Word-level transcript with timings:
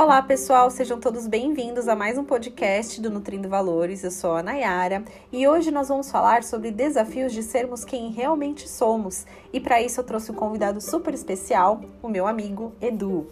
Olá, 0.00 0.22
pessoal, 0.22 0.70
sejam 0.70 0.98
todos 0.98 1.26
bem-vindos 1.26 1.86
a 1.86 1.94
mais 1.94 2.16
um 2.16 2.24
podcast 2.24 2.98
do 3.02 3.10
Nutrindo 3.10 3.50
Valores. 3.50 4.02
Eu 4.02 4.10
sou 4.10 4.34
a 4.34 4.42
Nayara 4.42 5.04
e 5.30 5.46
hoje 5.46 5.70
nós 5.70 5.88
vamos 5.88 6.10
falar 6.10 6.42
sobre 6.42 6.70
desafios 6.70 7.34
de 7.34 7.42
sermos 7.42 7.84
quem 7.84 8.10
realmente 8.10 8.66
somos. 8.66 9.26
E 9.52 9.60
para 9.60 9.82
isso 9.82 10.00
eu 10.00 10.04
trouxe 10.04 10.32
um 10.32 10.34
convidado 10.34 10.80
super 10.80 11.12
especial, 11.12 11.82
o 12.02 12.08
meu 12.08 12.26
amigo 12.26 12.72
Edu. 12.80 13.26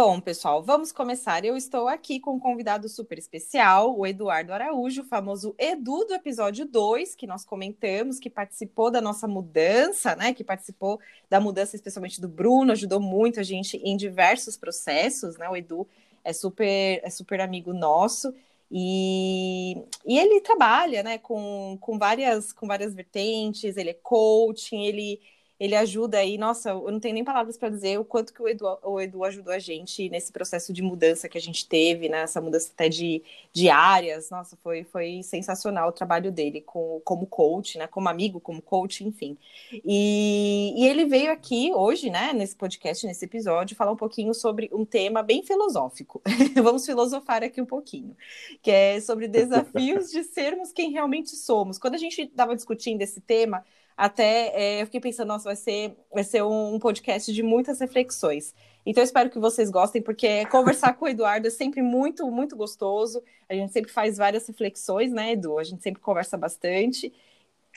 Bom, 0.00 0.20
pessoal, 0.20 0.62
vamos 0.62 0.92
começar. 0.92 1.44
Eu 1.44 1.56
estou 1.56 1.88
aqui 1.88 2.20
com 2.20 2.36
um 2.36 2.38
convidado 2.38 2.88
super 2.88 3.18
especial, 3.18 3.98
o 3.98 4.06
Eduardo 4.06 4.52
Araújo, 4.52 5.02
o 5.02 5.04
famoso 5.04 5.56
Edu 5.58 6.04
do 6.04 6.14
episódio 6.14 6.64
2, 6.64 7.16
que 7.16 7.26
nós 7.26 7.44
comentamos, 7.44 8.20
que 8.20 8.30
participou 8.30 8.92
da 8.92 9.00
nossa 9.00 9.26
mudança, 9.26 10.14
né? 10.14 10.32
Que 10.32 10.44
participou 10.44 11.00
da 11.28 11.40
mudança, 11.40 11.74
especialmente 11.74 12.20
do 12.20 12.28
Bruno, 12.28 12.70
ajudou 12.70 13.00
muito 13.00 13.40
a 13.40 13.42
gente 13.42 13.76
em 13.78 13.96
diversos 13.96 14.56
processos, 14.56 15.36
né? 15.36 15.48
O 15.48 15.56
Edu 15.56 15.84
é 16.22 16.32
super, 16.32 17.00
é 17.02 17.10
super 17.10 17.40
amigo 17.40 17.72
nosso. 17.72 18.32
E, 18.70 19.82
e 20.06 20.16
ele 20.16 20.40
trabalha 20.42 21.02
né, 21.02 21.18
com, 21.18 21.76
com, 21.80 21.98
várias, 21.98 22.52
com 22.52 22.68
várias 22.68 22.94
vertentes, 22.94 23.76
ele 23.76 23.90
é 23.90 23.94
coaching, 23.94 24.84
ele 24.84 25.20
ele 25.58 25.74
ajuda 25.74 26.18
aí, 26.18 26.38
nossa, 26.38 26.70
eu 26.70 26.90
não 26.90 27.00
tenho 27.00 27.14
nem 27.14 27.24
palavras 27.24 27.56
para 27.56 27.68
dizer 27.68 27.98
o 27.98 28.04
quanto 28.04 28.32
que 28.32 28.40
o 28.40 28.48
Edu, 28.48 28.64
o 28.82 29.00
Edu 29.00 29.24
ajudou 29.24 29.52
a 29.52 29.58
gente 29.58 30.08
nesse 30.08 30.30
processo 30.30 30.72
de 30.72 30.82
mudança 30.82 31.28
que 31.28 31.36
a 31.36 31.40
gente 31.40 31.68
teve, 31.68 32.08
né? 32.08 32.20
Essa 32.20 32.40
mudança 32.40 32.70
até 32.72 32.88
de, 32.88 33.22
de 33.52 33.68
áreas, 33.68 34.30
nossa, 34.30 34.56
foi, 34.62 34.84
foi 34.84 35.20
sensacional 35.24 35.88
o 35.88 35.92
trabalho 35.92 36.30
dele 36.30 36.60
com, 36.60 37.00
como 37.04 37.26
coach, 37.26 37.76
né? 37.76 37.88
Como 37.88 38.08
amigo, 38.08 38.38
como 38.40 38.62
coach, 38.62 39.04
enfim. 39.04 39.36
E, 39.84 40.74
e 40.76 40.86
ele 40.86 41.04
veio 41.06 41.32
aqui 41.32 41.72
hoje, 41.74 42.08
né, 42.08 42.32
nesse 42.32 42.54
podcast, 42.54 43.04
nesse 43.04 43.24
episódio, 43.24 43.76
falar 43.76 43.90
um 43.90 43.96
pouquinho 43.96 44.32
sobre 44.34 44.70
um 44.72 44.84
tema 44.84 45.24
bem 45.24 45.42
filosófico. 45.42 46.22
Vamos 46.62 46.86
filosofar 46.86 47.42
aqui 47.42 47.60
um 47.60 47.66
pouquinho, 47.66 48.16
que 48.62 48.70
é 48.70 49.00
sobre 49.00 49.26
desafios 49.26 50.10
de 50.10 50.22
sermos 50.22 50.70
quem 50.70 50.92
realmente 50.92 51.34
somos. 51.34 51.78
Quando 51.78 51.96
a 51.96 51.98
gente 51.98 52.22
estava 52.22 52.54
discutindo 52.54 53.02
esse 53.02 53.20
tema, 53.20 53.64
até 53.98 54.52
é, 54.54 54.82
eu 54.82 54.86
fiquei 54.86 55.00
pensando, 55.00 55.26
nossa, 55.26 55.42
vai 55.42 55.56
ser, 55.56 55.96
vai 56.14 56.22
ser 56.22 56.44
um 56.44 56.78
podcast 56.78 57.32
de 57.32 57.42
muitas 57.42 57.80
reflexões. 57.80 58.54
Então, 58.86 59.02
eu 59.02 59.04
espero 59.04 59.28
que 59.28 59.40
vocês 59.40 59.70
gostem, 59.70 60.00
porque 60.00 60.46
conversar 60.46 60.92
com 60.96 61.04
o 61.04 61.08
Eduardo 61.08 61.48
é 61.48 61.50
sempre 61.50 61.82
muito, 61.82 62.30
muito 62.30 62.56
gostoso. 62.56 63.20
A 63.48 63.54
gente 63.54 63.72
sempre 63.72 63.90
faz 63.90 64.16
várias 64.16 64.46
reflexões, 64.46 65.10
né, 65.10 65.32
Edu? 65.32 65.58
A 65.58 65.64
gente 65.64 65.82
sempre 65.82 66.00
conversa 66.00 66.38
bastante. 66.38 67.12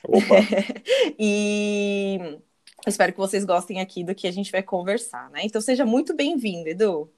Opa! 0.04 0.36
e 1.18 2.18
eu 2.22 2.88
espero 2.88 3.12
que 3.12 3.18
vocês 3.18 3.44
gostem 3.44 3.80
aqui 3.80 4.04
do 4.04 4.14
que 4.14 4.28
a 4.28 4.32
gente 4.32 4.52
vai 4.52 4.62
conversar, 4.62 5.28
né? 5.30 5.40
Então, 5.42 5.60
seja 5.60 5.84
muito 5.84 6.14
bem-vindo, 6.14 6.68
Edu. 6.68 7.10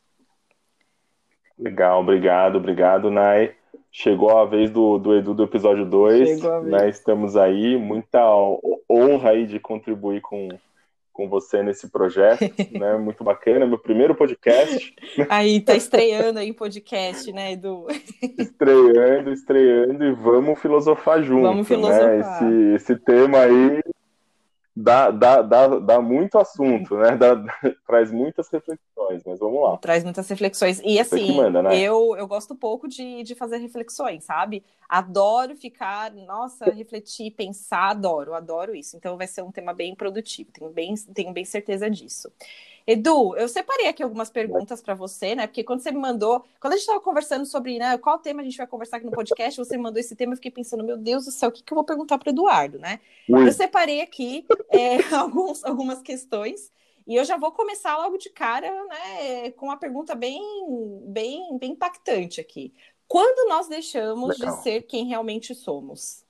Legal, 1.59 2.01
obrigado, 2.01 2.57
obrigado, 2.57 3.11
Nai. 3.11 3.55
Chegou 3.93 4.37
a 4.37 4.47
vez 4.47 4.71
do, 4.71 4.99
do 4.99 5.15
Edu 5.15 5.35
do 5.35 5.45
episódio 5.45 5.85
2. 5.85 6.43
Né? 6.65 6.89
Estamos 6.89 7.37
aí, 7.37 7.77
muita 7.77 8.19
honra 8.95 9.31
aí 9.31 9.47
de 9.47 9.59
contribuir 9.59 10.21
com, 10.21 10.49
com 11.13 11.29
você 11.29 11.63
nesse 11.63 11.89
projeto, 11.89 12.43
né? 12.73 12.97
Muito 12.97 13.25
bacana, 13.25 13.67
meu 13.67 13.79
primeiro 13.79 14.15
podcast. 14.15 14.95
Aí, 15.29 15.61
tá 15.61 15.75
estreando 15.75 16.39
aí 16.39 16.53
podcast, 16.53 17.33
né, 17.33 17.53
Edu? 17.53 17.87
Estreando, 18.39 19.33
estreando 19.33 20.05
e 20.05 20.13
vamos 20.13 20.61
filosofar 20.61 21.23
junto, 21.23 21.43
vamos 21.43 21.69
filosofar. 21.69 22.43
né? 22.43 22.75
Esse, 22.77 22.93
esse 22.93 22.97
tema 22.97 23.39
aí 23.39 23.81
dá, 24.77 25.11
dá, 25.11 25.43
dá, 25.43 25.67
dá 25.79 26.01
muito 26.01 26.39
assunto, 26.39 26.97
né? 26.97 27.17
Dá, 27.17 27.37
traz 27.87 28.11
muitas 28.11 28.49
reflexões, 28.49 29.23
mas 29.25 29.39
vamos 29.39 29.63
lá. 29.63 29.77
Traz 29.77 30.03
muitas 30.03 30.29
reflexões. 30.29 30.81
E 30.85 30.99
assim, 30.99 31.37
manda, 31.37 31.63
né? 31.63 31.79
eu, 31.79 32.17
eu 32.17 32.27
gosto 32.27 32.55
pouco 32.55 32.89
de, 32.89 33.23
de 33.23 33.35
fazer 33.35 33.59
reflexões, 33.59 34.25
sabe? 34.25 34.65
Adoro 34.89 35.57
ficar, 35.57 36.13
nossa, 36.13 36.67
refletir, 36.71 37.31
pensar, 37.31 37.91
adoro, 37.91 38.35
adoro 38.35 38.75
isso. 38.75 38.97
Então 38.97 39.17
vai 39.17 39.27
ser 39.27 39.43
um 39.43 39.53
tema 39.53 39.73
bem 39.73 39.95
produtivo, 39.95 40.51
tenho 40.53 40.71
bem, 40.71 40.95
tenho 41.15 41.33
bem 41.33 41.45
certeza 41.45 41.89
disso. 41.89 42.31
Edu, 42.87 43.35
eu 43.37 43.49
separei 43.49 43.89
aqui 43.89 44.03
algumas 44.03 44.29
perguntas 44.29 44.83
para 44.83 44.95
você, 44.95 45.35
né? 45.35 45.47
Porque 45.47 45.65
quando 45.65 45.81
você 45.81 45.91
me 45.91 45.99
mandou, 45.99 46.45
quando 46.61 46.75
a 46.75 46.77
gente 46.77 46.83
estava 46.83 47.01
conversando 47.01 47.47
sobre 47.47 47.79
né, 47.79 47.97
qual 47.97 48.19
tema 48.19 48.43
a 48.43 48.45
gente 48.45 48.59
vai 48.59 48.67
conversar 48.67 48.99
aqui 48.99 49.07
no 49.07 49.13
podcast, 49.13 49.59
você 49.59 49.77
me 49.77 49.83
mandou 49.83 49.99
esse 49.99 50.15
tema, 50.15 50.33
eu 50.33 50.37
fiquei 50.37 50.51
pensando, 50.51 50.85
meu 50.85 50.97
Deus 50.97 51.25
do 51.25 51.31
céu, 51.31 51.49
o 51.49 51.53
que, 51.53 51.63
que 51.63 51.73
eu 51.73 51.77
vou 51.77 51.85
perguntar 51.85 52.19
para 52.19 52.31
Eduardo, 52.31 52.79
né? 52.79 53.01
Eu 53.27 53.53
separei 53.53 54.03
aqui 54.03 54.47
é, 54.69 54.97
alguns, 55.17 55.65
algumas 55.65 56.03
questões 56.03 56.71
e 57.07 57.17
eu 57.17 57.25
já 57.25 57.37
vou 57.37 57.53
começar 57.53 57.97
logo 57.99 58.17
de 58.17 58.31
cara, 58.31 58.71
né, 58.87 59.51
com 59.53 59.67
uma 59.67 59.77
pergunta 59.77 60.15
bem, 60.15 60.43
bem, 61.07 61.57
bem 61.59 61.73
impactante 61.73 62.41
aqui. 62.41 62.73
Quando 63.07 63.49
nós 63.49 63.69
deixamos 63.69 64.39
Legal. 64.39 64.57
de 64.57 64.63
ser 64.63 64.83
quem 64.83 65.07
realmente 65.07 65.55
somos? 65.55 66.25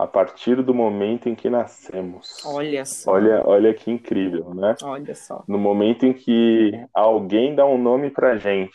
A 0.00 0.06
partir 0.06 0.62
do 0.62 0.72
momento 0.72 1.28
em 1.28 1.34
que 1.34 1.50
nascemos. 1.50 2.42
Olha 2.46 2.86
só. 2.86 3.12
Olha, 3.12 3.42
olha 3.46 3.74
que 3.74 3.90
incrível, 3.90 4.54
né? 4.54 4.74
Olha 4.82 5.14
só. 5.14 5.44
No 5.46 5.58
momento 5.58 6.06
em 6.06 6.14
que 6.14 6.72
alguém 6.94 7.54
dá 7.54 7.66
um 7.66 7.76
nome 7.76 8.08
pra 8.08 8.38
gente, 8.38 8.72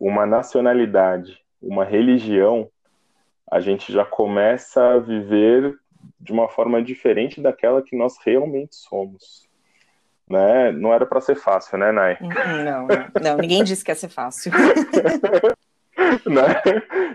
uma 0.00 0.24
nacionalidade, 0.24 1.38
uma 1.60 1.84
religião, 1.84 2.66
a 3.50 3.60
gente 3.60 3.92
já 3.92 4.06
começa 4.06 4.94
a 4.94 4.98
viver 4.98 5.78
de 6.18 6.32
uma 6.32 6.48
forma 6.48 6.82
diferente 6.82 7.42
daquela 7.42 7.82
que 7.82 7.94
nós 7.94 8.14
realmente 8.24 8.74
somos. 8.74 9.46
Né? 10.26 10.72
Não 10.72 10.94
era 10.94 11.04
para 11.04 11.20
ser 11.20 11.36
fácil, 11.36 11.76
né, 11.76 11.92
Nai? 11.92 12.16
Não, 12.22 12.64
não, 12.64 12.86
não, 13.22 13.36
ninguém 13.36 13.62
disse 13.62 13.84
que 13.84 13.90
ia 13.90 13.94
ser 13.94 14.08
fácil. 14.08 14.50
né? 16.24 16.62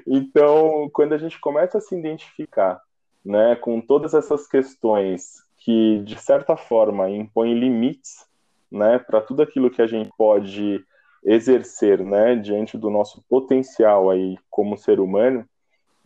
Então, 0.06 0.88
quando 0.94 1.14
a 1.14 1.18
gente 1.18 1.40
começa 1.40 1.80
a 1.80 1.82
se 1.82 1.98
identificar 1.98 2.80
né, 3.30 3.56
com 3.56 3.80
todas 3.80 4.16
essas 4.16 4.48
questões 4.48 5.44
que, 5.60 6.00
de 6.00 6.18
certa 6.18 6.58
forma, 6.58 7.08
impõem 7.12 7.54
limites 7.54 8.26
né, 8.72 8.98
para 8.98 9.22
tudo 9.22 9.44
aquilo 9.44 9.70
que 9.70 9.84
a 9.84 9.86
gente 9.86 10.10
pode 10.18 10.84
exercer 11.24 12.04
né, 12.04 12.36
diante 12.36 12.76
do 12.76 12.90
nosso 12.90 13.24
potencial 13.30 14.10
aí 14.10 14.36
como 14.50 14.76
ser 14.76 15.00
humano, 15.00 15.48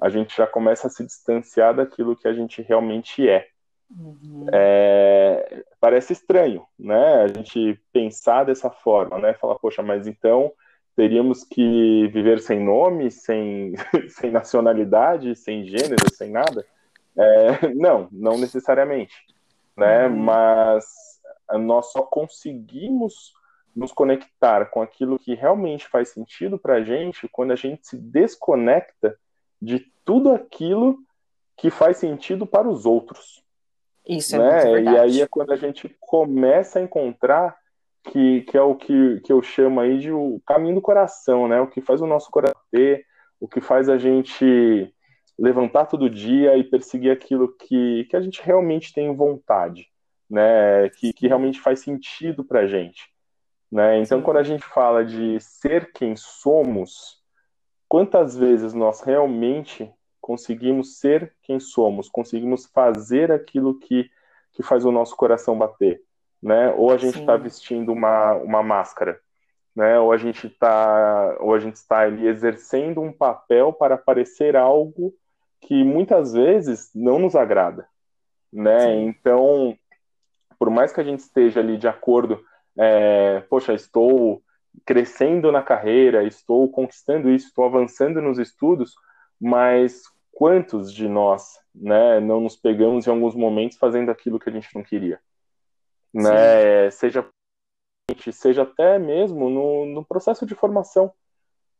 a 0.01 0.09
gente 0.09 0.35
já 0.35 0.45
começa 0.45 0.87
a 0.87 0.89
se 0.89 1.05
distanciar 1.05 1.73
daquilo 1.73 2.13
que 2.13 2.27
a 2.27 2.33
gente 2.33 2.61
realmente 2.61 3.27
é. 3.29 3.47
Uhum. 3.89 4.47
é. 4.51 5.63
parece 5.79 6.11
estranho, 6.11 6.65
né? 6.77 7.21
A 7.21 7.27
gente 7.27 7.79
pensar 7.93 8.43
dessa 8.43 8.69
forma, 8.69 9.17
né? 9.19 9.33
Falar, 9.35 9.55
poxa, 9.59 9.81
mas 9.81 10.07
então 10.07 10.51
teríamos 10.93 11.45
que 11.45 12.07
viver 12.07 12.41
sem 12.41 12.59
nome, 12.59 13.09
sem, 13.11 13.75
sem 14.09 14.29
nacionalidade, 14.29 15.35
sem 15.37 15.63
gênero, 15.63 16.13
sem 16.13 16.31
nada? 16.31 16.65
É, 17.17 17.67
não, 17.73 18.07
não 18.11 18.37
necessariamente, 18.37 19.15
né? 19.75 20.07
Uhum. 20.07 20.17
Mas 20.17 20.85
nós 21.59 21.91
só 21.91 22.01
conseguimos 22.01 23.33
nos 23.75 23.91
conectar 23.91 24.65
com 24.65 24.81
aquilo 24.81 25.17
que 25.17 25.33
realmente 25.33 25.87
faz 25.87 26.09
sentido 26.09 26.59
para 26.59 26.75
a 26.75 26.83
gente 26.83 27.27
quando 27.31 27.51
a 27.51 27.55
gente 27.55 27.87
se 27.87 27.97
desconecta 27.97 29.17
de 29.61 29.91
tudo 30.05 30.31
aquilo 30.31 30.99
que 31.57 31.69
faz 31.69 31.97
sentido 31.97 32.45
para 32.45 32.67
os 32.67 32.85
outros. 32.85 33.43
Isso 34.07 34.35
é 34.35 34.39
né? 34.39 34.65
muito 34.65 34.91
E 34.91 34.97
aí 34.97 35.21
é 35.21 35.27
quando 35.27 35.51
a 35.51 35.55
gente 35.55 35.89
começa 35.99 36.79
a 36.79 36.81
encontrar 36.81 37.57
que, 38.03 38.41
que 38.41 38.57
é 38.57 38.61
o 38.61 38.75
que, 38.75 39.21
que 39.21 39.31
eu 39.31 39.41
chamo 39.41 39.79
aí 39.79 39.97
de 39.97 40.11
o 40.11 40.41
caminho 40.45 40.75
do 40.75 40.81
coração, 40.81 41.47
né? 41.47 41.61
O 41.61 41.67
que 41.67 41.81
faz 41.81 42.01
o 42.01 42.07
nosso 42.07 42.29
coração 42.29 42.59
ter, 42.69 43.05
o 43.39 43.47
que 43.47 43.61
faz 43.61 43.87
a 43.87 43.97
gente 43.97 44.93
levantar 45.37 45.85
todo 45.85 46.09
dia 46.09 46.57
e 46.57 46.63
perseguir 46.63 47.11
aquilo 47.11 47.55
que, 47.55 48.05
que 48.05 48.15
a 48.15 48.21
gente 48.21 48.41
realmente 48.41 48.93
tem 48.93 49.15
vontade, 49.15 49.87
né? 50.29 50.89
Que, 50.97 51.13
que 51.13 51.27
realmente 51.27 51.59
faz 51.59 51.79
sentido 51.79 52.43
para 52.43 52.61
a 52.61 52.67
gente. 52.67 53.11
Né? 53.71 53.99
Então, 53.99 54.21
quando 54.21 54.37
a 54.37 54.43
gente 54.43 54.63
fala 54.63 55.03
de 55.03 55.39
ser 55.39 55.91
quem 55.93 56.15
somos, 56.15 57.19
quantas 57.89 58.37
vezes 58.37 58.71
nós 58.71 59.01
realmente 59.01 59.91
conseguimos 60.21 60.99
ser 60.99 61.35
quem 61.41 61.59
somos, 61.59 62.07
conseguimos 62.07 62.67
fazer 62.67 63.31
aquilo 63.31 63.79
que, 63.79 64.09
que 64.51 64.61
faz 64.61 64.85
o 64.85 64.91
nosso 64.91 65.15
coração 65.15 65.57
bater, 65.57 66.01
né? 66.41 66.71
Ou 66.77 66.91
a 66.91 66.97
gente 66.97 67.19
está 67.19 67.35
vestindo 67.35 67.91
uma, 67.91 68.33
uma 68.35 68.61
máscara, 68.61 69.19
né? 69.75 69.99
Ou 69.99 70.11
a 70.11 70.17
gente 70.17 70.47
está 70.47 71.35
ou 71.39 71.53
a 71.53 71.59
gente 71.59 71.75
está 71.75 72.01
ali 72.01 72.27
exercendo 72.27 73.01
um 73.01 73.11
papel 73.11 73.73
para 73.73 73.97
parecer 73.97 74.55
algo 74.55 75.13
que 75.67 75.83
muitas 75.83 76.33
vezes 76.33 76.89
não 76.93 77.19
nos 77.19 77.35
agrada, 77.35 77.87
né? 78.51 78.79
Sim. 78.79 79.05
Então, 79.07 79.77
por 80.59 80.69
mais 80.69 80.91
que 80.91 81.01
a 81.01 81.03
gente 81.03 81.19
esteja 81.19 81.59
ali 81.59 81.77
de 81.77 81.87
acordo, 81.87 82.43
é, 82.77 83.41
poxa, 83.49 83.73
estou 83.73 84.41
crescendo 84.85 85.51
na 85.51 85.61
carreira, 85.61 86.23
estou 86.23 86.69
conquistando 86.69 87.29
isso, 87.29 87.47
estou 87.47 87.65
avançando 87.65 88.21
nos 88.21 88.39
estudos, 88.39 88.93
mas 89.39 90.03
quantos 90.31 90.91
de 90.91 91.07
nós, 91.07 91.59
né, 91.73 92.19
não 92.19 92.41
nos 92.41 92.55
pegamos 92.55 93.05
em 93.05 93.09
alguns 93.09 93.35
momentos 93.35 93.77
fazendo 93.77 94.09
aquilo 94.09 94.39
que 94.39 94.49
a 94.49 94.53
gente 94.53 94.69
não 94.73 94.83
queria, 94.83 95.19
né? 96.13 96.89
Seja 96.91 97.25
seja 98.31 98.63
até 98.63 98.99
mesmo 98.99 99.49
no, 99.49 99.85
no 99.85 100.05
processo 100.05 100.45
de 100.45 100.53
formação, 100.53 101.11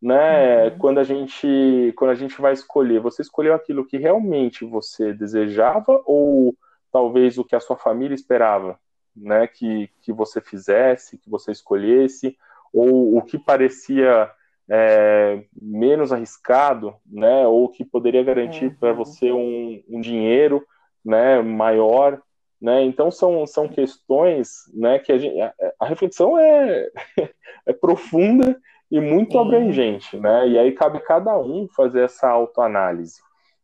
né? 0.04 0.66
Uhum. 0.66 0.78
Quando 0.80 1.00
a 1.00 1.04
gente 1.04 1.94
quando 1.96 2.12
a 2.12 2.16
gente 2.16 2.40
vai 2.42 2.52
escolher, 2.52 3.00
você 3.00 3.22
escolheu 3.22 3.54
aquilo 3.54 3.86
que 3.86 3.98
realmente 3.98 4.66
você 4.66 5.14
desejava 5.14 6.04
ou 6.06 6.54
talvez 6.92 7.38
o 7.38 7.46
que 7.46 7.56
a 7.56 7.60
sua 7.62 7.78
família 7.78 8.14
esperava, 8.14 8.78
né? 9.16 9.48
Que 9.48 9.90
que 10.02 10.12
você 10.12 10.42
fizesse, 10.42 11.18
que 11.18 11.30
você 11.30 11.54
escolhesse, 11.54 12.38
ou 12.74 13.18
o 13.18 13.22
que 13.22 13.40
parecia 13.40 14.30
é, 14.70 15.42
menos 15.60 16.12
arriscado, 16.12 16.94
né? 17.10 17.48
Ou 17.48 17.70
que 17.70 17.86
poderia 17.86 18.24
garantir 18.24 18.66
uhum. 18.66 18.76
para 18.76 18.92
você 18.92 19.32
um, 19.32 19.82
um 19.88 20.02
dinheiro, 20.02 20.68
né? 21.04 21.42
Maior, 21.42 22.22
né? 22.60 22.84
Então 22.84 23.10
são, 23.10 23.48
são 23.48 23.70
questões, 23.70 24.70
né? 24.74 25.00
Que 25.00 25.14
a, 25.14 25.18
gente, 25.18 25.40
a, 25.40 25.54
a 25.80 25.86
reflexão 25.86 26.38
é, 26.38 26.90
é 27.66 27.72
profunda 27.72 28.60
e 28.94 29.02
muito 29.02 29.40
abrangente, 29.40 30.16
né? 30.20 30.48
E 30.48 30.60
aí 30.60 30.72
cabe 30.72 31.00
cada 31.00 31.36
um 31.36 31.68
fazer 31.68 32.04
essa 32.04 32.30
autoanálise, 32.30 33.20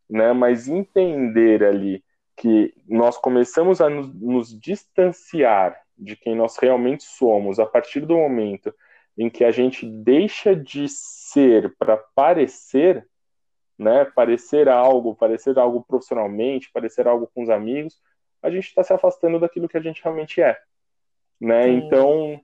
né? 0.09 0.33
Mas 0.33 0.67
entender 0.67 1.63
ali 1.63 2.03
que 2.35 2.73
nós 2.87 3.15
começamos 3.15 3.79
a 3.79 3.87
nos, 3.91 4.11
nos 4.19 4.59
distanciar 4.59 5.79
de 5.95 6.15
quem 6.15 6.35
nós 6.35 6.57
realmente 6.57 7.03
somos 7.03 7.59
a 7.59 7.65
partir 7.67 7.99
do 7.99 8.17
momento 8.17 8.73
em 9.15 9.29
que 9.29 9.43
a 9.43 9.51
gente 9.51 9.85
deixa 9.85 10.55
de 10.55 10.87
ser 10.89 11.75
para 11.77 11.95
parecer, 11.95 13.07
né? 13.77 14.05
Parecer 14.05 14.67
algo, 14.67 15.13
parecer 15.13 15.59
algo 15.59 15.85
profissionalmente, 15.87 16.71
parecer 16.73 17.07
algo 17.07 17.29
com 17.35 17.43
os 17.43 17.51
amigos, 17.51 18.01
a 18.41 18.49
gente 18.49 18.65
está 18.65 18.83
se 18.83 18.93
afastando 18.93 19.39
daquilo 19.39 19.69
que 19.69 19.77
a 19.77 19.81
gente 19.81 20.01
realmente 20.03 20.41
é, 20.41 20.57
né? 21.39 21.65
Sim. 21.65 21.69
Então 21.73 22.41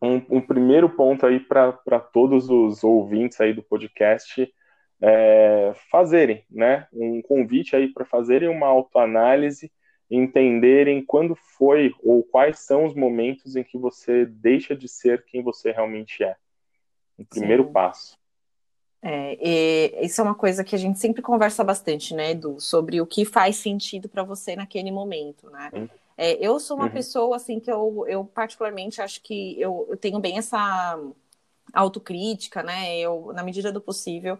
um, 0.00 0.36
um 0.36 0.40
primeiro 0.40 0.88
ponto 0.90 1.26
aí 1.26 1.40
para 1.40 2.00
todos 2.00 2.48
os 2.50 2.84
ouvintes 2.84 3.40
aí 3.40 3.52
do 3.52 3.62
podcast 3.62 4.52
é, 5.00 5.72
fazerem, 5.90 6.44
né? 6.50 6.86
Um 6.92 7.22
convite 7.22 7.74
aí 7.76 7.92
para 7.92 8.04
fazerem 8.04 8.48
uma 8.48 8.66
autoanálise, 8.66 9.72
entenderem 10.10 11.04
quando 11.04 11.34
foi 11.34 11.92
ou 12.02 12.22
quais 12.22 12.60
são 12.60 12.84
os 12.84 12.94
momentos 12.94 13.56
em 13.56 13.64
que 13.64 13.76
você 13.76 14.24
deixa 14.24 14.74
de 14.76 14.88
ser 14.88 15.24
quem 15.24 15.42
você 15.42 15.72
realmente 15.72 16.22
é. 16.22 16.36
O 17.18 17.24
primeiro 17.24 17.64
Sim. 17.64 17.72
passo. 17.72 18.18
É, 19.02 20.04
isso 20.04 20.20
é 20.20 20.24
uma 20.24 20.34
coisa 20.34 20.64
que 20.64 20.74
a 20.74 20.78
gente 20.78 20.98
sempre 20.98 21.22
conversa 21.22 21.62
bastante, 21.62 22.14
né, 22.14 22.32
Edu, 22.32 22.60
sobre 22.60 23.00
o 23.00 23.06
que 23.06 23.24
faz 23.24 23.56
sentido 23.56 24.08
para 24.08 24.22
você 24.22 24.56
naquele 24.56 24.90
momento, 24.90 25.48
né? 25.50 25.70
Hum. 25.72 25.88
É, 26.16 26.32
eu 26.44 26.58
sou 26.58 26.76
uma 26.76 26.86
uhum. 26.86 26.92
pessoa, 26.92 27.36
assim, 27.36 27.60
que 27.60 27.70
eu, 27.70 28.04
eu 28.08 28.24
particularmente 28.24 29.02
acho 29.02 29.20
que 29.22 29.60
eu, 29.60 29.86
eu 29.90 29.96
tenho 29.96 30.18
bem 30.18 30.38
essa 30.38 30.98
autocrítica, 31.72 32.62
né? 32.62 32.98
Eu, 32.98 33.32
na 33.34 33.42
medida 33.42 33.70
do 33.70 33.80
possível, 33.80 34.38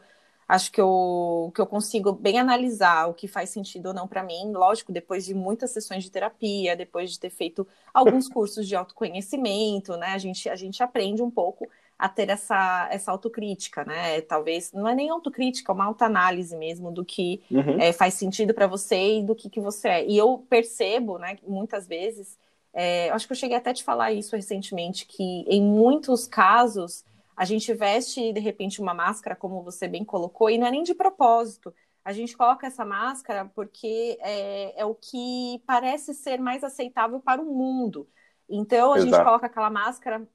acho 0.49 0.73
que 0.73 0.81
eu, 0.81 1.53
que 1.55 1.61
eu 1.61 1.67
consigo 1.67 2.13
bem 2.13 2.39
analisar 2.39 3.09
o 3.09 3.15
que 3.15 3.29
faz 3.29 3.51
sentido 3.51 3.87
ou 3.87 3.95
não 3.95 4.09
para 4.09 4.23
mim. 4.23 4.53
Lógico, 4.53 4.93
depois 4.93 5.27
de 5.27 5.35
muitas 5.35 5.71
sessões 5.71 6.03
de 6.05 6.11
terapia, 6.11 6.77
depois 6.77 7.13
de 7.13 7.21
ter 7.21 7.31
feito 7.31 7.67
alguns 7.93 8.29
cursos 8.29 8.67
de 8.67 8.75
autoconhecimento, 8.75 9.97
né? 9.97 10.09
A 10.09 10.19
gente, 10.19 10.49
a 10.49 10.57
gente 10.57 10.83
aprende 10.83 11.23
um 11.23 11.31
pouco 11.31 11.69
a 11.99 12.09
ter 12.09 12.29
essa, 12.29 12.89
essa 12.91 13.11
autocrítica, 13.11 13.85
né? 13.85 14.21
Talvez 14.21 14.73
não 14.73 14.87
é 14.87 14.95
nem 14.95 15.09
autocrítica, 15.09 15.73
é 15.73 15.75
uma 15.75 15.87
autoanálise 15.87 16.55
mesmo 16.57 16.93
do 16.93 17.05
que 17.05 17.43
uhum. 17.51 17.81
é, 17.81 17.93
faz 17.93 18.15
sentido 18.15 18.53
para 18.53 18.67
você 18.67 19.19
e 19.19 19.23
do 19.23 19.35
que, 19.35 19.49
que 19.49 19.61
você 19.61 19.89
é. 19.89 20.07
E 20.07 20.17
eu 20.17 20.45
percebo, 20.49 21.19
né, 21.19 21.39
muitas 21.47 21.87
vezes, 21.87 22.39
é, 22.73 23.09
acho 23.11 23.27
que 23.27 23.33
eu 23.33 23.37
cheguei 23.37 23.57
até 23.57 23.71
a 23.71 23.75
te 23.75 23.83
falar 23.83 24.13
isso 24.13 24.37
recentemente, 24.37 25.07
que 25.07 25.45
em 25.49 25.63
muitos 25.63 26.27
casos 26.27 27.03
a 27.35 27.45
gente 27.45 27.73
veste 27.73 28.33
de 28.33 28.41
repente 28.41 28.81
uma 28.81 28.93
máscara, 28.93 29.35
como 29.35 29.63
você 29.63 29.89
bem 29.89 30.05
colocou, 30.05 30.51
e 30.51 30.59
não 30.59 30.67
é 30.67 30.71
nem 30.71 30.83
de 30.83 30.95
propósito. 30.95 31.73
A 32.05 32.13
gente 32.13 32.37
coloca 32.37 32.67
essa 32.67 32.85
máscara 32.85 33.51
porque 33.55 34.19
é, 34.21 34.81
é 34.81 34.85
o 34.85 34.95
que 34.95 35.63
parece 35.67 36.15
ser 36.15 36.39
mais 36.39 36.63
aceitável 36.63 37.21
para 37.21 37.41
o 37.41 37.47
mundo. 37.47 38.07
Então 38.49 38.93
a 38.93 38.99
Exato. 38.99 39.11
gente 39.11 39.25
coloca 39.25 39.47
aquela 39.47 39.71
máscara 39.71 40.27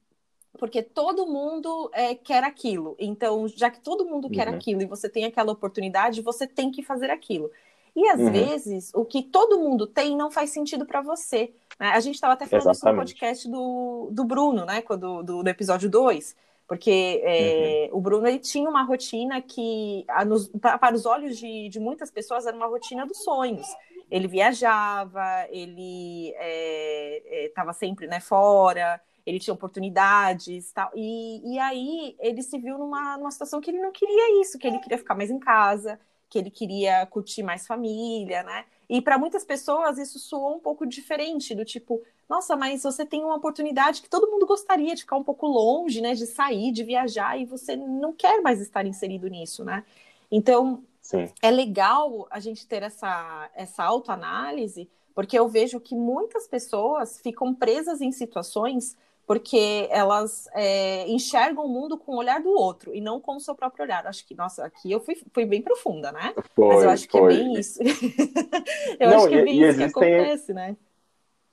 porque 0.58 0.82
todo 0.82 1.26
mundo 1.26 1.90
é, 1.92 2.14
quer 2.14 2.44
aquilo. 2.44 2.94
Então, 2.98 3.48
já 3.48 3.70
que 3.70 3.80
todo 3.80 4.04
mundo 4.04 4.26
uhum. 4.26 4.30
quer 4.30 4.48
aquilo 4.48 4.82
e 4.82 4.86
você 4.86 5.08
tem 5.08 5.24
aquela 5.24 5.52
oportunidade, 5.52 6.22
você 6.22 6.46
tem 6.46 6.70
que 6.70 6.82
fazer 6.82 7.10
aquilo. 7.10 7.50
E 7.94 8.08
às 8.08 8.20
uhum. 8.20 8.32
vezes, 8.32 8.90
o 8.94 9.04
que 9.04 9.22
todo 9.22 9.58
mundo 9.58 9.86
tem 9.86 10.16
não 10.16 10.30
faz 10.30 10.50
sentido 10.50 10.86
para 10.86 11.02
você. 11.02 11.52
Né? 11.78 11.88
A 11.88 12.00
gente 12.00 12.14
estava 12.14 12.34
até 12.34 12.46
falando 12.46 12.70
Exatamente. 12.70 12.76
isso 12.76 12.86
no 12.86 12.96
podcast 12.96 13.48
do, 13.50 14.08
do 14.10 14.24
Bruno, 14.24 14.64
né? 14.64 14.82
Do, 14.82 15.22
do, 15.22 15.42
do 15.42 15.48
episódio 15.48 15.90
2. 15.90 16.34
Porque 16.66 17.20
é, 17.22 17.90
uhum. 17.92 17.98
o 17.98 18.00
Bruno 18.00 18.26
ele 18.26 18.38
tinha 18.38 18.68
uma 18.68 18.82
rotina 18.82 19.42
que, 19.42 20.06
para 20.80 20.94
os 20.94 21.04
olhos 21.04 21.36
de, 21.36 21.68
de 21.68 21.78
muitas 21.78 22.10
pessoas, 22.10 22.46
era 22.46 22.56
uma 22.56 22.66
rotina 22.66 23.04
dos 23.04 23.18
sonhos. 23.18 23.66
Ele 24.10 24.26
viajava, 24.26 25.46
ele 25.50 26.28
estava 27.46 27.70
é, 27.70 27.74
é, 27.74 27.74
sempre 27.74 28.06
né, 28.06 28.20
fora, 28.20 29.00
ele 29.24 29.38
tinha 29.38 29.54
oportunidades 29.54 30.72
tal. 30.72 30.90
E, 30.94 31.54
e 31.54 31.58
aí 31.58 32.16
ele 32.18 32.42
se 32.42 32.58
viu 32.58 32.78
numa, 32.78 33.16
numa 33.16 33.30
situação 33.30 33.60
que 33.60 33.70
ele 33.70 33.80
não 33.80 33.92
queria 33.92 34.40
isso, 34.40 34.58
que 34.58 34.66
ele 34.66 34.78
queria 34.78 34.98
ficar 34.98 35.14
mais 35.14 35.30
em 35.30 35.38
casa, 35.38 35.98
que 36.28 36.38
ele 36.38 36.50
queria 36.50 37.04
curtir 37.06 37.42
mais 37.42 37.66
família, 37.66 38.42
né? 38.42 38.64
E 38.88 39.00
para 39.00 39.18
muitas 39.18 39.44
pessoas 39.44 39.98
isso 39.98 40.18
soou 40.18 40.56
um 40.56 40.60
pouco 40.60 40.86
diferente, 40.86 41.54
do 41.54 41.64
tipo, 41.64 42.02
nossa, 42.28 42.56
mas 42.56 42.82
você 42.82 43.04
tem 43.04 43.22
uma 43.22 43.36
oportunidade 43.36 44.02
que 44.02 44.08
todo 44.08 44.30
mundo 44.30 44.46
gostaria 44.46 44.94
de 44.94 45.02
ficar 45.02 45.16
um 45.16 45.24
pouco 45.24 45.46
longe, 45.46 46.00
né? 46.00 46.14
De 46.14 46.26
sair, 46.26 46.72
de 46.72 46.82
viajar, 46.84 47.38
e 47.38 47.44
você 47.44 47.76
não 47.76 48.12
quer 48.12 48.40
mais 48.40 48.60
estar 48.60 48.86
inserido 48.86 49.28
nisso, 49.28 49.64
né? 49.64 49.84
Então, 50.30 50.82
Sim. 51.02 51.30
é 51.42 51.50
legal 51.50 52.26
a 52.30 52.40
gente 52.40 52.66
ter 52.66 52.82
essa, 52.82 53.50
essa 53.54 53.84
autoanálise, 53.84 54.90
porque 55.14 55.38
eu 55.38 55.48
vejo 55.48 55.78
que 55.78 55.94
muitas 55.94 56.48
pessoas 56.48 57.20
ficam 57.20 57.54
presas 57.54 58.00
em 58.00 58.10
situações 58.10 58.96
porque 59.26 59.88
elas 59.90 60.48
é, 60.54 61.08
enxergam 61.08 61.64
o 61.64 61.68
mundo 61.68 61.96
com 61.96 62.12
o 62.12 62.18
olhar 62.18 62.40
do 62.40 62.50
outro 62.50 62.94
e 62.94 63.00
não 63.00 63.20
com 63.20 63.36
o 63.36 63.40
seu 63.40 63.54
próprio 63.54 63.84
olhar. 63.84 64.06
Acho 64.06 64.26
que, 64.26 64.34
nossa, 64.34 64.64
aqui 64.64 64.90
eu 64.90 65.00
fui, 65.00 65.16
fui 65.32 65.46
bem 65.46 65.62
profunda, 65.62 66.10
né? 66.12 66.34
Foi, 66.54 66.68
Mas 66.68 66.82
eu 66.82 66.90
acho 66.90 67.08
que 67.08 67.18
é 67.18 67.26
bem 67.26 67.54
isso. 67.54 67.80
eu 68.98 69.10
não, 69.10 69.16
acho 69.18 69.28
que 69.28 69.34
é 69.34 69.44
bem 69.44 69.54
isso 69.54 69.64
existem, 69.64 69.92
que 69.92 69.98
acontece, 69.98 70.52
né? 70.52 70.76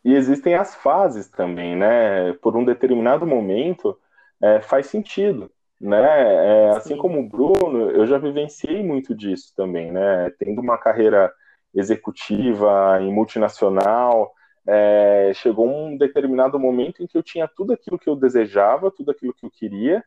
E 0.04 0.14
existem 0.14 0.56
as 0.56 0.76
fases 0.76 1.30
também, 1.30 1.76
né? 1.76 2.34
Por 2.42 2.56
um 2.56 2.66
determinado 2.66 3.28
momento, 3.28 3.98
é, 4.42 4.62
faz 4.62 4.88
sentido, 4.88 5.52
né? 5.80 6.68
É, 6.68 6.70
assim 6.72 6.98
como 6.98 7.20
o 7.20 7.28
Bruno, 7.28 7.92
eu 7.92 8.06
já 8.08 8.18
vivenciei 8.18 8.82
muito 8.82 9.14
disso 9.14 9.54
também, 9.56 9.92
né? 9.92 10.32
Tendo 10.40 10.62
uma 10.62 10.78
carreira 10.78 11.32
executiva 11.74 13.00
em 13.02 13.14
multinacional, 13.14 14.34
é, 14.72 15.32
chegou 15.34 15.68
um 15.68 15.98
determinado 15.98 16.60
momento 16.60 17.02
em 17.02 17.08
que 17.08 17.18
eu 17.18 17.24
tinha 17.24 17.48
tudo 17.48 17.74
aquilo 17.74 17.98
que 17.98 18.08
eu 18.08 18.16
desejava, 18.16 18.92
tudo 18.92 19.10
aquilo 19.10 19.34
que 19.34 19.44
eu 19.44 19.50
queria, 19.50 20.04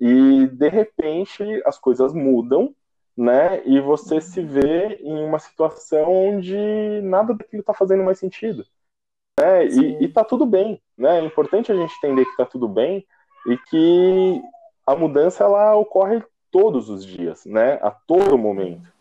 e 0.00 0.46
de 0.46 0.68
repente 0.68 1.42
as 1.66 1.78
coisas 1.78 2.12
mudam, 2.12 2.72
né? 3.16 3.60
E 3.66 3.80
você 3.80 4.20
se 4.20 4.40
vê 4.40 5.00
em 5.00 5.24
uma 5.24 5.40
situação 5.40 6.12
onde 6.12 6.56
nada 7.02 7.34
daquilo 7.34 7.60
está 7.60 7.74
fazendo 7.74 8.04
mais 8.04 8.18
sentido. 8.18 8.64
Né? 9.40 9.66
E, 9.66 10.04
e 10.04 10.08
tá 10.08 10.22
tudo 10.22 10.46
bem, 10.46 10.80
né? 10.96 11.18
É 11.18 11.24
importante 11.24 11.72
a 11.72 11.74
gente 11.74 11.92
entender 11.96 12.24
que 12.24 12.36
tá 12.36 12.46
tudo 12.46 12.68
bem 12.68 13.04
e 13.48 13.58
que 13.58 14.42
a 14.86 14.94
mudança 14.94 15.42
ela 15.42 15.74
ocorre 15.74 16.22
todos 16.52 16.88
os 16.88 17.04
dias, 17.04 17.44
né? 17.44 17.80
A 17.82 17.90
todo 17.90 18.38
momento. 18.38 18.92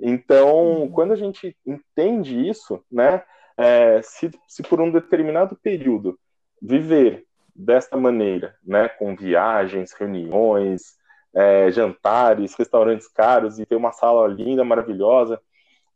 Então, 0.00 0.90
quando 0.94 1.12
a 1.12 1.16
gente 1.16 1.54
entende 1.66 2.48
isso, 2.48 2.82
né? 2.90 3.22
É, 3.56 4.00
se, 4.02 4.30
se 4.46 4.62
por 4.62 4.80
um 4.80 4.90
determinado 4.90 5.56
período 5.56 6.18
viver 6.60 7.26
desta 7.54 7.96
maneira, 7.96 8.56
né, 8.64 8.88
com 8.88 9.14
viagens, 9.14 9.92
reuniões, 9.92 10.96
é, 11.34 11.70
jantares, 11.70 12.54
restaurantes 12.54 13.08
caros 13.08 13.58
e 13.58 13.66
ter 13.66 13.76
uma 13.76 13.92
sala 13.92 14.26
linda, 14.28 14.64
maravilhosa, 14.64 15.40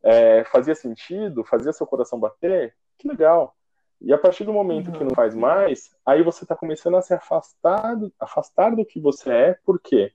é, 0.02 0.44
fazia 0.44 0.74
sentido, 0.74 1.44
fazia 1.44 1.72
seu 1.72 1.86
coração 1.86 2.18
bater, 2.18 2.74
que 2.98 3.08
legal. 3.08 3.54
E 4.00 4.12
a 4.12 4.18
partir 4.18 4.44
do 4.44 4.52
momento 4.52 4.92
que 4.92 5.02
não 5.02 5.14
faz 5.14 5.34
mais, 5.34 5.90
aí 6.04 6.22
você 6.22 6.44
está 6.44 6.54
começando 6.54 6.96
a 6.96 7.02
se 7.02 7.14
afastar, 7.14 7.96
afastar 8.20 8.76
do 8.76 8.84
que 8.84 9.00
você 9.00 9.30
é, 9.30 9.58
por 9.64 9.80
quê? 9.80 10.12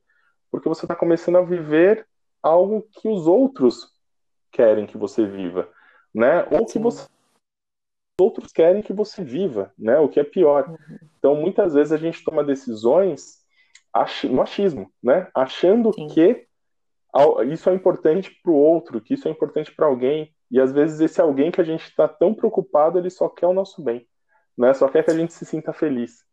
Porque 0.52 0.70
você 0.70 0.86
está 0.86 0.96
começando 0.96 1.38
a 1.38 1.42
viver 1.42 2.08
algo 2.42 2.88
que 2.92 3.08
os 3.08 3.28
outros 3.28 3.92
querem 4.52 4.86
que 4.86 4.98
você 4.98 5.26
viva, 5.26 5.68
né? 6.14 6.46
Ou 6.52 6.66
que 6.66 6.78
você 6.78 7.08
outros 8.22 8.51
querem 8.51 8.82
que 8.82 8.94
você 8.94 9.24
viva, 9.24 9.74
né? 9.78 10.00
O 10.00 10.08
que 10.08 10.20
é 10.20 10.24
pior. 10.24 10.70
Uhum. 10.70 10.78
Então, 11.18 11.36
muitas 11.36 11.74
vezes 11.74 11.92
a 11.92 11.98
gente 11.98 12.24
toma 12.24 12.44
decisões 12.44 13.42
no 14.30 14.42
achismo, 14.42 14.90
né? 15.04 15.28
Achando 15.36 15.94
Sim. 15.94 16.08
que 16.08 16.48
isso 17.51 17.70
é 17.70 17.74
importante 17.74 18.32
para 18.42 18.51
o 18.51 18.56
outro, 18.56 19.01
que 19.01 19.13
isso 19.13 19.28
é 19.28 19.32
importante 19.32 19.74
para 19.75 19.86
alguém, 19.86 20.34
e 20.50 20.60
às 20.60 20.72
vezes 20.72 21.00
esse 21.00 21.20
alguém 21.20 21.51
que 21.51 21.62
a 21.62 21.63
gente 21.63 21.84
está 21.84 22.08
tão 22.08 22.34
preocupado, 22.34 22.98
ele 22.98 23.10
só 23.10 23.28
quer 23.28 23.48
o 23.48 23.54
nosso 23.54 23.82
bem, 23.82 24.06
né? 24.58 24.74
Só 24.74 24.88
quer 24.88 25.04
que 25.04 25.12
a 25.12 25.18
gente 25.18 25.34
se 25.34 25.46
sinta 25.46 25.74
feliz, 25.74 26.24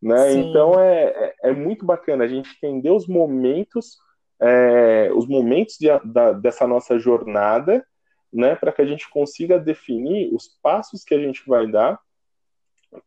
né? 0.00 0.32
Então 0.34 0.78
é, 0.78 1.04
é, 1.04 1.34
é, 1.50 1.52
muito 1.52 1.84
bacana 1.84 2.24
a 2.24 2.28
gente 2.28 2.50
entender 2.56 2.90
os 2.90 3.06
momentos, 3.06 3.96
é, 4.40 5.10
os 5.14 5.26
momentos 5.26 5.76
de, 5.78 5.88
da, 6.04 6.32
dessa 6.32 6.66
nossa 6.66 6.98
jornada, 6.98 7.84
né? 8.32 8.54
Para 8.54 8.72
que 8.72 8.82
a 8.82 8.86
gente 8.86 9.08
consiga 9.08 9.58
definir 9.58 10.32
os 10.32 10.48
passos 10.62 11.04
que 11.04 11.14
a 11.14 11.18
gente 11.18 11.42
vai 11.46 11.66
dar 11.70 12.00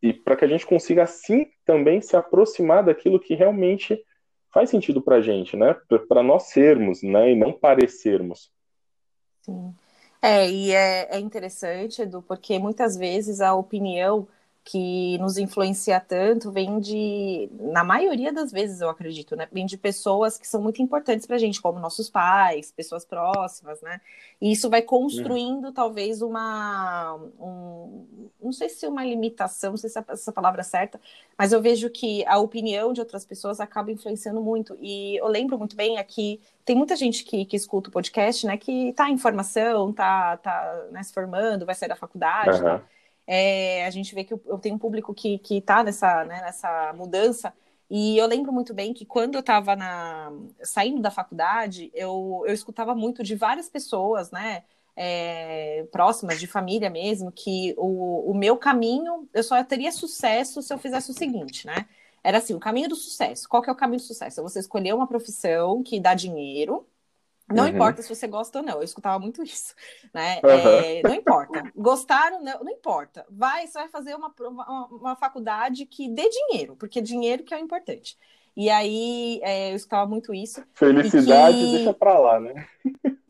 e 0.02 0.14
para 0.14 0.36
que 0.36 0.46
a 0.46 0.48
gente 0.48 0.66
consiga 0.66 1.04
assim 1.04 1.48
também 1.66 2.02
se 2.02 2.16
aproximar 2.16 2.84
daquilo 2.84 3.20
que 3.20 3.36
realmente 3.36 4.02
faz 4.54 4.70
sentido 4.70 5.02
para 5.02 5.18
a 5.18 5.22
gente, 5.22 5.58
né? 5.58 5.76
Para 6.08 6.24
nós 6.24 6.44
sermos, 6.44 7.02
né? 7.02 7.32
E 7.32 7.36
não 7.36 7.52
parecermos. 7.52 8.52
Sim. 9.42 9.74
É, 10.22 10.50
e 10.50 10.72
é, 10.72 11.18
é 11.18 11.20
interessante, 11.20 12.02
Edu, 12.02 12.22
porque 12.22 12.58
muitas 12.58 12.96
vezes 12.96 13.42
a 13.42 13.54
opinião 13.54 14.26
que 14.66 15.18
nos 15.18 15.38
influencia 15.38 16.00
tanto 16.00 16.50
vem 16.50 16.80
de, 16.80 17.50
na 17.60 17.84
maioria 17.84 18.32
das 18.32 18.50
vezes, 18.50 18.80
eu 18.80 18.90
acredito, 18.90 19.36
né? 19.36 19.46
Vem 19.52 19.66
de 19.66 19.78
pessoas 19.78 20.38
que 20.38 20.48
são 20.48 20.62
muito 20.62 20.82
importantes 20.82 21.26
para 21.26 21.36
a 21.36 21.40
gente, 21.40 21.62
como 21.62 21.80
nossos 21.80 22.10
pais, 22.10 22.72
pessoas 22.72 23.04
próximas, 23.04 23.82
né? 23.82 24.00
E 24.40 24.54
isso 24.54 24.70
vai 24.70 24.82
construindo, 24.82 25.66
uhum. 25.66 25.74
talvez, 25.74 26.22
uma. 26.22 27.16
Um, 27.38 28.32
não 28.42 28.54
sei 28.54 28.70
se 28.70 28.88
uma 28.88 29.04
limitação, 29.04 29.72
não 29.72 29.78
sei 29.78 29.90
se 29.90 30.00
essa 30.08 30.32
palavra 30.32 30.62
é 30.62 30.64
certa, 30.64 31.00
mas 31.38 31.52
eu 31.52 31.62
vejo 31.62 31.90
que 31.90 32.26
a 32.26 32.38
opinião 32.38 32.94
de 32.94 33.02
outras 33.02 33.26
pessoas 33.26 33.60
acaba 33.60 33.92
influenciando 33.92 34.40
muito. 34.40 34.78
E 34.82 35.18
eu 35.18 35.28
lembro 35.28 35.58
muito 35.58 35.76
bem 35.76 35.98
aqui, 35.98 36.40
tem 36.64 36.76
muita 36.76 36.96
gente 36.96 37.26
que, 37.26 37.44
que 37.44 37.58
escuta 37.58 37.90
o 37.90 37.92
podcast, 37.92 38.48
né? 38.48 38.56
Que 38.56 38.90
está 38.90 39.10
em 39.10 39.18
formação, 39.18 39.90
está 39.90 40.38
tá, 40.38 40.86
né, 40.90 41.04
se 41.04 41.14
formando, 41.14 41.66
vai 41.66 41.76
sair 41.76 41.90
da 41.90 41.98
faculdade. 41.98 42.60
Uhum. 42.60 42.64
Tá? 42.64 42.82
É, 43.26 43.86
a 43.86 43.90
gente 43.90 44.14
vê 44.14 44.24
que 44.24 44.34
eu 44.34 44.58
tenho 44.60 44.76
um 44.76 44.80
público 44.80 45.14
que 45.14 45.40
está 45.50 45.84
nessa, 45.84 46.24
né, 46.26 46.42
nessa 46.42 46.94
mudança. 46.94 47.54
E 47.90 48.18
eu 48.18 48.26
lembro 48.28 48.52
muito 48.52 48.74
bem 48.74 48.94
que 48.94 49.06
quando 49.06 49.36
eu 49.36 49.40
estava 49.42 49.76
saindo 50.64 51.02
da 51.02 51.12
faculdade, 51.12 51.92
eu, 51.94 52.44
eu 52.48 52.54
escutava 52.54 52.96
muito 52.96 53.24
de 53.24 53.36
várias 53.36 53.70
pessoas, 53.70 54.32
né? 54.32 54.64
É, 54.96 55.88
próximas, 55.92 56.40
de 56.40 56.46
família 56.46 56.90
mesmo, 56.90 57.32
que 57.32 57.74
o, 57.78 58.30
o 58.32 58.34
meu 58.36 58.58
caminho, 58.58 59.28
eu 59.34 59.44
só 59.44 59.64
teria 59.64 59.92
sucesso 59.92 60.62
se 60.62 60.72
eu 60.74 60.78
fizesse 60.78 61.10
o 61.12 61.14
seguinte, 61.14 61.66
né? 61.66 61.88
Era 62.24 62.38
assim, 62.38 62.54
o 62.54 62.60
caminho 62.60 62.90
do 62.90 62.96
sucesso. 62.96 63.50
Qual 63.50 63.62
que 63.62 63.70
é 63.70 63.74
o 63.74 63.76
caminho 63.76 64.00
do 64.00 64.06
sucesso? 64.06 64.40
É 64.40 64.44
você 64.44 64.60
escolher 64.60 64.94
uma 64.94 65.08
profissão 65.08 65.84
que 65.84 66.00
dá 66.00 66.14
dinheiro, 66.14 66.88
não 67.54 67.64
uhum. 67.64 67.70
importa 67.70 68.02
se 68.02 68.10
você 68.14 68.28
gosta 68.28 68.60
ou 68.60 68.66
não, 68.66 68.76
eu 68.76 68.84
escutava 68.84 69.20
muito 69.20 69.42
isso, 69.44 69.74
né? 70.14 70.40
Uhum. 70.44 70.50
É, 70.50 71.02
não 71.04 71.14
importa. 71.14 71.72
Gostaram, 71.76 72.44
não, 72.44 72.64
não 72.64 72.72
importa. 72.72 73.26
Vai, 73.30 73.68
você 73.68 73.80
vai 73.80 73.90
fazer 73.90 74.16
uma, 74.16 74.34
uma, 74.40 74.88
uma, 74.88 75.16
faculdade 75.16 75.86
que 75.86 76.10
dê 76.10 76.30
dinheiro, 76.30 76.76
porque 76.76 77.02
dinheiro 77.02 77.44
que 77.44 77.54
é 77.54 77.58
o 77.58 77.62
importante. 77.62 78.18
E 78.56 78.70
aí 78.70 79.40
é, 79.42 79.72
eu 79.72 79.76
escutava 79.76 80.10
muito 80.10 80.34
isso. 80.34 80.64
Felicidade 80.74 81.58
que... 81.58 81.72
deixa 81.72 81.94
pra 81.94 82.20
lá, 82.20 82.40
né? 82.40 82.68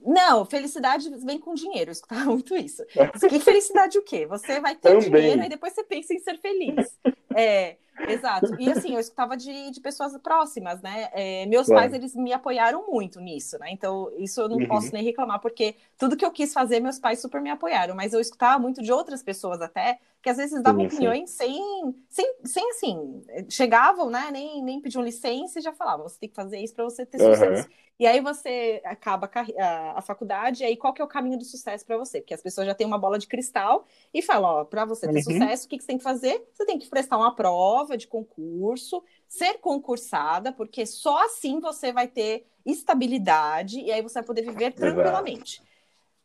Não, 0.06 0.46
felicidade 0.46 1.10
vem 1.26 1.40
com 1.40 1.54
dinheiro, 1.54 1.90
eu 1.90 1.94
escutava 1.94 2.26
muito 2.30 2.56
isso. 2.56 2.84
Que 3.30 3.40
felicidade 3.40 3.98
o 3.98 4.04
quê? 4.04 4.26
Você 4.26 4.60
vai 4.60 4.76
ter 4.76 4.90
Também. 4.90 5.22
dinheiro 5.22 5.44
e 5.44 5.50
depois 5.50 5.74
você 5.74 5.84
pensa 5.84 6.14
em 6.14 6.20
ser 6.20 6.38
feliz. 6.40 7.00
É, 7.34 7.78
Exato. 8.08 8.56
E 8.60 8.70
assim, 8.72 8.94
eu 8.94 9.00
escutava 9.00 9.38
de, 9.38 9.72
de 9.72 9.80
pessoas 9.80 10.18
próximas, 10.18 10.82
né? 10.82 11.10
É, 11.14 11.46
meus 11.46 11.68
claro. 11.68 11.82
pais, 11.82 11.94
eles 11.94 12.16
me 12.16 12.34
apoiaram 12.34 12.86
muito 12.90 13.20
nisso, 13.20 13.58
né? 13.60 13.68
Então, 13.72 14.12
isso 14.18 14.42
eu 14.42 14.50
não 14.50 14.58
uhum. 14.58 14.68
posso 14.68 14.92
nem 14.94 15.04
reclamar, 15.04 15.40
porque 15.40 15.76
tudo 15.98 16.18
que 16.18 16.26
eu 16.26 16.32
quis 16.32 16.54
fazer, 16.54 16.80
meus 16.80 17.00
pais 17.00 17.22
super 17.22 17.42
me 17.42 17.50
apoiaram. 17.50 17.96
Mas 17.96 18.14
eu 18.14 18.20
escutava 18.20 18.60
muito 18.60 18.82
de 18.82 18.92
outras 18.92 19.22
pessoas 19.22 19.62
até, 19.62 20.00
que 20.24 20.30
às 20.30 20.38
vezes 20.38 20.64
davam 20.64 20.80
sim, 20.80 20.88
opiniões 20.88 21.30
sim. 21.32 21.36
Sem, 21.36 21.96
sem, 22.10 22.36
sem, 22.46 22.70
assim, 22.70 23.22
chegavam, 23.50 24.10
né? 24.10 24.30
Nem, 24.32 24.64
nem 24.64 24.80
pediam 24.80 25.04
licença 25.04 25.60
e 25.60 25.62
já 25.62 25.74
falavam, 25.74 26.08
você 26.08 26.18
tem 26.18 26.30
que 26.30 26.36
fazer 26.36 26.60
isso 26.60 26.74
para 26.74 26.86
você 26.86 27.06
ter 27.06 27.22
uhum. 27.22 27.34
sucesso. 27.34 27.68
E 28.00 28.08
aí 28.08 28.22
você 28.22 28.82
acaba 28.86 29.30
a, 29.60 30.00
a, 30.00 30.02
faculdade, 30.02 30.64
e 30.64 30.66
aí 30.66 30.78
qual 30.78 30.94
que 30.94 31.02
é 31.02 31.06
o 31.06 31.10
caminho 31.10 31.38
do 31.38 31.44
sucesso 31.44 31.86
para 31.86 31.98
você? 31.98 32.22
Porque 32.22 32.34
as 32.34 32.42
pessoas 32.42 32.66
já 32.66 32.74
têm 32.74 32.88
uma 32.88 32.98
bola 32.98 33.20
de 33.20 33.28
cristal 33.28 33.86
e 34.14 34.22
falam, 34.22 34.50
ó, 34.50 34.64
para 34.64 34.86
você 34.86 35.08
ter 35.08 35.18
uhum. 35.18 35.22
sucesso, 35.24 35.66
o 35.66 35.70
que, 35.70 35.78
que 35.78 35.84
você 35.84 35.88
tem 35.88 35.98
que 35.98 36.04
fazer? 36.04 36.48
Você 36.54 36.66
tem 36.66 36.80
que 36.80 36.90
prestar 36.90 37.18
uma 37.18 37.36
prova 37.36 37.98
de 37.98 38.08
concurso, 38.08 39.04
ser 39.28 39.60
concursada, 39.60 40.54
porque 40.54 40.86
só 40.86 41.26
assim 41.26 41.60
você 41.60 41.92
vai 41.92 42.08
ter 42.08 42.48
estabilidade 42.66 43.82
e 43.82 43.92
aí 43.92 44.02
você 44.02 44.16
vai 44.16 44.24
poder 44.24 44.44
viver 44.44 44.72
tranquilamente. 44.72 45.58
Exato. 45.58 45.74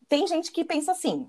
Tem 0.09 0.26
gente 0.26 0.52
que 0.52 0.64
pensa 0.64 0.93
assim, 0.93 1.28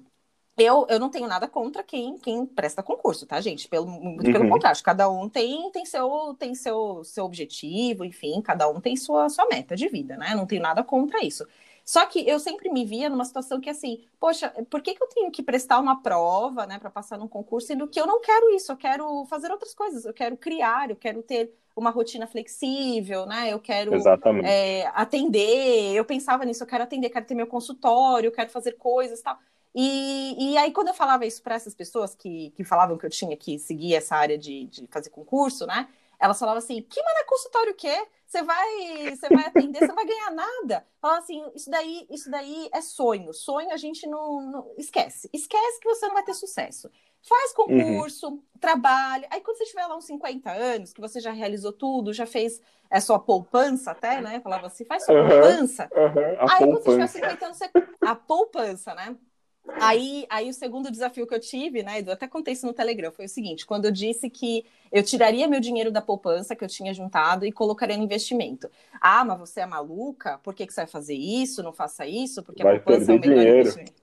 eu, 0.60 0.86
eu 0.89 1.00
não 1.00 1.10
tenho 1.10 1.28
nada 1.28 1.48
contra 1.48 1.84
quem, 1.84 2.18
quem 2.18 2.46
presta 2.46 2.84
concurso, 2.84 3.25
tá, 3.25 3.39
gente? 3.42 3.68
Pelo, 3.68 3.88
muito 3.88 4.28
uhum. 4.28 4.34
pelo 4.34 4.50
contrário, 4.50 4.82
cada 4.84 5.10
um 5.10 5.30
tem, 5.30 5.72
tem, 5.72 5.86
seu, 5.86 6.36
tem 6.38 6.56
seu, 6.56 7.04
seu 7.04 7.25
objetivo, 7.25 8.06
enfim, 8.06 8.42
cada 8.42 8.68
um 8.70 8.80
tem 8.80 8.96
sua, 8.96 9.30
sua 9.30 9.46
meta 9.48 9.75
de 9.75 9.88
vida, 9.88 10.18
né? 10.18 10.36
Não 10.36 10.46
tenho 10.46 10.62
nada 10.62 10.84
contra 10.84 11.24
isso. 11.24 11.46
Só 11.89 12.06
que 12.06 12.28
eu 12.30 12.39
sempre 12.39 12.70
me 12.70 12.86
via 12.86 13.10
numa 13.10 13.25
situação 13.25 13.60
que, 13.60 13.68
assim, 13.68 14.04
poxa, 14.20 14.50
por 14.70 14.80
que, 14.80 14.94
que 14.94 15.01
eu 15.01 15.08
tenho 15.08 15.32
que 15.32 15.42
prestar 15.42 15.80
uma 15.80 16.04
prova, 16.04 16.68
né, 16.68 16.78
para 16.78 16.92
passar 16.92 17.18
num 17.18 17.28
concurso, 17.28 17.66
sendo 17.66 17.88
que 17.88 18.00
eu 18.00 18.06
não 18.06 18.22
quero 18.22 18.54
isso, 18.54 18.72
eu 18.72 18.78
quero 18.78 19.25
fazer 19.25 19.51
outras 19.51 19.74
coisas, 19.74 20.06
eu 20.06 20.13
quero 20.13 20.38
criar, 20.38 20.92
eu 20.92 20.96
quero 20.96 21.24
ter 21.24 21.51
uma 21.75 21.89
rotina 21.89 22.28
flexível, 22.28 23.25
né, 23.25 23.51
eu 23.51 23.60
quero 23.60 23.92
é, 24.46 24.86
atender, 24.94 25.96
eu 25.96 26.06
pensava 26.06 26.46
nisso, 26.46 26.62
eu 26.62 26.68
quero 26.68 26.84
atender, 26.84 27.10
quero 27.10 27.25
ter 27.25 27.34
meu 27.34 27.48
consultório, 27.48 28.28
eu 28.28 28.32
quero 28.32 28.51
fazer 28.51 28.74
coisas 28.74 29.20
tal. 29.24 29.39
E, 29.74 30.54
e 30.54 30.58
aí, 30.58 30.72
quando 30.72 30.88
eu 30.88 30.94
falava 30.94 31.26
isso 31.26 31.42
para 31.44 31.56
essas 31.56 31.76
pessoas 31.76 32.16
que, 32.16 32.52
que 32.52 32.64
falavam 32.64 32.98
que 32.98 33.06
eu 33.06 33.10
tinha 33.10 33.38
que 33.38 33.60
seguir 33.60 33.96
essa 33.96 34.16
área 34.16 34.38
de, 34.38 34.66
de 34.66 34.88
fazer 34.88 35.10
concurso, 35.10 35.66
né? 35.68 35.88
Elas 36.20 36.40
falavam 36.40 36.58
assim: 36.60 36.82
que 36.82 37.02
mana 37.02 37.26
consultório 37.26 37.72
o 37.72 37.76
quê? 37.76 38.08
Você 38.26 38.44
vai, 38.44 39.16
você 39.16 39.28
vai 39.30 39.46
atender, 39.46 39.80
você 39.80 39.94
vai 39.94 40.06
ganhar 40.06 40.32
nada. 40.32 40.86
Falava 41.02 41.20
assim: 41.20 41.44
isso 41.56 41.70
daí, 41.70 42.06
isso 42.10 42.30
daí 42.30 42.70
é 42.74 42.82
sonho. 42.82 43.34
Sonho 43.34 43.72
a 43.72 43.78
gente 43.78 44.06
não, 44.08 44.42
não, 44.42 44.72
esquece. 44.78 45.30
Esquece 45.32 45.80
que 45.80 45.88
você 45.88 46.08
não 46.08 46.14
vai 46.14 46.24
ter 46.24 46.34
sucesso. 46.34 46.90
Faz 47.22 47.54
concurso, 47.54 48.30
uhum. 48.30 48.42
trabalha. 48.60 49.28
Aí 49.30 49.42
quando 49.42 49.58
você 49.58 49.66
tiver 49.66 49.86
lá 49.86 49.98
uns 49.98 50.06
50 50.06 50.52
anos, 50.52 50.94
que 50.94 51.02
você 51.02 51.20
já 51.20 51.32
realizou 51.32 51.74
tudo, 51.74 52.14
já 52.14 52.26
fez 52.26 52.62
é 52.90 53.00
sua 53.00 53.20
poupança 53.20 53.92
até, 53.92 54.20
né? 54.20 54.40
Falava 54.40 54.68
assim, 54.68 54.84
faz 54.84 55.06
sua 55.06 55.16
uhum. 55.16 55.30
poupança. 55.30 55.90
Uhum. 55.92 56.50
Aí 56.50 56.60
poupança. 56.60 56.68
quando 56.68 56.84
você 56.84 56.92
tiver 56.92 57.08
50 57.08 57.46
anos, 57.46 57.58
você... 57.58 57.72
a 58.02 58.16
poupança, 58.16 58.96
né? 58.96 59.16
Aí, 59.76 60.26
aí 60.30 60.50
o 60.50 60.54
segundo 60.54 60.92
desafio 60.92 61.28
que 61.28 61.34
eu 61.34 61.40
tive, 61.40 61.84
né, 61.84 62.02
eu 62.06 62.14
até 62.14 62.28
contei 62.28 62.54
isso 62.54 62.66
no 62.66 62.74
Telegram, 62.74 63.12
foi 63.12 63.26
o 63.26 63.30
seguinte: 63.30 63.66
quando 63.66 63.86
eu 63.86 63.92
disse 63.92 64.30
que 64.30 64.66
eu 64.92 65.04
tiraria 65.04 65.48
meu 65.48 65.60
dinheiro 65.60 65.92
da 65.92 66.02
poupança 66.02 66.56
que 66.56 66.64
eu 66.64 66.68
tinha 66.68 66.94
juntado 66.94 67.46
e 67.46 67.52
colocaria 67.52 67.98
no 67.98 68.04
investimento. 68.04 68.70
Ah, 69.00 69.24
mas 69.24 69.40
você 69.40 69.62
é 69.62 69.66
maluca? 69.66 70.40
Por 70.40 70.54
que, 70.54 70.66
que 70.66 70.74
você 70.74 70.82
vai 70.82 70.88
fazer 70.88 71.16
isso? 71.16 71.64
Não 71.64 71.72
faça 71.74 72.06
isso, 72.06 72.42
porque 72.44 72.64
vai 72.64 72.78
a 72.78 72.80
poupança 72.80 73.12
é 73.12 73.16
o 73.16 73.20
melhor 73.20 73.36
dinheiro. 73.36 73.60
investimento. 73.60 73.94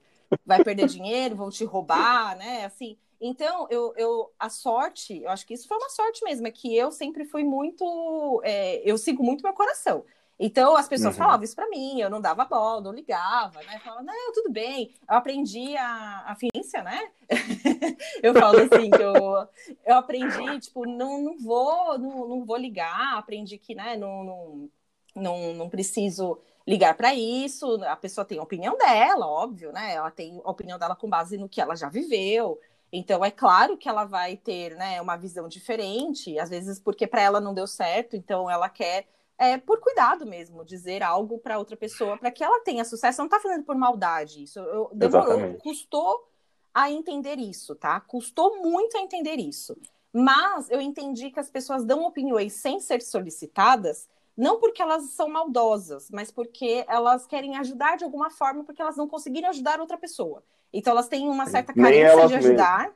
Vai 0.45 0.63
perder 0.63 0.87
dinheiro, 0.87 1.35
vão 1.35 1.49
te 1.49 1.63
roubar, 1.63 2.37
né? 2.37 2.65
Assim. 2.65 2.97
Então, 3.19 3.67
eu, 3.69 3.93
eu, 3.97 4.31
a 4.37 4.49
sorte, 4.49 5.23
eu 5.23 5.29
acho 5.29 5.45
que 5.45 5.53
isso 5.53 5.67
foi 5.67 5.77
uma 5.77 5.89
sorte 5.89 6.23
mesmo, 6.23 6.45
é 6.47 6.51
que 6.51 6.75
eu 6.75 6.91
sempre 6.91 7.25
fui 7.25 7.43
muito. 7.43 8.41
É, 8.43 8.81
eu 8.89 8.97
sigo 8.97 9.23
muito 9.23 9.41
meu 9.41 9.53
coração. 9.53 10.05
Então 10.39 10.75
as 10.75 10.87
pessoas 10.87 11.15
uhum. 11.15 11.19
falavam 11.19 11.43
isso 11.43 11.55
para 11.55 11.69
mim, 11.69 11.99
eu 11.99 12.09
não 12.09 12.21
dava 12.21 12.45
bola, 12.45 12.81
não 12.81 12.91
ligava, 12.91 13.59
né? 13.63 13.79
Falava, 13.79 14.03
não, 14.03 14.33
tudo 14.33 14.51
bem. 14.51 14.93
Eu 15.09 15.15
aprendi 15.15 15.75
a, 15.75 16.25
a 16.27 16.35
ciência, 16.35 16.83
né? 16.83 17.09
eu 18.21 18.33
falo 18.35 18.59
assim, 18.59 18.89
que 18.91 19.01
eu, 19.01 19.47
eu 19.85 19.95
aprendi, 19.95 20.59
tipo, 20.59 20.85
não, 20.85 21.21
não 21.21 21.37
vou, 21.39 21.97
não, 21.97 22.27
não 22.27 22.45
vou 22.45 22.57
ligar, 22.57 23.17
aprendi 23.17 23.57
que, 23.57 23.73
né, 23.73 23.97
não, 23.97 24.23
não, 24.23 24.69
não, 25.15 25.53
não 25.55 25.69
preciso 25.69 26.39
ligar 26.67 26.95
para 26.95 27.15
isso. 27.15 27.83
A 27.85 27.95
pessoa 27.95 28.23
tem 28.23 28.37
a 28.37 28.43
opinião 28.43 28.77
dela, 28.77 29.25
óbvio, 29.25 29.71
né? 29.71 29.95
Ela 29.95 30.11
tem 30.11 30.39
a 30.43 30.51
opinião 30.51 30.77
dela 30.77 30.95
com 30.95 31.09
base 31.09 31.37
no 31.37 31.49
que 31.49 31.59
ela 31.59 31.75
já 31.75 31.89
viveu. 31.89 32.59
Então 32.91 33.25
é 33.25 33.31
claro 33.31 33.75
que 33.75 33.89
ela 33.89 34.05
vai 34.05 34.37
ter, 34.37 34.75
né, 34.75 35.01
uma 35.01 35.17
visão 35.17 35.47
diferente, 35.47 36.37
às 36.39 36.49
vezes 36.49 36.79
porque 36.79 37.05
para 37.07 37.21
ela 37.21 37.41
não 37.41 37.53
deu 37.53 37.67
certo, 37.67 38.15
então 38.15 38.49
ela 38.49 38.69
quer 38.69 39.05
é, 39.37 39.57
por 39.57 39.79
cuidado 39.79 40.25
mesmo, 40.25 40.65
dizer 40.65 41.03
algo 41.03 41.37
para 41.37 41.59
outra 41.59 41.77
pessoa, 41.77 42.17
para 42.17 42.31
que 42.31 42.43
ela 42.43 42.59
tenha 42.61 42.83
sucesso. 42.83 43.19
Não 43.19 43.27
está 43.27 43.39
fazendo 43.39 43.63
por 43.63 43.75
maldade 43.75 44.43
isso. 44.43 44.59
Eu, 44.59 44.89
demorou, 44.93 45.53
custou 45.55 46.27
a 46.73 46.91
entender 46.91 47.37
isso, 47.37 47.75
tá? 47.75 47.99
Custou 47.99 48.61
muito 48.61 48.97
a 48.97 49.01
entender 49.01 49.37
isso. 49.37 49.77
Mas 50.11 50.69
eu 50.71 50.81
entendi 50.81 51.29
que 51.29 51.39
as 51.39 51.49
pessoas 51.49 51.85
dão 51.85 52.03
opiniões 52.03 52.53
sem 52.53 52.79
ser 52.79 53.01
solicitadas, 53.01 54.07
não 54.35 54.59
porque 54.59 54.81
elas 54.81 55.11
são 55.11 55.29
maldosas, 55.29 56.09
mas 56.11 56.31
porque 56.31 56.83
elas 56.87 57.27
querem 57.27 57.57
ajudar 57.57 57.97
de 57.97 58.03
alguma 58.03 58.29
forma, 58.29 58.63
porque 58.63 58.81
elas 58.81 58.97
não 58.97 59.07
conseguiram 59.07 59.49
ajudar 59.49 59.79
outra 59.79 59.97
pessoa. 59.97 60.43
Então 60.73 60.91
elas 60.91 61.07
têm 61.07 61.27
uma 61.27 61.45
certa 61.45 61.73
carência 61.73 62.27
de 62.27 62.35
ajudar. 62.35 62.93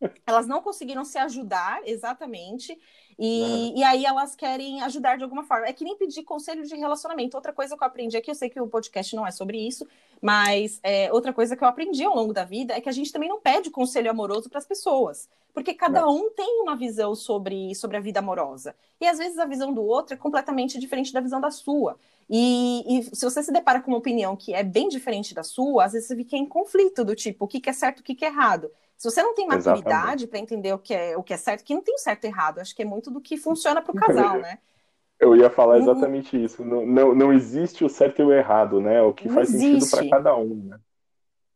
Mesmo. 0.00 0.14
Elas 0.26 0.46
não 0.46 0.60
conseguiram 0.60 1.04
se 1.04 1.16
ajudar 1.18 1.80
exatamente 1.84 2.76
E, 3.24 3.40
uhum. 3.40 3.72
e 3.76 3.84
aí 3.84 4.04
elas 4.04 4.34
querem 4.34 4.82
ajudar 4.82 5.16
de 5.16 5.22
alguma 5.22 5.44
forma. 5.44 5.68
É 5.68 5.72
que 5.72 5.84
nem 5.84 5.96
pedir 5.96 6.24
conselho 6.24 6.66
de 6.66 6.74
relacionamento. 6.74 7.36
Outra 7.36 7.52
coisa 7.52 7.76
que 7.76 7.82
eu 7.84 7.86
aprendi 7.86 8.16
aqui, 8.16 8.28
eu 8.28 8.34
sei 8.34 8.50
que 8.50 8.60
o 8.60 8.66
podcast 8.66 9.14
não 9.14 9.24
é 9.24 9.30
sobre 9.30 9.64
isso, 9.64 9.86
mas 10.20 10.80
é, 10.82 11.08
outra 11.12 11.32
coisa 11.32 11.56
que 11.56 11.62
eu 11.62 11.68
aprendi 11.68 12.02
ao 12.02 12.16
longo 12.16 12.32
da 12.32 12.44
vida 12.44 12.74
é 12.74 12.80
que 12.80 12.88
a 12.88 12.92
gente 12.92 13.12
também 13.12 13.28
não 13.28 13.40
pede 13.40 13.70
conselho 13.70 14.10
amoroso 14.10 14.50
para 14.50 14.58
as 14.58 14.66
pessoas. 14.66 15.28
Porque 15.54 15.72
cada 15.72 16.04
um 16.08 16.30
tem 16.30 16.62
uma 16.62 16.74
visão 16.74 17.14
sobre, 17.14 17.72
sobre 17.76 17.96
a 17.96 18.00
vida 18.00 18.18
amorosa. 18.18 18.74
E 19.00 19.06
às 19.06 19.18
vezes 19.18 19.38
a 19.38 19.44
visão 19.44 19.72
do 19.72 19.84
outro 19.84 20.14
é 20.14 20.16
completamente 20.16 20.76
diferente 20.76 21.12
da 21.12 21.20
visão 21.20 21.40
da 21.40 21.52
sua. 21.52 21.96
E, 22.28 22.82
e, 22.88 23.14
se 23.14 23.24
você 23.24 23.40
se 23.40 23.52
depara 23.52 23.80
com 23.80 23.92
uma 23.92 23.98
opinião 23.98 24.34
que 24.34 24.52
é 24.52 24.64
bem 24.64 24.88
diferente 24.88 25.32
da 25.32 25.44
sua, 25.44 25.84
às 25.84 25.92
vezes 25.92 26.08
você 26.08 26.16
fica 26.16 26.36
em 26.36 26.46
conflito 26.46 27.04
do 27.04 27.14
tipo, 27.14 27.44
o 27.44 27.48
que, 27.48 27.60
que 27.60 27.70
é 27.70 27.72
certo, 27.72 28.00
o 28.00 28.02
que, 28.02 28.16
que 28.16 28.24
é 28.24 28.28
errado. 28.28 28.68
Se 29.02 29.10
você 29.10 29.20
não 29.20 29.34
tem 29.34 29.48
maturidade 29.48 30.28
para 30.28 30.38
entender 30.38 30.72
o 30.72 30.78
que, 30.78 30.94
é, 30.94 31.16
o 31.16 31.24
que 31.24 31.34
é 31.34 31.36
certo, 31.36 31.64
que 31.64 31.74
não 31.74 31.82
tem 31.82 31.98
certo 31.98 32.22
e 32.22 32.28
errado, 32.28 32.60
acho 32.60 32.72
que 32.72 32.82
é 32.82 32.84
muito 32.84 33.10
do 33.10 33.20
que 33.20 33.36
funciona 33.36 33.82
para 33.82 33.90
o 33.90 33.96
casal, 33.96 34.38
né? 34.38 34.60
Eu 35.18 35.34
ia 35.34 35.50
falar 35.50 35.78
exatamente 35.78 36.36
uhum. 36.36 36.44
isso. 36.44 36.64
Não, 36.64 36.86
não, 36.86 37.12
não 37.12 37.32
existe 37.32 37.84
o 37.84 37.88
certo 37.88 38.22
e 38.22 38.24
o 38.24 38.32
errado, 38.32 38.80
né? 38.80 39.02
O 39.02 39.12
que 39.12 39.26
não 39.26 39.34
faz 39.34 39.48
existe. 39.48 39.86
sentido 39.86 40.08
para 40.08 40.18
cada 40.18 40.36
um, 40.36 40.54
né? 40.54 40.78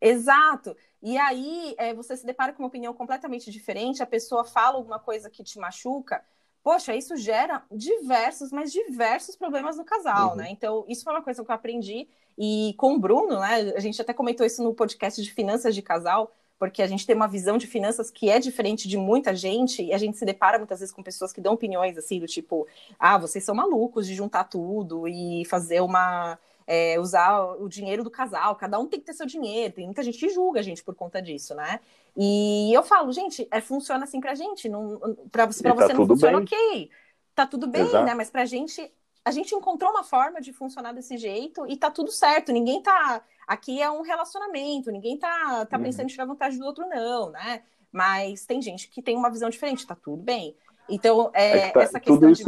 Exato. 0.01 0.77
E 1.01 1.17
aí 1.17 1.77
é, 1.79 1.95
você 1.95 2.17
se 2.17 2.27
depara 2.27 2.53
com 2.53 2.65
uma 2.65 2.69
opinião 2.69 2.93
completamente 2.93 3.49
diferente, 3.49 4.03
a 4.03 4.07
pessoa 4.07 4.43
fala 4.43 4.79
alguma 4.79 4.99
coisa 4.99 5.31
que 5.31 5.45
te 5.45 5.57
machuca, 5.61 6.25
poxa, 6.65 6.97
isso 6.97 7.17
gera 7.17 7.63
diversos, 7.71 8.51
mas 8.51 8.73
diversos 8.73 9.37
problemas 9.37 9.77
no 9.77 9.85
casal, 9.85 10.31
uhum. 10.31 10.37
né? 10.39 10.49
Então, 10.51 10.85
isso 10.89 11.05
foi 11.05 11.13
uma 11.13 11.23
coisa 11.23 11.45
que 11.45 11.49
eu 11.49 11.55
aprendi. 11.55 12.09
E 12.37 12.75
com 12.77 12.95
o 12.95 12.99
Bruno, 12.99 13.39
né? 13.39 13.73
A 13.77 13.79
gente 13.79 14.03
até 14.03 14.13
comentou 14.13 14.45
isso 14.45 14.65
no 14.65 14.75
podcast 14.75 15.23
de 15.23 15.33
finanças 15.33 15.77
de 15.77 15.81
casal, 15.81 16.33
porque 16.59 16.83
a 16.83 16.87
gente 16.87 17.07
tem 17.07 17.15
uma 17.15 17.29
visão 17.29 17.59
de 17.59 17.67
finanças 17.67 18.11
que 18.11 18.31
é 18.31 18.39
diferente 18.39 18.89
de 18.89 18.97
muita 18.97 19.35
gente, 19.35 19.83
e 19.83 19.93
a 19.93 19.99
gente 19.99 20.17
se 20.17 20.25
depara 20.25 20.59
muitas 20.59 20.81
vezes 20.81 20.95
com 20.95 21.03
pessoas 21.03 21.33
que 21.33 21.41
dão 21.41 21.55
opiniões 21.55 21.97
assim, 21.99 22.19
do 22.19 22.27
tipo, 22.27 22.67
ah, 22.99 23.19
vocês 23.19 23.45
são 23.45 23.55
malucos 23.55 24.07
de 24.07 24.15
juntar 24.15 24.45
tudo 24.45 25.07
e 25.07 25.45
fazer 25.45 25.81
uma 25.81 26.39
é, 26.67 26.99
usar 26.99 27.43
o 27.61 27.69
dinheiro 27.69 28.03
do 28.03 28.11
casal, 28.11 28.57
cada 28.57 28.79
um 28.79 28.87
tem 28.87 28.99
que 28.99 29.07
ter 29.07 29.13
seu 29.13 29.27
dinheiro, 29.27 29.75
tem 29.75 29.85
muita 29.85 30.03
gente 30.03 30.19
que 30.19 30.29
julga 30.29 30.61
a 30.61 30.63
gente 30.63 30.83
por 30.83 30.95
conta 30.95 31.23
disso, 31.23 31.55
né? 31.55 31.79
E 32.17 32.73
eu 32.75 32.83
falo, 32.83 33.13
gente, 33.13 33.47
é, 33.51 33.61
funciona 33.61 34.05
assim 34.05 34.21
pra 34.21 34.35
gente, 34.35 34.69
não, 34.69 34.99
pra, 35.31 35.47
pra 35.47 35.47
tá 35.47 35.87
você 35.87 35.95
não 35.95 36.07
funciona, 36.07 36.39
bem. 36.39 36.45
ok, 36.45 36.91
tá 37.35 37.47
tudo 37.47 37.69
bem, 37.69 37.83
Exato. 37.83 38.05
né? 38.05 38.15
Mas 38.15 38.31
pra 38.31 38.45
gente, 38.45 38.91
a 39.27 39.33
gente 39.33 39.53
encontrou 39.57 39.91
uma 39.91 40.05
forma 40.05 40.41
de 40.41 40.53
funcionar 40.53 40.93
desse 40.93 41.17
jeito 41.17 41.67
e 41.69 41.77
tá 41.77 41.91
tudo 41.91 42.13
certo, 42.13 42.53
ninguém 42.53 42.81
tá. 42.81 43.21
Aqui 43.45 43.83
é 43.83 43.91
um 43.91 44.03
relacionamento, 44.03 44.93
ninguém 44.93 45.19
tá, 45.19 45.67
tá 45.67 45.77
uhum. 45.77 45.83
pensando 45.83 46.05
em 46.05 46.11
tirar 46.13 46.27
vantagem 46.27 46.61
do 46.61 46.65
outro, 46.65 46.87
não, 46.89 47.31
né? 47.31 47.63
Mas 47.91 48.47
tem 48.47 48.63
gente 48.63 48.89
que 48.89 49.03
tem 49.03 49.17
uma 49.17 49.29
visão 49.29 49.51
diferente, 49.51 49.85
tá 49.85 49.97
tudo 49.97 50.23
bem. 50.23 50.55
Então, 50.89 51.33
é, 51.35 51.59
é 51.59 51.71
tá, 51.73 51.83
essa 51.83 51.99
questão 51.99 52.21
tudo 52.21 52.31
isso... 52.31 52.45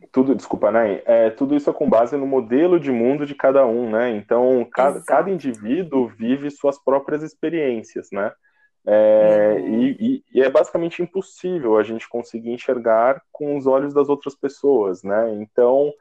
de 0.00 0.08
tudo, 0.10 0.34
desculpa, 0.34 0.70
né? 0.70 1.02
É, 1.04 1.28
tudo 1.28 1.54
isso 1.54 1.68
é 1.68 1.72
com 1.72 1.88
base 1.88 2.16
no 2.16 2.26
modelo 2.26 2.80
de 2.80 2.90
mundo 2.90 3.26
de 3.26 3.34
cada 3.34 3.66
um, 3.66 3.90
né? 3.90 4.10
Então, 4.16 4.66
cada, 4.72 5.02
cada 5.02 5.30
indivíduo 5.30 6.08
vive 6.08 6.50
suas 6.50 6.82
próprias 6.82 7.22
experiências, 7.22 8.08
né? 8.10 8.32
É, 8.84 9.58
uhum. 9.60 9.80
e, 9.80 10.24
e, 10.34 10.40
é 10.40 10.50
basicamente 10.50 11.00
impossível 11.00 11.78
a 11.78 11.84
gente 11.84 12.08
conseguir 12.08 12.50
enxergar 12.50 13.22
com 13.30 13.56
os 13.56 13.64
olhos 13.64 13.94
das 13.94 14.08
outras 14.08 14.34
pessoas, 14.34 15.04
né? 15.04 15.32
Então, 15.34 15.92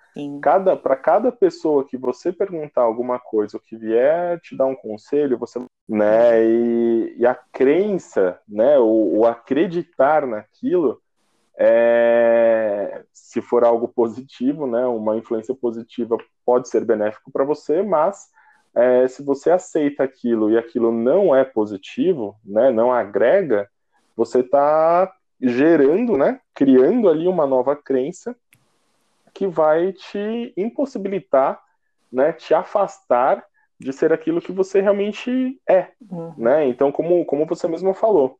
cada 0.42 0.76
para 0.76 0.96
cada 0.96 1.32
pessoa 1.32 1.86
que 1.86 1.96
você 1.96 2.32
perguntar 2.34 2.82
alguma 2.82 3.20
coisa 3.20 3.58
ou 3.58 3.62
que 3.62 3.78
vier 3.78 4.40
te 4.40 4.58
dar 4.58 4.66
um 4.66 4.76
conselho, 4.76 5.38
você, 5.38 5.60
né? 5.88 6.44
E, 6.44 7.16
e 7.20 7.26
a 7.26 7.36
crença, 7.36 8.40
né? 8.48 8.80
O, 8.80 9.20
o 9.20 9.26
acreditar 9.28 10.26
naquilo 10.26 11.00
é, 11.64 13.04
se 13.14 13.40
for 13.40 13.64
algo 13.64 13.88
positivo, 13.88 14.66
né, 14.66 14.84
uma 14.88 15.16
influência 15.16 15.54
positiva 15.54 16.18
pode 16.44 16.68
ser 16.68 16.84
benéfico 16.84 17.32
para 17.32 17.44
você, 17.44 17.84
mas 17.84 18.30
é, 18.75 19.08
se 19.08 19.24
você 19.24 19.51
aceita 19.51 20.04
aquilo 20.04 20.50
e 20.50 20.58
aquilo 20.58 20.92
não 20.92 21.36
é 21.36 21.44
positivo, 21.44 22.36
né, 22.44 22.72
não 22.72 22.92
agrega, 22.92 23.70
você 24.16 24.40
está 24.40 25.12
gerando, 25.39 26.17
né, 26.17 26.39
criando 26.54 27.10
ali 27.10 27.28
uma 27.28 27.45
nova 27.45 27.76
crença 27.76 28.36
que 29.34 29.48
vai 29.48 29.91
te 29.93 30.54
impossibilitar, 30.56 31.62
né, 32.12 32.34
te 32.34 32.54
afastar 32.54 33.43
de 33.82 33.91
ser 33.91 34.13
aquilo 34.13 34.41
que 34.41 34.52
você 34.52 34.80
realmente 34.80 35.60
é, 35.67 35.88
uhum. 36.10 36.34
né? 36.38 36.67
Então, 36.67 36.91
como, 36.91 37.26
como 37.26 37.48
você 37.48 37.67
mesmo 37.67 37.95
falou, 37.95 38.38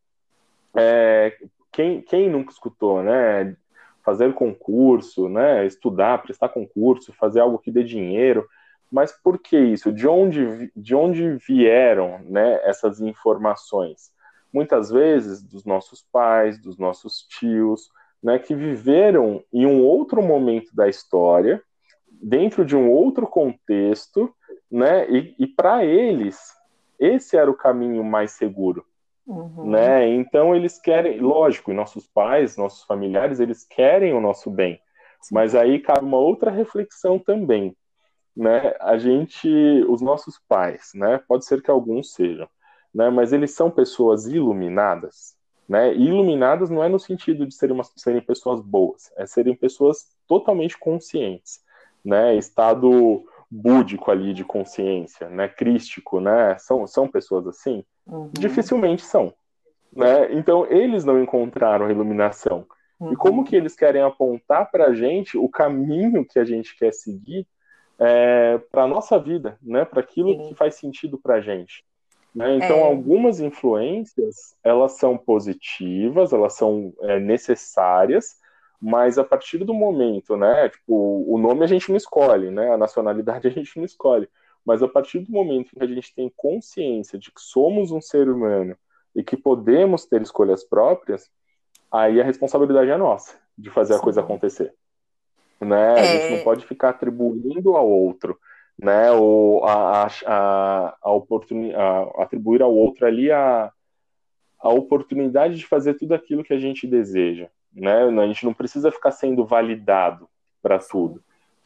é, 0.75 1.36
quem, 1.71 2.01
quem 2.01 2.29
nunca 2.29 2.51
escutou, 2.51 3.01
né? 3.01 3.55
Fazer 4.03 4.32
concurso, 4.34 5.27
né? 5.27 5.65
Estudar, 5.65 6.21
prestar 6.21 6.49
concurso, 6.49 7.13
fazer 7.13 7.39
algo 7.39 7.58
que 7.58 7.71
dê 7.71 7.84
dinheiro. 7.84 8.47
Mas 8.91 9.12
por 9.12 9.39
que 9.39 9.58
isso? 9.58 9.91
De 9.91 10.08
onde, 10.08 10.71
de 10.75 10.93
onde 10.93 11.38
vieram 11.47 12.19
né, 12.25 12.60
essas 12.63 12.99
informações? 12.99 14.12
Muitas 14.51 14.89
vezes 14.91 15.41
dos 15.41 15.63
nossos 15.63 16.06
pais, 16.12 16.60
dos 16.60 16.77
nossos 16.77 17.25
tios, 17.30 17.89
né, 18.21 18.38
que 18.38 18.54
viveram 18.54 19.43
em 19.54 19.65
um 19.65 19.82
outro 19.82 20.21
momento 20.21 20.75
da 20.75 20.89
história, 20.89 21.63
dentro 22.12 22.65
de 22.65 22.75
um 22.75 22.91
outro 22.91 23.25
contexto, 23.25 24.34
né, 24.69 25.10
e, 25.10 25.36
e 25.39 25.47
para 25.47 25.86
eles 25.86 26.54
esse 26.99 27.36
era 27.36 27.49
o 27.49 27.56
caminho 27.56 28.04
mais 28.04 28.32
seguro. 28.32 28.86
Uhum. 29.25 29.71
Né? 29.71 30.08
Então 30.10 30.56
eles 30.56 30.77
querem, 30.80 31.19
lógico, 31.19 31.73
nossos 31.73 32.06
pais, 32.06 32.58
nossos 32.58 32.84
familiares, 32.84 33.39
eles 33.39 33.63
querem 33.63 34.13
o 34.13 34.21
nosso 34.21 34.51
bem. 34.51 34.80
Sim. 35.21 35.34
Mas 35.34 35.56
aí 35.56 35.80
cabe 35.80 36.06
uma 36.06 36.17
outra 36.17 36.51
reflexão 36.51 37.17
também, 37.17 37.75
né? 38.41 38.73
A 38.80 38.97
gente, 38.97 39.47
os 39.88 40.01
nossos 40.01 40.39
pais, 40.49 40.89
né? 40.95 41.21
Pode 41.27 41.45
ser 41.45 41.62
que 41.62 41.69
alguns 41.69 42.12
sejam, 42.12 42.49
né? 42.91 43.08
Mas 43.12 43.32
eles 43.32 43.51
são 43.51 43.69
pessoas 43.69 44.25
iluminadas, 44.25 45.36
né? 45.69 45.93
E 45.93 46.08
iluminadas 46.08 46.71
não 46.71 46.84
é 46.84 46.89
no 46.89 46.99
sentido 46.99 47.45
de 47.45 47.54
serem, 47.54 47.75
uma, 47.75 47.84
serem 47.95 48.19
pessoas 48.19 48.60
boas, 48.60 49.12
é 49.15 49.27
serem 49.27 49.56
pessoas 49.56 50.08
totalmente 50.27 50.75
conscientes, 50.75 51.60
né? 52.04 52.36
Estado 52.36 53.23
búdico 53.49 54.10
ali 54.10 54.34
de 54.34 54.43
consciência, 54.43 55.30
né? 55.30 55.47
Crístico, 55.47 56.19
né? 56.19 56.58
São, 56.58 56.88
são 56.88 57.08
pessoas 57.08 57.45
assim. 57.45 57.86
Uhum. 58.08 58.32
Dificilmente 58.34 59.04
são. 59.04 59.32
Né? 59.95 60.34
Então, 60.34 60.65
eles 60.65 61.06
não 61.06 61.21
encontraram 61.21 61.86
a 61.86 61.91
iluminação. 61.91 62.65
Uhum. 62.99 63.13
E 63.13 63.15
como 63.15 63.43
que 63.43 63.56
eles 63.56 63.75
querem 63.75 64.01
apontar 64.01 64.71
para 64.71 64.86
a 64.86 64.95
gente 64.95 65.38
o 65.38 65.47
caminho 65.47 66.25
que 66.25 66.39
a 66.39 66.45
gente 66.45 66.75
quer 66.75 66.91
seguir 66.91 67.45
é, 67.99 68.58
para 68.71 68.84
a 68.84 68.88
nossa 68.88 69.19
vida, 69.19 69.58
né? 69.62 69.86
para 69.86 70.01
aquilo 70.01 70.34
Sim. 70.34 70.49
que 70.49 70.56
faz 70.56 70.75
sentido 70.75 71.17
para 71.17 71.36
a 71.36 71.41
gente? 71.41 71.84
Né? 72.34 72.56
Então, 72.56 72.77
é... 72.77 72.84
algumas 72.84 73.39
influências, 73.39 74.56
elas 74.63 74.93
são 74.93 75.17
positivas, 75.17 76.32
elas 76.32 76.54
são 76.54 76.93
é, 77.01 77.19
necessárias, 77.19 78.38
mas 78.82 79.17
a 79.17 79.23
partir 79.23 79.60
do 79.60 79.73
momento, 79.73 80.36
né, 80.36 80.69
tipo, 80.69 81.25
o 81.27 81.38
nome 81.38 81.63
a 81.63 81.67
gente 81.67 81.89
não 81.89 81.97
escolhe, 81.97 82.49
né, 82.49 82.71
a 82.71 82.77
nacionalidade 82.77 83.45
a 83.47 83.51
gente 83.51 83.77
não 83.77 83.86
escolhe, 83.86 84.27
mas 84.65 84.82
a 84.82 84.88
partir 84.88 85.19
do 85.19 85.32
momento 85.32 85.71
que 85.71 85.84
a 85.84 85.88
gente 85.88 86.13
tem 86.15 86.32
consciência 86.36 87.19
de 87.19 87.32
que 87.32 87.41
somos 87.41 87.91
um 87.91 88.01
ser 88.01 88.30
humano 88.30 88.75
e 89.15 89.23
que 89.23 89.36
podemos 89.36 90.06
ter 90.06 90.21
escolhas 90.21 90.63
próprias, 90.63 91.30
aí 91.91 92.21
a 92.21 92.23
responsabilidade 92.23 92.89
é 92.89 92.97
nossa 92.97 93.38
de 93.58 93.69
fazer 93.69 93.93
Sim. 93.93 93.99
a 93.99 94.04
coisa 94.04 94.21
acontecer. 94.21 94.73
Né? 95.62 95.95
É... 95.95 96.00
A 96.00 96.04
gente 96.04 96.36
não 96.38 96.43
pode 96.43 96.65
ficar 96.65 96.89
atribuindo 96.89 97.76
ao 97.76 97.88
outro, 97.88 98.38
né? 98.78 99.12
Ou 99.12 99.63
a, 99.65 100.08
a, 100.26 100.97
a, 101.02 101.12
oportuni 101.12 101.74
a 101.74 102.02
atribuir 102.17 102.62
ao 102.62 102.74
outro 102.74 103.06
ali 103.06 103.32
a, 103.32 103.71
a 104.60 104.69
oportunidade 104.69 105.56
de 105.56 105.65
fazer 105.65 105.93
tudo 105.93 106.13
aquilo 106.13 106.43
que 106.43 106.54
a 106.54 106.60
gente 106.60 106.88
deseja. 106.88 107.47
Né? 107.74 108.04
A 108.04 108.28
gente 108.28 108.43
não 108.43 108.54
precisa 108.54 108.91
ficar 108.91 109.12
sendo 109.12 109.45
validado 109.45 110.28
para 110.62 110.80
tudo 110.80 111.21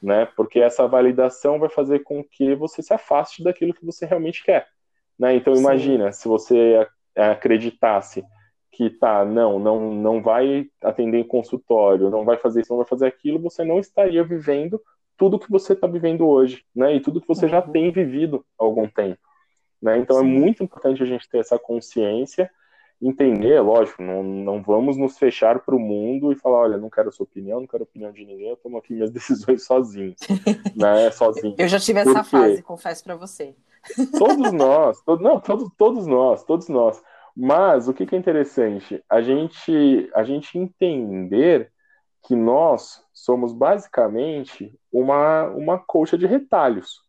né? 0.06 0.28
Porque 0.36 0.60
essa 0.60 0.88
validação 0.88 1.60
vai 1.60 1.70
fazer 1.70 2.00
com 2.00 2.24
que 2.24 2.56
você 2.56 2.82
se 2.82 2.94
afaste 2.94 3.44
daquilo 3.44 3.74
que 3.74 3.86
você 3.86 4.06
realmente 4.06 4.44
quer, 4.44 4.68
né? 5.18 5.36
Então 5.36 5.56
imagina 5.56 6.12
Sim. 6.12 6.22
se 6.22 6.28
você 6.28 6.88
acreditasse 7.16 8.24
que 8.76 8.90
tá, 8.90 9.24
não, 9.24 9.58
não, 9.58 9.94
não 9.94 10.22
vai 10.22 10.68
atender 10.84 11.20
em 11.20 11.28
consultório, 11.28 12.10
não 12.10 12.26
vai 12.26 12.36
fazer 12.36 12.62
isso, 12.62 12.72
não 12.72 12.80
vai 12.80 12.86
fazer 12.86 13.08
aquilo, 13.08 13.40
você 13.40 13.64
não 13.64 13.80
estaria 13.80 14.22
vivendo 14.22 14.82
tudo 15.18 15.40
que 15.40 15.50
você 15.50 15.72
está 15.72 15.88
vivendo 15.88 16.28
hoje, 16.28 16.66
né? 16.76 16.94
E 16.94 17.00
tudo 17.00 17.22
que 17.22 17.28
você 17.28 17.46
uhum. 17.46 17.52
já 17.52 17.62
tem 17.62 17.90
vivido 17.90 18.46
há 18.60 18.66
algum 18.66 18.86
tempo, 18.86 19.22
né? 19.82 19.98
Então 19.98 20.18
é 20.18 20.22
Sim. 20.22 20.26
é 20.26 20.40
muito 20.40 20.62
importante 20.62 21.02
a 21.02 21.06
gente 21.06 21.30
ter 21.30 21.38
essa 21.38 21.58
consciência 21.58 22.52
entender, 23.02 23.60
lógico, 23.62 24.02
não, 24.02 24.24
não 24.24 24.62
vamos 24.62 24.98
nos 24.98 25.18
fechar 25.18 25.60
para 25.60 25.76
o 25.76 25.80
mundo 25.80 26.32
e 26.32 26.36
falar, 26.36 26.60
olha, 26.60 26.78
não 26.78 26.90
quero 26.90 27.10
a 27.10 27.12
sua 27.12 27.26
opinião, 27.26 27.60
não 27.60 27.68
quero 27.68 27.84
a 27.84 27.86
opinião 27.86 28.12
de 28.12 28.26
ninguém, 28.26 28.50
eu 28.50 28.58
tomo 28.58 28.78
aqui 28.78 28.94
minhas 28.94 29.12
decisões 29.12 29.66
sozinho, 29.66 30.16
né, 30.76 31.12
sozinho. 31.12 31.56
Eu 31.60 31.68
já 31.68 31.80
tive 31.80 32.00
essa 32.00 32.24
fase, 32.24 32.62
confesso 32.62 33.04
para 33.04 33.16
você. 33.16 33.56
Todos 34.18 34.52
nós, 34.52 35.02
todo, 35.02 35.22
não, 35.22 35.40
todos, 35.40 35.70
todos 35.78 36.08
nós, 36.08 36.44
todos 36.44 36.68
nós. 36.68 37.02
Mas 37.36 37.88
o 37.88 37.93
que, 37.93 38.06
que 38.06 38.15
é 38.15 38.17
interessante? 38.17 39.04
A 39.10 39.21
gente, 39.21 40.10
a 40.13 40.24
gente 40.24 40.58
entender 40.58 41.71
que 42.24 42.36
nós 42.36 43.04
somos 43.13 43.52
basicamente 43.52 44.74
uma, 44.91 45.43
uma 45.50 45.78
colcha 45.78 46.17
de 46.17 46.26
retalhos. 46.26 47.02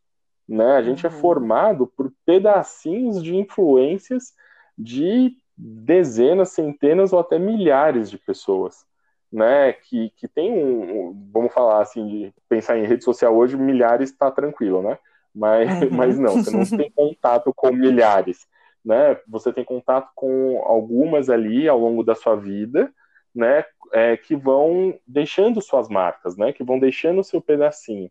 Né? 0.48 0.76
A 0.76 0.82
gente 0.82 1.06
é 1.06 1.08
uhum. 1.08 1.16
é 1.16 1.20
formado 1.20 1.86
por 1.86 2.12
pedacinhos 2.24 3.22
de 3.22 3.36
influências 3.36 4.34
de 4.76 5.36
dezenas, 5.56 6.50
centenas 6.50 7.12
ou 7.12 7.18
até 7.18 7.38
milhares 7.38 8.10
de 8.10 8.18
pessoas. 8.18 8.84
Né, 9.32 9.72
que, 9.72 10.10
que 10.10 10.28
tem 10.28 10.52
um, 10.52 11.28
vamos 11.32 11.52
falar 11.52 11.82
assim, 11.82 12.06
de 12.06 12.34
pensar 12.48 12.78
em 12.78 12.86
rede 12.86 13.02
social 13.02 13.36
hoje, 13.36 13.56
milhares 13.56 14.10
está 14.10 14.30
tranquilo, 14.30 14.80
né? 14.82 14.98
Mas, 15.34 15.68
mas 15.90 16.18
não, 16.18 16.42
você 16.42 16.56
não 16.56 16.64
tem 16.78 16.90
contato 16.92 17.52
com 17.54 17.72
milhares, 17.72 18.46
né? 18.86 19.18
Você 19.26 19.52
tem 19.52 19.64
contato 19.64 20.10
com 20.14 20.62
algumas 20.64 21.28
ali 21.28 21.68
ao 21.68 21.78
longo 21.78 22.04
da 22.04 22.14
sua 22.14 22.36
vida, 22.36 22.92
né? 23.34 23.64
É, 23.92 24.16
que 24.16 24.36
vão 24.36 24.96
deixando 25.06 25.60
suas 25.60 25.88
marcas, 25.88 26.36
né? 26.36 26.52
Que 26.52 26.62
vão 26.62 26.78
deixando 26.78 27.18
o 27.20 27.24
seu 27.24 27.40
pedacinho. 27.40 28.08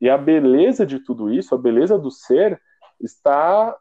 E 0.00 0.08
a 0.08 0.16
beleza 0.16 0.86
de 0.86 0.98
tudo 0.98 1.32
isso, 1.32 1.54
a 1.54 1.58
beleza 1.58 1.98
do 1.98 2.10
ser, 2.10 2.60
está 3.00 3.76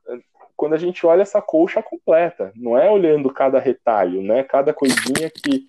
quando 0.56 0.74
a 0.74 0.78
gente 0.78 1.06
olha 1.06 1.24
essa 1.24 1.42
colcha 1.42 1.82
completa, 1.82 2.52
não 2.56 2.78
é 2.78 2.90
olhando 2.90 3.34
cada 3.34 3.60
retalho, 3.60 4.22
né? 4.22 4.44
Cada 4.44 4.74
coisinha 4.74 5.30
que, 5.30 5.66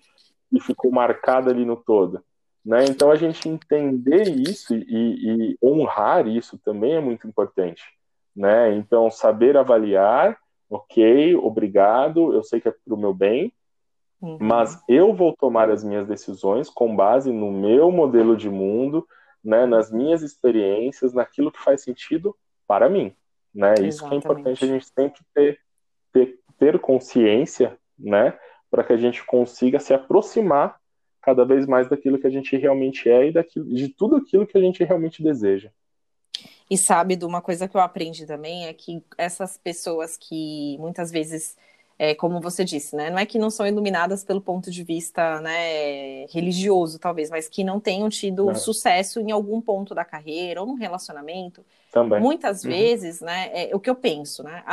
que 0.49 0.59
ficou 0.59 0.91
marcada 0.91 1.49
ali 1.49 1.65
no 1.65 1.75
todo. 1.75 2.21
Né? 2.65 2.85
Então 2.89 3.11
a 3.11 3.15
gente 3.15 3.47
entender 3.47 4.27
isso 4.27 4.73
e, 4.73 4.81
e, 4.81 5.57
honrar 5.61 6.27
isso 6.27 6.57
também 6.57 6.95
é 6.95 6.99
muito 6.99 7.27
importante. 7.27 7.83
Né? 8.35 8.73
Então 8.73 9.09
saber 9.09 9.55
avaliar, 9.55 10.37
ok, 10.69 11.35
obrigado, 11.35 12.33
eu 12.33 12.43
sei 12.43 12.59
que 12.59 12.67
é 12.67 12.71
para 12.71 12.93
o 12.93 12.97
meu 12.97 13.13
bem, 13.13 13.53
uhum. 14.21 14.37
mas 14.41 14.81
eu 14.87 15.13
vou 15.13 15.35
tomar 15.35 15.69
as 15.69 15.83
minhas 15.83 16.07
decisões 16.07 16.69
com 16.69 16.95
base 16.95 17.31
no 17.31 17.51
meu 17.51 17.91
modelo 17.91 18.35
de 18.35 18.49
mundo, 18.49 19.07
né? 19.43 19.65
nas 19.65 19.91
minhas 19.91 20.21
experiências, 20.21 21.13
naquilo 21.13 21.51
que 21.51 21.61
faz 21.61 21.81
sentido 21.81 22.35
para 22.67 22.89
mim. 22.89 23.15
Né? 23.53 23.75
Isso 23.81 24.07
que 24.07 24.13
é 24.13 24.17
importante 24.17 24.65
a 24.65 24.67
gente 24.67 24.85
sempre 24.85 25.21
ter, 25.33 25.59
ter, 26.11 26.39
ter 26.57 26.79
consciência, 26.79 27.77
né? 27.97 28.37
Para 28.69 28.83
que 28.83 28.91
a 28.91 28.97
gente 28.97 29.25
consiga 29.25 29.79
se 29.79 29.93
aproximar 29.93 30.77
cada 31.21 31.45
vez 31.45 31.65
mais 31.65 31.87
daquilo 31.87 32.19
que 32.19 32.27
a 32.27 32.29
gente 32.29 32.57
realmente 32.57 33.09
é 33.09 33.27
e 33.27 33.31
daquilo, 33.31 33.65
de 33.73 33.87
tudo 33.87 34.17
aquilo 34.17 34.45
que 34.45 34.57
a 34.57 34.61
gente 34.61 34.83
realmente 34.83 35.23
deseja. 35.23 35.71
E 36.69 36.77
sabe, 36.77 37.15
de 37.15 37.25
uma 37.25 37.41
coisa 37.41 37.67
que 37.67 37.77
eu 37.77 37.81
aprendi 37.81 38.25
também 38.25 38.65
é 38.65 38.73
que 38.73 39.03
essas 39.17 39.57
pessoas 39.57 40.17
que 40.17 40.77
muitas 40.79 41.11
vezes 41.11 41.55
é, 41.97 42.13
como 42.13 42.41
você 42.41 42.65
disse, 42.65 42.95
né? 42.95 43.09
Não 43.09 43.17
é 43.17 43.25
que 43.25 43.39
não 43.39 43.49
são 43.49 43.65
iluminadas 43.65 44.23
pelo 44.23 44.41
ponto 44.41 44.69
de 44.69 44.83
vista 44.83 45.39
né, 45.39 46.25
religioso, 46.25 46.99
talvez, 46.99 47.29
mas 47.29 47.47
que 47.47 47.63
não 47.63 47.79
tenham 47.79 48.09
tido 48.09 48.51
é. 48.51 48.55
sucesso 48.55 49.19
em 49.21 49.31
algum 49.31 49.61
ponto 49.61 49.95
da 49.95 50.03
carreira 50.03 50.59
ou 50.59 50.67
num 50.67 50.75
relacionamento. 50.75 51.65
Também. 51.91 52.19
Muitas 52.19 52.63
uhum. 52.63 52.71
vezes, 52.71 53.21
né? 53.21 53.49
É, 53.53 53.75
o 53.75 53.79
que 53.79 53.89
eu 53.89 53.95
penso, 53.95 54.43
né? 54.43 54.63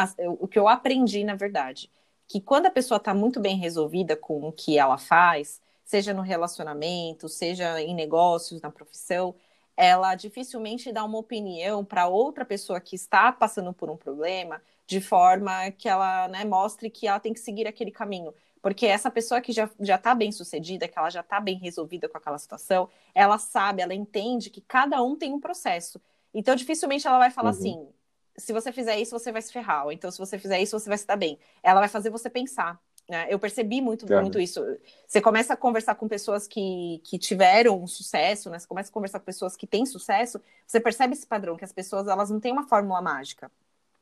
o 0.40 0.48
que 0.48 0.59
eu 0.59 0.66
aprendi, 0.66 1.22
na 1.22 1.37
verdade, 1.37 1.88
que 2.26 2.40
quando 2.40 2.66
a 2.66 2.70
pessoa 2.70 2.96
está 2.96 3.14
muito 3.14 3.38
bem 3.38 3.57
resolvida 3.57 4.16
com 4.16 4.48
o 4.48 4.52
que 4.52 4.76
ela 4.76 4.98
faz, 4.98 5.61
seja 5.85 6.12
no 6.12 6.22
relacionamento, 6.22 7.28
seja 7.28 7.81
em 7.81 7.94
negócios, 7.94 8.61
na 8.61 8.70
profissão, 8.70 9.35
ela 9.76 10.14
dificilmente 10.14 10.92
dá 10.92 11.04
uma 11.04 11.18
opinião 11.18 11.85
para 11.85 12.06
outra 12.06 12.44
pessoa 12.44 12.80
que 12.80 12.94
está 12.94 13.32
passando 13.32 13.72
por 13.72 13.90
um 13.90 13.96
problema 13.96 14.61
de 14.87 15.00
forma 15.00 15.70
que 15.72 15.88
ela 15.88 16.28
né, 16.28 16.44
mostre 16.44 16.90
que 16.90 17.06
ela 17.06 17.20
tem 17.20 17.32
que 17.32 17.40
seguir 17.40 17.66
aquele 17.66 17.90
caminho. 17.90 18.35
Porque 18.61 18.87
essa 18.87 19.11
pessoa 19.11 19.40
que 19.40 19.52
já, 19.52 19.68
já 19.80 19.98
tá 19.98 20.14
bem 20.14 20.30
sucedida, 20.30 20.87
que 20.87 20.96
ela 20.96 21.11
já 21.11 21.20
está 21.20 21.40
bem 21.40 21.56
resolvida 21.56 22.08
com 22.08 22.16
aquela 22.16 22.38
situação, 22.38 22.88
ela 23.12 23.37
sabe, 23.37 23.82
ela 23.82 23.94
entende 23.94 24.50
que 24.50 24.61
cada 24.61 25.02
um 25.02 25.16
tem 25.16 25.32
um 25.32 25.40
processo. 25.40 26.00
Então, 26.32 26.54
dificilmente 26.54 27.06
ela 27.06 27.18
vai 27.18 27.30
falar 27.30 27.50
uhum. 27.50 27.58
assim: 27.58 27.88
se 28.37 28.52
você 28.52 28.70
fizer 28.70 28.98
isso, 29.00 29.18
você 29.18 29.32
vai 29.32 29.42
se 29.42 29.52
ferrar. 29.52 29.87
Ou 29.87 29.92
então, 29.92 30.11
se 30.11 30.18
você 30.18 30.38
fizer 30.38 30.61
isso, 30.61 30.78
você 30.78 30.88
vai 30.88 30.96
se 30.96 31.06
dar 31.06 31.16
bem. 31.16 31.38
Ela 31.62 31.80
vai 31.80 31.88
fazer 31.88 32.11
você 32.11 32.30
pensar. 32.30 32.80
Né? 33.12 33.27
Eu 33.29 33.38
percebi 33.38 33.83
muito, 33.83 34.11
muito 34.11 34.40
isso. 34.40 34.64
Você 35.07 35.20
começa 35.20 35.53
a 35.53 35.57
conversar 35.57 35.94
com 35.96 36.09
pessoas 36.09 36.48
que, 36.48 36.98
que 37.05 37.18
tiveram 37.18 37.87
sucesso, 37.87 38.48
né? 38.48 38.59
Você 38.59 38.66
começa 38.66 38.88
a 38.88 38.92
conversar 38.92 39.18
com 39.18 39.27
pessoas 39.27 39.55
que 39.55 39.66
têm 39.66 39.85
sucesso, 39.85 40.40
você 40.66 40.81
percebe 40.81 41.12
esse 41.12 41.27
padrão, 41.27 41.55
que 41.55 41.64
as 41.64 41.75
pessoas 41.75 42.09
elas 42.09 42.31
não 42.31 42.40
têm 42.40 42.53
uma 42.53 42.66
fórmula 42.66 43.03
mágica. 43.03 43.53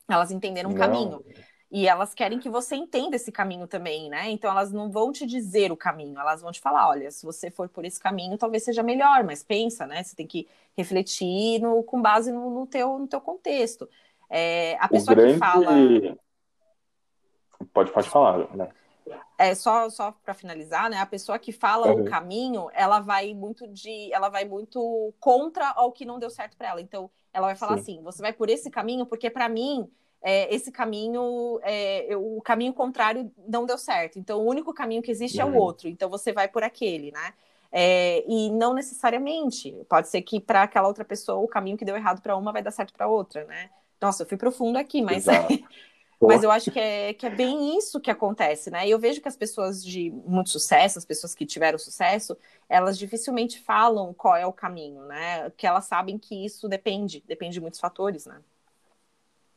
Elas 0.09 0.31
entenderam 0.31 0.71
um 0.71 0.75
não. 0.75 0.79
caminho. 0.79 1.25
E 1.73 1.89
elas 1.89 2.15
querem 2.15 2.39
que 2.39 2.49
você 2.49 2.77
entenda 2.77 3.17
esse 3.17 3.33
caminho 3.33 3.67
também, 3.67 4.09
né? 4.09 4.31
Então 4.31 4.49
elas 4.49 4.71
não 4.71 4.89
vão 4.89 5.11
te 5.11 5.27
dizer 5.27 5.73
o 5.73 5.77
caminho, 5.77 6.17
elas 6.17 6.41
vão 6.41 6.53
te 6.53 6.61
falar, 6.61 6.89
olha, 6.89 7.11
se 7.11 7.27
você 7.27 7.51
for 7.51 7.69
por 7.69 7.85
esse 7.85 7.99
caminho, 7.99 8.39
talvez 8.39 8.63
seja 8.63 8.85
melhor, 8.85 9.25
mas 9.25 9.43
pensa, 9.43 9.89
né? 9.89 10.05
Você 10.05 10.15
tem 10.15 10.27
que 10.29 10.47
refletir 10.77 11.61
no, 11.61 11.83
com 11.83 12.01
base 12.01 12.31
no, 12.31 12.49
no 12.49 12.65
teu, 12.65 12.97
no 12.97 13.09
teu 13.09 13.21
contexto. 13.21 13.89
É, 14.29 14.77
a 14.79 14.87
pessoa 14.87 15.17
grande... 15.17 15.33
que 15.33 15.39
fala. 15.41 15.67
Pode, 17.73 17.91
pode 17.91 18.09
falar, 18.09 18.57
né? 18.57 18.69
É, 19.41 19.55
só 19.55 19.89
só 19.89 20.13
para 20.23 20.35
finalizar, 20.35 20.91
né? 20.91 20.99
A 20.99 21.07
pessoa 21.07 21.39
que 21.39 21.51
fala 21.51 21.87
uhum. 21.87 22.03
o 22.03 22.05
caminho, 22.05 22.69
ela 22.75 23.01
vai 23.01 23.33
muito 23.33 23.67
de, 23.67 24.13
ela 24.13 24.29
vai 24.29 24.45
muito 24.45 25.15
contra 25.19 25.67
ao 25.71 25.91
que 25.93 26.05
não 26.05 26.19
deu 26.19 26.29
certo 26.29 26.59
para 26.59 26.69
ela. 26.69 26.81
Então, 26.83 27.11
ela 27.33 27.47
vai 27.47 27.57
falar 27.57 27.79
Sim. 27.79 27.81
assim: 27.81 28.03
você 28.03 28.21
vai 28.21 28.35
por 28.35 28.51
esse 28.51 28.69
caminho 28.71 29.07
porque 29.07 29.31
para 29.31 29.49
mim 29.49 29.91
é, 30.21 30.55
esse 30.55 30.71
caminho, 30.71 31.59
é, 31.63 32.09
o 32.15 32.43
caminho 32.43 32.75
contrário 32.75 33.33
não 33.49 33.65
deu 33.65 33.79
certo. 33.79 34.19
Então, 34.19 34.41
o 34.41 34.45
único 34.47 34.75
caminho 34.75 35.01
que 35.01 35.11
existe 35.11 35.41
uhum. 35.41 35.49
é 35.49 35.51
o 35.51 35.55
uhum. 35.55 35.63
outro. 35.63 35.89
Então, 35.89 36.11
você 36.11 36.35
vai 36.35 36.47
por 36.47 36.63
aquele, 36.63 37.11
né? 37.11 37.33
É, 37.73 38.23
e 38.29 38.51
não 38.51 38.75
necessariamente. 38.75 39.75
Pode 39.89 40.11
ser 40.11 40.21
que 40.21 40.39
para 40.39 40.65
aquela 40.65 40.87
outra 40.87 41.05
pessoa 41.05 41.39
o 41.39 41.49
caminho 41.49 41.79
que 41.79 41.85
deu 41.87 41.97
errado 41.97 42.21
para 42.21 42.37
uma 42.37 42.53
vai 42.53 42.63
dar 42.63 42.73
certo 42.73 42.93
para 42.93 43.09
outra, 43.09 43.45
né? 43.45 43.71
Nossa, 43.99 44.23
eu 44.23 44.27
fui 44.27 44.37
profundo 44.37 44.77
aqui, 44.77 45.01
mas 45.01 45.25
mas 46.21 46.43
eu 46.43 46.51
acho 46.51 46.71
que 46.71 46.79
é, 46.79 47.15
que 47.15 47.27
é 47.27 47.31
bem 47.31 47.79
isso 47.79 48.01
que 48.01 48.11
acontece, 48.11 48.71
né? 48.71 48.87
E 48.87 48.91
eu 48.91 48.99
vejo 48.99 49.23
que 49.23 49.29
as 49.29 49.37
pessoas 49.37 49.83
de 49.83 50.11
muito 50.11 50.51
sucesso, 50.51 50.99
as 50.99 51.05
pessoas 51.05 51.35
que 51.35 51.47
tiveram 51.47 51.79
sucesso, 51.79 52.37
elas 52.69 52.99
dificilmente 52.99 53.59
falam 53.61 54.13
qual 54.13 54.37
é 54.37 54.47
o 54.47 54.53
caminho, 54.53 55.03
né? 55.05 55.49
Porque 55.49 55.67
elas 55.67 55.85
sabem 55.85 56.19
que 56.19 56.45
isso 56.45 56.69
depende, 56.69 57.25
depende 57.27 57.55
de 57.55 57.61
muitos 57.61 57.81
fatores, 57.81 58.27
né? 58.27 58.37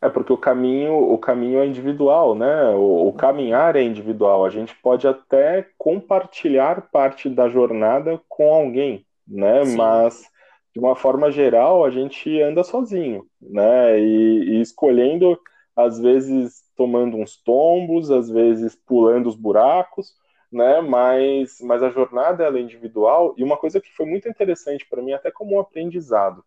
É 0.02 0.10
porque 0.10 0.34
o 0.34 0.38
caminho, 0.38 0.96
o 0.98 1.18
caminho 1.18 1.60
é 1.60 1.66
individual, 1.66 2.36
né? 2.36 2.70
O, 2.72 3.08
o, 3.08 3.14
caminhar 3.14 3.78
é 3.78 3.82
individual. 3.82 4.46
A 4.46 4.50
gente 4.50 4.76
pode 4.82 5.08
até 5.08 5.66
compartilhar 5.78 6.90
parte 6.92 7.30
da 7.30 7.48
jornada 7.48 8.22
com 8.28 8.54
alguém, 8.54 9.06
né? 9.26 9.64
Sim. 9.66 9.78
Mas 9.78 10.30
de 10.74 10.80
uma 10.80 10.96
forma 10.96 11.32
geral 11.32 11.86
a 11.86 11.90
gente 11.90 12.42
anda 12.42 12.64
sozinho, 12.64 13.26
né? 13.40 13.98
E, 13.98 14.58
e, 14.58 14.62
escolhendo, 14.62 15.40
às 15.76 16.00
vezes 16.00 16.64
tomando 16.76 17.18
uns 17.18 17.38
tombos, 17.38 18.12
às 18.12 18.30
vezes 18.30 18.76
pulando 18.76 19.28
os 19.28 19.36
buracos, 19.36 20.14
né? 20.52 20.82
Mas, 20.82 21.58
mas 21.62 21.82
a 21.84 21.90
jornada 21.90 22.46
é 22.46 22.62
individual 22.62 23.34
e 23.38 23.44
uma 23.44 23.58
coisa 23.58 23.82
que 23.82 23.92
foi 23.92 24.06
muito 24.06 24.30
interessante 24.30 24.86
para 24.90 25.02
mim, 25.02 25.14
até 25.14 25.32
como 25.32 25.56
um 25.56 25.60
aprendizado 25.60 26.44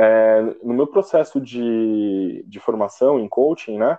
é, 0.00 0.40
no 0.62 0.72
meu 0.72 0.86
processo 0.86 1.38
de, 1.38 2.42
de 2.46 2.58
formação 2.58 3.20
em 3.20 3.28
coaching, 3.28 3.76
né, 3.76 3.98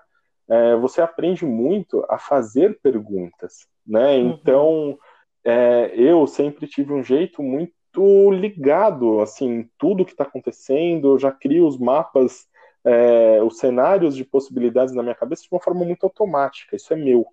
é, 0.49 0.75
você 0.75 0.99
aprende 0.99 1.45
muito 1.45 2.03
a 2.09 2.17
fazer 2.17 2.79
perguntas, 2.81 3.67
né? 3.85 4.17
Uhum. 4.17 4.29
Então, 4.31 4.99
é, 5.45 5.93
eu 5.95 6.25
sempre 6.25 6.67
tive 6.67 6.91
um 6.91 7.03
jeito 7.03 7.43
muito 7.43 8.31
ligado, 8.31 9.21
assim, 9.21 9.69
tudo 9.77 10.03
que 10.03 10.11
está 10.11 10.23
acontecendo, 10.23 11.13
eu 11.13 11.19
já 11.19 11.31
crio 11.31 11.67
os 11.67 11.77
mapas, 11.77 12.47
é, 12.85 13.41
os 13.43 13.57
cenários 13.57 14.15
de 14.15 14.23
possibilidades 14.23 14.93
na 14.93 15.03
minha 15.03 15.15
cabeça 15.15 15.43
de 15.43 15.49
uma 15.51 15.61
forma 15.61 15.85
muito 15.85 16.03
automática, 16.03 16.75
isso 16.75 16.93
é 16.93 16.95
meu, 16.95 17.25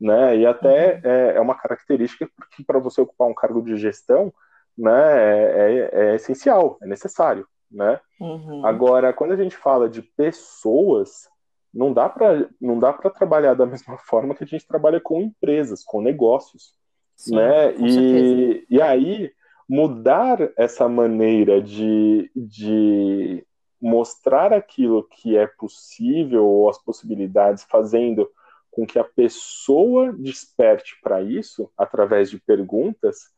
né? 0.00 0.36
E 0.36 0.46
até 0.46 0.94
uhum. 0.94 1.00
é, 1.10 1.36
é, 1.36 1.40
uma 1.40 1.54
característica 1.54 2.28
que 2.56 2.64
para 2.64 2.78
você 2.78 3.00
ocupar 3.00 3.28
um 3.28 3.34
cargo 3.34 3.62
de 3.62 3.76
gestão, 3.76 4.32
né, 4.76 4.90
é, 4.92 5.90
é, 5.92 6.10
é 6.10 6.14
essencial, 6.16 6.78
é 6.82 6.86
necessário 6.86 7.46
né? 7.74 8.00
Uhum. 8.20 8.64
Agora, 8.64 9.12
quando 9.12 9.32
a 9.32 9.36
gente 9.36 9.56
fala 9.56 9.88
de 9.88 10.00
pessoas, 10.00 11.28
não 11.72 11.92
dá 11.92 12.08
para 12.08 12.48
não 12.60 12.78
dá 12.78 12.92
para 12.92 13.10
trabalhar 13.10 13.54
da 13.54 13.66
mesma 13.66 13.98
forma 13.98 14.34
que 14.34 14.44
a 14.44 14.46
gente 14.46 14.66
trabalha 14.66 15.00
com 15.00 15.20
empresas, 15.20 15.82
com 15.82 16.00
negócios, 16.00 16.72
Sim, 17.16 17.36
né? 17.36 17.74
E, 17.76 18.66
e 18.70 18.80
aí 18.80 19.32
mudar 19.68 20.38
essa 20.56 20.88
maneira 20.88 21.60
de, 21.60 22.30
de 22.36 23.44
mostrar 23.84 24.50
aquilo 24.50 25.04
que 25.04 25.36
é 25.36 25.46
possível 25.46 26.46
ou 26.46 26.70
as 26.70 26.78
possibilidades, 26.78 27.64
fazendo 27.64 28.30
com 28.70 28.86
que 28.86 28.98
a 28.98 29.04
pessoa 29.04 30.10
desperte 30.12 30.98
para 31.02 31.20
isso 31.20 31.70
através 31.76 32.30
de 32.30 32.40
perguntas, 32.40 33.30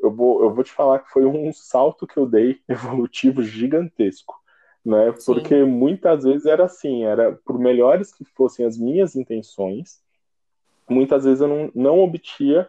eu 0.00 0.14
vou, 0.14 0.42
eu 0.42 0.54
vou 0.54 0.62
te 0.62 0.70
falar 0.70 1.00
que 1.00 1.10
foi 1.10 1.26
um 1.26 1.52
salto 1.52 2.06
que 2.06 2.16
eu 2.16 2.26
dei 2.26 2.60
evolutivo 2.68 3.42
gigantesco, 3.42 4.34
né? 4.84 5.12
Porque 5.26 5.64
muitas 5.64 6.22
vezes 6.22 6.46
era 6.46 6.64
assim, 6.64 7.04
era 7.04 7.32
por 7.44 7.58
melhores 7.58 8.14
que 8.14 8.24
fossem 8.24 8.64
as 8.64 8.78
minhas 8.78 9.16
intenções, 9.16 10.00
muitas 10.88 11.24
vezes 11.24 11.40
eu 11.40 11.48
não, 11.48 11.72
não 11.74 11.98
obtia 11.98 12.68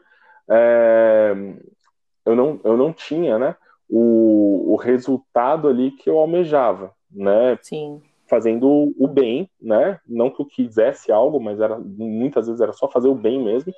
é, 0.50 1.32
eu 2.26 2.36
não, 2.36 2.60
eu 2.63 2.76
não 2.76 2.92
tinha, 2.92 3.38
né, 3.38 3.56
o, 3.88 4.74
o 4.74 4.76
resultado 4.76 5.68
ali 5.68 5.92
que 5.92 6.10
eu 6.10 6.18
almejava, 6.18 6.92
né? 7.12 7.58
Sim. 7.62 8.02
Fazendo 8.28 8.93
o 8.98 9.08
bem, 9.08 9.50
né? 9.60 10.00
Não 10.08 10.30
que 10.30 10.41
eu 10.41 10.45
quisesse 10.45 11.12
algo, 11.12 11.39
mas 11.39 11.60
era 11.60 11.80
muitas 11.80 12.48
vezes 12.48 12.62
era 12.62 12.74
só 12.74 12.89
fazer 12.89 13.08
o 13.08 13.15
bem 13.15 13.43
mesmo. 13.43 13.74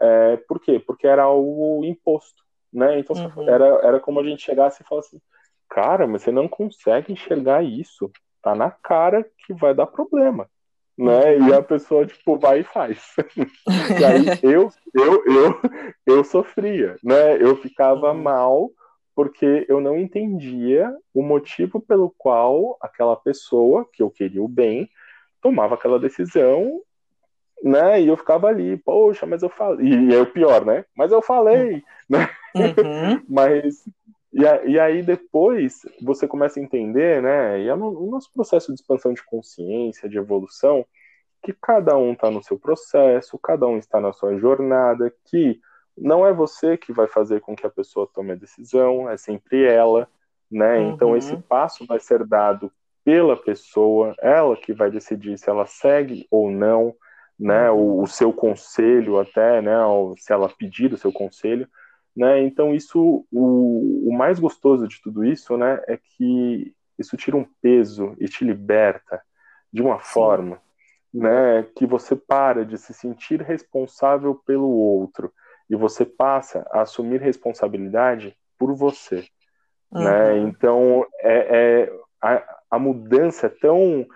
É, 0.00 0.36
por 0.48 0.58
quê? 0.58 0.78
Porque 0.78 1.06
era 1.06 1.24
algo 1.24 1.84
imposto, 1.84 2.42
né? 2.72 2.98
Então 2.98 3.14
uhum. 3.16 3.48
era, 3.48 3.66
era 3.82 4.00
como 4.00 4.20
a 4.20 4.24
gente 4.24 4.42
chegasse 4.42 4.82
e 4.82 4.86
falasse 4.86 5.16
assim, 5.16 5.22
cara, 5.68 6.06
mas 6.06 6.22
você 6.22 6.30
não 6.30 6.48
consegue 6.48 7.12
enxergar 7.12 7.62
isso. 7.62 8.10
Tá 8.42 8.54
na 8.54 8.70
cara 8.70 9.22
que 9.46 9.52
vai 9.52 9.74
dar 9.74 9.86
problema 9.86 10.48
né? 11.00 11.38
E 11.38 11.54
a 11.54 11.62
pessoa, 11.62 12.06
tipo, 12.06 12.38
vai 12.38 12.60
e 12.60 12.64
faz. 12.64 13.14
e 13.98 14.04
aí 14.04 14.26
eu, 14.42 14.70
eu, 14.94 15.24
eu, 15.24 15.60
eu 16.06 16.24
sofria, 16.24 16.96
né? 17.02 17.42
Eu 17.42 17.56
ficava 17.56 18.12
uhum. 18.12 18.22
mal 18.22 18.70
porque 19.14 19.66
eu 19.68 19.80
não 19.80 19.98
entendia 19.98 20.94
o 21.12 21.22
motivo 21.22 21.80
pelo 21.80 22.10
qual 22.16 22.76
aquela 22.80 23.16
pessoa, 23.16 23.86
que 23.92 24.02
eu 24.02 24.10
queria 24.10 24.42
o 24.42 24.48
bem, 24.48 24.88
tomava 25.42 25.74
aquela 25.74 25.98
decisão, 25.98 26.80
né? 27.62 28.00
E 28.00 28.08
eu 28.08 28.16
ficava 28.16 28.48
ali, 28.48 28.76
poxa, 28.78 29.26
mas 29.26 29.42
eu 29.42 29.48
falei. 29.48 29.86
E 29.86 30.14
é 30.14 30.20
o 30.20 30.26
pior, 30.26 30.64
né? 30.64 30.84
Mas 30.96 31.12
eu 31.12 31.20
falei, 31.20 31.82
né? 32.08 32.28
Uhum. 32.54 33.22
mas 33.28 33.84
e, 34.32 34.70
e, 34.70 34.78
aí 34.78 35.02
depois 35.02 35.82
você 36.00 36.26
começa 36.26 36.60
a 36.60 36.62
entender, 36.62 37.20
né? 37.20 37.60
E 37.60 37.68
é 37.68 37.74
no, 37.74 37.90
no 37.92 38.10
nosso 38.10 38.32
processo 38.32 38.68
de 38.68 38.80
expansão 38.80 39.12
de 39.12 39.24
consciência, 39.24 40.08
de 40.08 40.18
evolução, 40.18 40.86
que 41.42 41.52
cada 41.52 41.96
um 41.96 42.12
está 42.12 42.30
no 42.30 42.42
seu 42.42 42.58
processo, 42.58 43.38
cada 43.38 43.66
um 43.66 43.78
está 43.78 44.00
na 44.00 44.12
sua 44.12 44.38
jornada, 44.38 45.12
que 45.24 45.60
não 46.00 46.26
é 46.26 46.32
você 46.32 46.76
que 46.76 46.92
vai 46.92 47.06
fazer 47.06 47.40
com 47.40 47.54
que 47.54 47.66
a 47.66 47.70
pessoa 47.70 48.08
tome 48.12 48.32
a 48.32 48.36
decisão, 48.36 49.08
é 49.08 49.16
sempre 49.16 49.64
ela, 49.64 50.08
né? 50.50 50.78
Uhum. 50.78 50.90
Então 50.90 51.16
esse 51.16 51.36
passo 51.36 51.86
vai 51.86 52.00
ser 52.00 52.24
dado 52.26 52.72
pela 53.04 53.36
pessoa, 53.36 54.14
ela 54.20 54.56
que 54.56 54.72
vai 54.72 54.90
decidir 54.90 55.38
se 55.38 55.48
ela 55.48 55.66
segue 55.66 56.26
ou 56.30 56.50
não, 56.50 56.94
né? 57.38 57.70
Uhum. 57.70 57.98
O, 57.98 58.02
o, 58.02 58.06
seu 58.06 58.32
conselho 58.32 59.18
até, 59.18 59.60
né? 59.60 59.78
Ou 59.84 60.16
se 60.16 60.32
ela 60.32 60.48
pedir 60.48 60.92
o 60.92 60.98
seu 60.98 61.12
conselho. 61.12 61.68
Né? 62.16 62.42
Então 62.42 62.74
isso, 62.74 63.24
o, 63.30 64.08
o 64.08 64.12
mais 64.12 64.40
gostoso 64.40 64.88
de 64.88 65.00
tudo 65.00 65.24
isso, 65.24 65.56
né, 65.56 65.80
é 65.86 65.96
que 65.96 66.74
isso 66.98 67.16
tira 67.16 67.36
um 67.36 67.46
peso 67.62 68.16
e 68.18 68.26
te 68.26 68.44
liberta 68.44 69.22
de 69.72 69.80
uma 69.80 70.00
Sim. 70.00 70.12
forma, 70.12 70.60
né, 71.14 71.62
que 71.76 71.86
você 71.86 72.16
para 72.16 72.64
de 72.64 72.76
se 72.76 72.92
sentir 72.92 73.40
responsável 73.42 74.34
pelo 74.34 74.68
outro 74.68 75.32
e 75.70 75.76
você 75.76 76.04
passa 76.04 76.66
a 76.70 76.82
assumir 76.82 77.22
responsabilidade 77.22 78.36
por 78.58 78.74
você, 78.74 79.24
né? 79.90 80.00
uhum. 80.00 80.04
né? 80.04 80.38
Então 80.38 81.06
é, 81.20 81.36
é 81.60 81.92
a, 82.20 82.58
a, 82.72 82.78
mudança 82.78 83.46
é 83.46 83.48
tão 83.48 84.06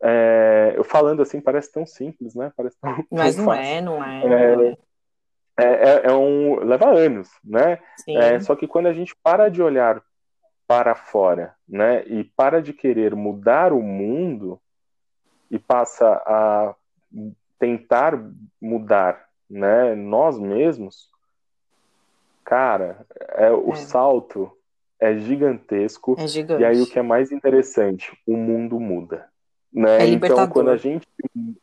é, 0.00 0.74
eu 0.76 0.84
falando 0.84 1.22
assim 1.22 1.40
parece 1.40 1.72
tão 1.72 1.86
simples, 1.86 2.34
né? 2.34 2.52
Parece 2.54 2.76
tão, 2.80 3.04
Mas 3.10 3.34
tão 3.34 3.46
não 3.46 3.54
é, 3.54 3.80
não 3.80 4.04
é. 4.04 4.72
é 4.72 4.76
é, 5.60 5.64
é, 5.64 6.06
é 6.06 6.12
um 6.12 6.60
leva 6.60 6.88
anos, 6.88 7.28
né? 7.42 7.80
É, 8.06 8.38
só 8.38 8.54
que 8.54 8.68
quando 8.68 8.86
a 8.86 8.92
gente 8.92 9.16
para 9.24 9.48
de 9.48 9.60
olhar 9.60 10.00
para 10.68 10.94
fora, 10.94 11.54
né, 11.66 12.04
e 12.06 12.22
para 12.22 12.62
de 12.62 12.74
querer 12.74 13.16
mudar 13.16 13.72
o 13.72 13.82
mundo 13.82 14.60
e 15.50 15.58
passa 15.58 16.06
a 16.26 16.74
tentar 17.58 18.22
mudar, 18.60 19.27
né, 19.48 19.94
nós 19.94 20.38
mesmos, 20.38 21.10
cara, 22.44 23.06
é, 23.30 23.50
o 23.50 23.72
é. 23.72 23.76
salto 23.76 24.50
é 25.00 25.16
gigantesco. 25.16 26.16
É 26.18 26.26
gigante. 26.26 26.62
E 26.62 26.64
aí 26.64 26.80
o 26.80 26.86
que 26.86 26.98
é 26.98 27.02
mais 27.02 27.30
interessante, 27.30 28.16
o 28.26 28.36
mundo 28.36 28.78
muda, 28.80 29.26
né? 29.72 29.98
É 29.98 30.06
então 30.06 30.46
quando 30.48 30.70
a 30.70 30.76
gente 30.76 31.06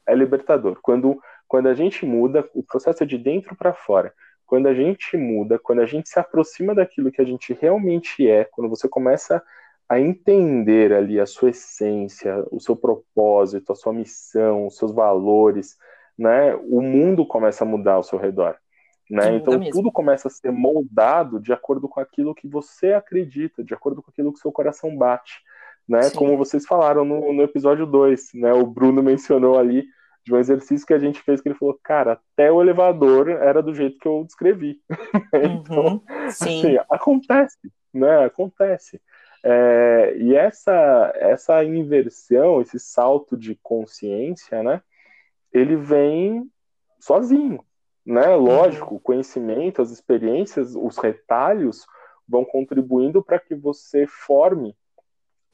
é 0.06 0.16
libertador, 0.16 0.80
quando 0.82 1.20
quando 1.48 1.68
a 1.68 1.74
gente 1.74 2.06
muda, 2.06 2.48
o 2.54 2.64
processo 2.64 3.04
é 3.04 3.06
de 3.06 3.18
dentro 3.18 3.56
para 3.56 3.72
fora. 3.72 4.14
Quando 4.46 4.68
a 4.68 4.74
gente 4.74 5.16
muda, 5.16 5.60
quando 5.60 5.80
a 5.80 5.86
gente 5.86 6.10
se 6.10 6.20
aproxima 6.20 6.74
daquilo 6.74 7.12
que 7.12 7.22
a 7.22 7.26
gente 7.26 7.54
realmente 7.54 8.28
é, 8.28 8.46
quando 8.46 8.70
você 8.70 8.88
começa 8.88 9.42
a 9.88 10.00
entender 10.00 10.92
ali 10.92 11.20
a 11.20 11.26
sua 11.26 11.52
essência, 11.52 12.44
o 12.52 12.60
seu 12.60 12.76
propósito, 12.76 13.72
a 13.72 13.76
sua 13.76 13.94
missão, 13.94 14.68
os 14.68 14.78
seus 14.78 14.92
valores, 14.92 15.78
né? 16.18 16.56
O 16.56 16.82
mundo 16.82 17.26
começa 17.26 17.64
a 17.64 17.68
mudar 17.68 17.94
ao 17.94 18.04
seu 18.04 18.18
redor. 18.18 18.56
Né? 19.10 19.36
Então 19.36 19.60
tudo 19.70 19.92
começa 19.92 20.28
a 20.28 20.32
ser 20.32 20.52
moldado 20.52 21.40
de 21.40 21.54
acordo 21.54 21.88
com 21.88 22.00
aquilo 22.00 22.34
que 22.34 22.48
você 22.48 22.94
acredita, 22.94 23.64
de 23.64 23.74
acordo 23.74 24.02
com 24.02 24.10
aquilo 24.10 24.34
que 24.34 24.40
seu 24.40 24.52
coração 24.52 24.96
bate. 24.98 25.42
Né? 25.88 26.10
Como 26.16 26.36
vocês 26.36 26.66
falaram 26.66 27.06
no, 27.06 27.32
no 27.32 27.44
episódio 27.44 27.86
2, 27.86 28.32
né? 28.34 28.52
O 28.54 28.66
Bruno 28.66 29.04
mencionou 29.04 29.60
ali 29.60 29.86
de 30.26 30.34
um 30.34 30.40
exercício 30.40 30.88
que 30.88 30.94
a 30.94 30.98
gente 30.98 31.22
fez 31.22 31.40
que 31.40 31.48
ele 31.48 31.58
falou, 31.58 31.80
cara, 31.84 32.14
até 32.14 32.52
o 32.52 32.60
elevador 32.60 33.30
era 33.30 33.62
do 33.62 33.76
jeito 33.76 34.00
que 34.00 34.08
eu 34.08 34.24
descrevi. 34.24 34.80
então, 35.32 35.86
uhum, 35.86 36.26
assim, 36.26 36.78
acontece, 36.90 37.72
né? 37.94 38.26
Acontece. 38.26 39.00
É, 39.44 40.16
e 40.18 40.34
essa, 40.34 41.14
essa 41.18 41.64
inversão, 41.64 42.60
esse 42.60 42.80
salto 42.80 43.38
de 43.38 43.56
consciência, 43.62 44.64
né? 44.64 44.82
Ele 45.56 45.78
vem 45.78 46.52
sozinho, 47.00 47.64
né? 48.06 48.36
Lógico, 48.36 48.96
o 48.96 49.00
conhecimento, 49.00 49.82
as 49.82 49.90
experiências, 49.90 50.76
os 50.76 50.98
retalhos 50.98 51.86
vão 52.28 52.44
contribuindo 52.44 53.24
para 53.24 53.40
que 53.40 53.56
você 53.56 54.06
forme, 54.06 54.76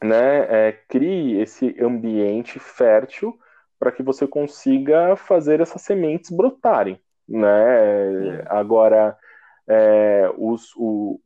né? 0.03 0.67
É, 0.67 0.71
crie 0.71 1.39
esse 1.39 1.75
ambiente 1.79 2.57
fértil 2.57 3.37
para 3.77 3.91
que 3.91 4.01
você 4.01 4.27
consiga 4.27 5.15
fazer 5.15 5.59
essas 5.59 5.83
sementes 5.83 6.31
brotarem, 6.31 6.99
né? 7.27 8.43
Agora, 8.47 9.15
é, 9.67 10.33
os, 10.35 10.73
o, 10.75 11.19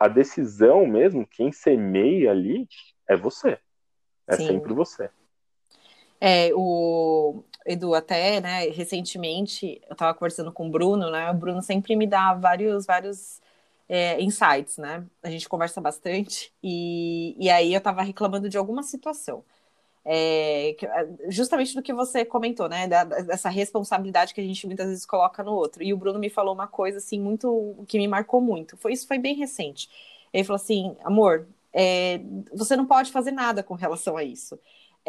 a 0.00 0.08
decisão 0.08 0.86
mesmo, 0.86 1.26
quem 1.26 1.52
semeia 1.52 2.30
ali 2.30 2.66
é 3.06 3.16
você, 3.16 3.58
é 4.26 4.36
Sim. 4.36 4.46
sempre 4.46 4.72
você. 4.72 5.10
É, 6.20 6.50
o 6.54 7.44
Edu, 7.66 7.94
até, 7.94 8.40
né, 8.40 8.68
recentemente, 8.70 9.80
eu 9.88 9.92
estava 9.92 10.14
conversando 10.14 10.52
com 10.52 10.66
o 10.68 10.70
Bruno, 10.70 11.10
né, 11.10 11.30
o 11.30 11.34
Bruno 11.34 11.62
sempre 11.62 11.94
me 11.96 12.06
dá 12.06 12.34
vários, 12.34 12.86
vários 12.86 13.40
é, 13.88 14.20
insights, 14.22 14.78
né, 14.78 15.06
a 15.22 15.30
gente 15.30 15.48
conversa 15.48 15.80
bastante, 15.80 16.52
e, 16.62 17.36
e 17.38 17.50
aí 17.50 17.72
eu 17.72 17.78
estava 17.78 18.02
reclamando 18.02 18.48
de 18.48 18.58
alguma 18.58 18.82
situação, 18.82 19.44
é, 20.04 20.70
é, 20.70 21.30
justamente 21.30 21.74
do 21.74 21.82
que 21.82 21.92
você 21.92 22.24
comentou, 22.24 22.68
né? 22.68 22.88
Da, 22.88 23.04
dessa 23.04 23.50
responsabilidade 23.50 24.32
que 24.32 24.40
a 24.40 24.44
gente 24.44 24.66
muitas 24.66 24.88
vezes 24.88 25.04
coloca 25.04 25.42
no 25.44 25.52
outro. 25.52 25.82
E 25.82 25.92
o 25.92 25.98
Bruno 25.98 26.18
me 26.18 26.30
falou 26.30 26.54
uma 26.54 26.66
coisa 26.66 26.98
assim 26.98 27.20
muito 27.20 27.84
que 27.86 27.98
me 27.98 28.08
marcou 28.08 28.40
muito. 28.40 28.76
Foi 28.78 28.92
isso 28.92 29.06
foi 29.06 29.18
bem 29.18 29.34
recente. 29.36 29.88
Ele 30.32 30.44
falou 30.44 30.56
assim, 30.56 30.96
amor, 31.04 31.46
é, 31.72 32.20
você 32.54 32.74
não 32.76 32.86
pode 32.86 33.10
fazer 33.12 33.32
nada 33.32 33.62
com 33.62 33.74
relação 33.74 34.16
a 34.16 34.24
isso. 34.24 34.58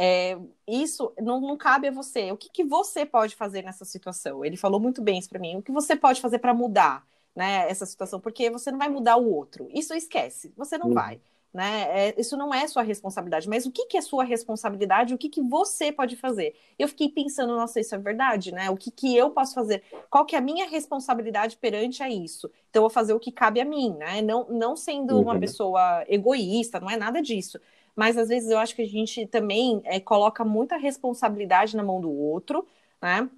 É, 0.01 0.37
isso 0.65 1.11
não, 1.19 1.41
não, 1.41 1.57
cabe 1.57 1.89
a 1.89 1.91
você. 1.91 2.31
O 2.31 2.37
que, 2.37 2.49
que 2.49 2.63
você 2.63 3.05
pode 3.05 3.35
fazer 3.35 3.63
nessa 3.63 3.83
situação? 3.83 4.45
Ele 4.45 4.55
falou 4.55 4.79
muito 4.79 5.01
bem 5.01 5.19
isso 5.19 5.27
para 5.27 5.39
mim. 5.39 5.57
O 5.57 5.61
que 5.61 5.73
você 5.73 5.93
pode 5.93 6.21
fazer 6.21 6.39
para 6.39 6.53
mudar, 6.53 7.05
né, 7.35 7.69
essa 7.69 7.85
situação? 7.85 8.19
Porque 8.19 8.49
você 8.49 8.71
não 8.71 8.79
vai 8.79 8.87
mudar 8.87 9.17
o 9.17 9.29
outro. 9.29 9.67
Isso 9.73 9.93
esquece. 9.93 10.53
Você 10.55 10.77
não 10.77 10.87
uhum. 10.87 10.93
vai 10.93 11.19
né? 11.53 12.09
É, 12.09 12.21
isso 12.21 12.37
não 12.37 12.53
é 12.53 12.67
sua 12.67 12.83
responsabilidade, 12.83 13.49
mas 13.49 13.65
o 13.65 13.71
que, 13.71 13.85
que 13.87 13.97
é 13.97 14.01
sua 14.01 14.23
responsabilidade? 14.23 15.13
O 15.13 15.17
que, 15.17 15.29
que 15.29 15.41
você 15.41 15.91
pode 15.91 16.15
fazer? 16.15 16.55
Eu 16.77 16.87
fiquei 16.87 17.09
pensando, 17.09 17.55
nossa, 17.55 17.79
isso 17.79 17.95
é 17.95 17.97
verdade, 17.97 18.51
né? 18.51 18.69
O 18.69 18.77
que, 18.77 18.91
que 18.91 19.15
eu 19.15 19.31
posso 19.31 19.55
fazer? 19.55 19.83
Qual 20.09 20.25
que 20.25 20.35
é 20.35 20.39
a 20.39 20.41
minha 20.41 20.67
responsabilidade 20.67 21.57
perante 21.57 22.03
a 22.03 22.09
isso? 22.09 22.51
Então, 22.69 22.81
eu 22.81 22.83
vou 22.83 22.89
fazer 22.89 23.13
o 23.13 23.19
que 23.19 23.31
cabe 23.31 23.59
a 23.59 23.65
mim, 23.65 23.95
né? 23.97 24.21
Não, 24.21 24.47
não 24.49 24.75
sendo 24.75 25.15
uhum. 25.15 25.23
uma 25.23 25.39
pessoa 25.39 26.03
egoísta, 26.07 26.79
não 26.79 26.89
é 26.89 26.97
nada 26.97 27.21
disso. 27.21 27.59
Mas 27.99 28.17
às 28.17 28.29
vezes 28.29 28.49
eu 28.49 28.57
acho 28.57 28.73
que 28.73 28.81
a 28.81 28.87
gente 28.87 29.27
também 29.27 29.81
é, 29.83 29.99
coloca 29.99 30.45
muita 30.45 30.77
responsabilidade 30.77 31.75
na 31.75 31.83
mão 31.83 31.99
do 31.99 32.09
outro, 32.09 32.65
né? 33.01 33.29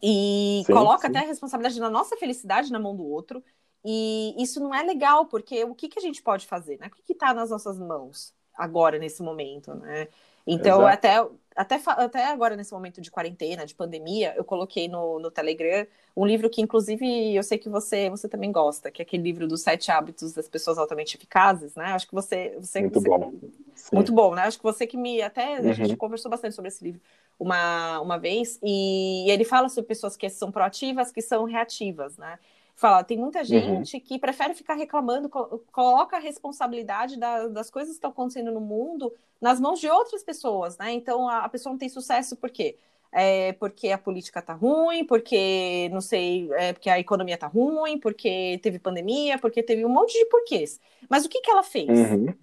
E 0.00 0.62
sim, 0.64 0.72
coloca 0.72 1.00
sim. 1.00 1.06
até 1.08 1.18
a 1.18 1.26
responsabilidade 1.26 1.80
da 1.80 1.90
nossa 1.90 2.16
felicidade 2.16 2.70
na 2.70 2.78
mão 2.78 2.94
do 2.94 3.04
outro. 3.04 3.42
E 3.84 4.32
isso 4.40 4.60
não 4.60 4.72
é 4.72 4.84
legal, 4.84 5.26
porque 5.26 5.64
o 5.64 5.74
que, 5.74 5.88
que 5.88 5.98
a 5.98 6.02
gente 6.02 6.22
pode 6.22 6.46
fazer, 6.46 6.78
né? 6.78 6.86
O 6.86 6.90
que 7.02 7.12
está 7.12 7.34
nas 7.34 7.50
nossas 7.50 7.80
mãos 7.80 8.32
agora, 8.54 8.96
nesse 8.96 9.24
momento, 9.24 9.74
né? 9.74 10.06
Então, 10.46 10.86
até, 10.86 11.26
até, 11.56 11.80
até 11.86 12.26
agora, 12.26 12.54
nesse 12.54 12.72
momento 12.72 13.00
de 13.00 13.10
quarentena, 13.10 13.64
de 13.64 13.74
pandemia, 13.74 14.34
eu 14.36 14.44
coloquei 14.44 14.88
no, 14.88 15.18
no 15.18 15.30
Telegram 15.30 15.86
um 16.16 16.26
livro 16.26 16.48
que, 16.50 16.60
inclusive, 16.60 17.34
eu 17.34 17.42
sei 17.42 17.58
que 17.58 17.68
você, 17.68 18.08
você 18.10 18.28
também 18.28 18.52
gosta, 18.52 18.90
que 18.90 19.00
é 19.00 19.04
aquele 19.04 19.22
livro 19.22 19.48
dos 19.48 19.62
sete 19.62 19.90
hábitos 19.90 20.32
das 20.32 20.48
pessoas 20.48 20.78
altamente 20.78 21.16
eficazes, 21.16 21.74
né? 21.74 21.86
Acho 21.86 22.06
que 22.06 22.14
você. 22.14 22.56
você 22.60 22.80
muito 22.80 23.00
você, 23.00 23.08
bom. 23.08 23.32
Sim. 23.74 23.96
Muito 23.96 24.12
bom, 24.12 24.34
né? 24.34 24.42
Acho 24.42 24.58
que 24.58 24.64
você 24.64 24.86
que 24.86 24.96
me. 24.96 25.22
Até 25.22 25.60
uhum. 25.60 25.70
a 25.70 25.72
gente 25.72 25.96
conversou 25.96 26.30
bastante 26.30 26.54
sobre 26.54 26.68
esse 26.68 26.84
livro 26.84 27.00
uma, 27.38 28.00
uma 28.00 28.18
vez, 28.18 28.58
e 28.62 29.30
ele 29.30 29.44
fala 29.44 29.68
sobre 29.68 29.88
pessoas 29.88 30.16
que 30.16 30.28
são 30.28 30.50
proativas, 30.50 31.12
que 31.12 31.20
são 31.20 31.44
reativas, 31.44 32.16
né? 32.16 32.38
Fala, 32.76 33.02
tem 33.02 33.16
muita 33.16 33.38
uhum. 33.38 33.44
gente 33.44 33.96
uhum. 33.96 34.02
que 34.02 34.18
prefere 34.18 34.52
ficar 34.52 34.74
reclamando, 34.74 35.30
coloca 35.72 36.18
a 36.18 36.20
responsabilidade 36.20 37.18
da, 37.18 37.48
das 37.48 37.70
coisas 37.70 37.92
que 37.92 37.96
estão 37.96 38.10
acontecendo 38.10 38.52
no 38.52 38.60
mundo 38.60 39.10
nas 39.40 39.58
mãos 39.58 39.80
de 39.80 39.88
outras 39.88 40.22
pessoas, 40.22 40.76
né? 40.76 40.92
Então 40.92 41.26
a, 41.26 41.38
a 41.38 41.48
pessoa 41.48 41.72
não 41.72 41.78
tem 41.78 41.88
sucesso 41.88 42.36
por 42.36 42.50
quê? 42.50 42.76
É 43.10 43.54
porque 43.54 43.88
a 43.88 43.96
política 43.96 44.42
tá 44.42 44.52
ruim, 44.52 45.06
porque 45.06 45.88
não 45.90 46.02
sei, 46.02 46.50
é 46.52 46.74
porque 46.74 46.90
a 46.90 47.00
economia 47.00 47.38
tá 47.38 47.46
ruim, 47.46 47.98
porque 47.98 48.60
teve 48.62 48.78
pandemia, 48.78 49.38
porque 49.38 49.62
teve 49.62 49.82
um 49.86 49.88
monte 49.88 50.12
de 50.12 50.26
porquês. 50.26 50.78
Mas 51.08 51.24
o 51.24 51.30
que, 51.30 51.40
que 51.40 51.50
ela 51.50 51.62
fez? 51.62 51.88
Uhum. 51.88 52.34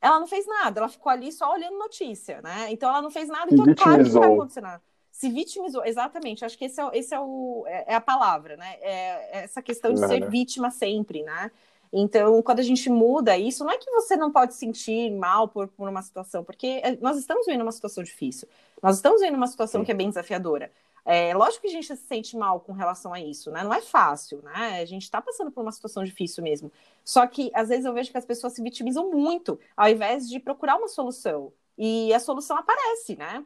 Ela 0.00 0.18
não 0.18 0.26
fez 0.26 0.48
nada, 0.48 0.80
ela 0.80 0.88
ficou 0.88 1.12
ali 1.12 1.30
só 1.30 1.52
olhando 1.52 1.78
notícia, 1.78 2.42
né? 2.42 2.72
Então 2.72 2.88
ela 2.88 3.00
não 3.00 3.10
fez 3.10 3.28
nada, 3.28 3.54
então 3.54 3.72
claro 3.72 4.02
que 4.02 4.10
vai 4.10 4.32
acontecer 4.32 4.60
nada 4.60 4.82
se 5.16 5.30
vitimizou, 5.30 5.82
exatamente. 5.82 6.44
Acho 6.44 6.58
que 6.58 6.66
esse 6.66 6.78
é, 6.78 6.90
esse 6.92 7.14
é, 7.14 7.18
o, 7.18 7.64
é, 7.66 7.92
é 7.92 7.94
a 7.94 8.00
palavra, 8.02 8.54
né? 8.54 8.76
É, 8.82 9.44
essa 9.44 9.62
questão 9.62 9.94
de 9.94 10.06
ser 10.06 10.28
vítima 10.28 10.70
sempre, 10.70 11.22
né? 11.22 11.50
Então, 11.90 12.42
quando 12.42 12.58
a 12.58 12.62
gente 12.62 12.90
muda 12.90 13.38
isso, 13.38 13.64
não 13.64 13.72
é 13.72 13.78
que 13.78 13.90
você 13.90 14.14
não 14.14 14.30
pode 14.30 14.54
sentir 14.54 15.10
mal 15.10 15.48
por, 15.48 15.68
por 15.68 15.88
uma 15.88 16.02
situação, 16.02 16.44
porque 16.44 16.82
é, 16.84 16.98
nós 17.00 17.16
estamos 17.16 17.46
vendo 17.46 17.62
uma 17.62 17.72
situação 17.72 18.04
difícil, 18.04 18.46
nós 18.82 18.96
estamos 18.96 19.22
vendo 19.22 19.36
uma 19.36 19.46
situação 19.46 19.80
Sim. 19.80 19.84
que 19.86 19.92
é 19.92 19.94
bem 19.94 20.10
desafiadora. 20.10 20.70
É 21.02 21.32
lógico 21.34 21.62
que 21.62 21.68
a 21.68 21.70
gente 21.70 21.86
se 21.86 21.96
sente 21.96 22.36
mal 22.36 22.60
com 22.60 22.72
relação 22.72 23.14
a 23.14 23.20
isso, 23.20 23.50
né? 23.50 23.64
Não 23.64 23.72
é 23.72 23.80
fácil, 23.80 24.42
né? 24.42 24.80
A 24.82 24.84
gente 24.84 25.04
está 25.04 25.22
passando 25.22 25.50
por 25.50 25.62
uma 25.62 25.72
situação 25.72 26.04
difícil 26.04 26.44
mesmo. 26.44 26.70
Só 27.02 27.26
que 27.26 27.50
às 27.54 27.70
vezes 27.70 27.86
eu 27.86 27.94
vejo 27.94 28.10
que 28.10 28.18
as 28.18 28.26
pessoas 28.26 28.52
se 28.52 28.62
vitimizam 28.62 29.10
muito, 29.10 29.58
ao 29.74 29.88
invés 29.88 30.28
de 30.28 30.38
procurar 30.38 30.76
uma 30.76 30.88
solução. 30.88 31.52
E 31.78 32.12
a 32.12 32.20
solução 32.20 32.58
aparece, 32.58 33.16
né? 33.16 33.42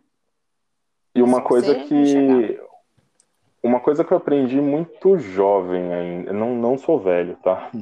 E 1.15 1.23
uma 1.23 1.43
coisa 1.43 1.75
que. 1.75 2.61
Uma 3.63 3.79
coisa 3.79 4.03
que 4.03 4.11
eu 4.11 4.17
aprendi 4.17 4.59
muito 4.59 5.19
jovem 5.19 5.93
ainda, 5.93 6.33
não, 6.33 6.55
não 6.55 6.79
sou 6.79 6.99
velho, 6.99 7.37
tá? 7.43 7.71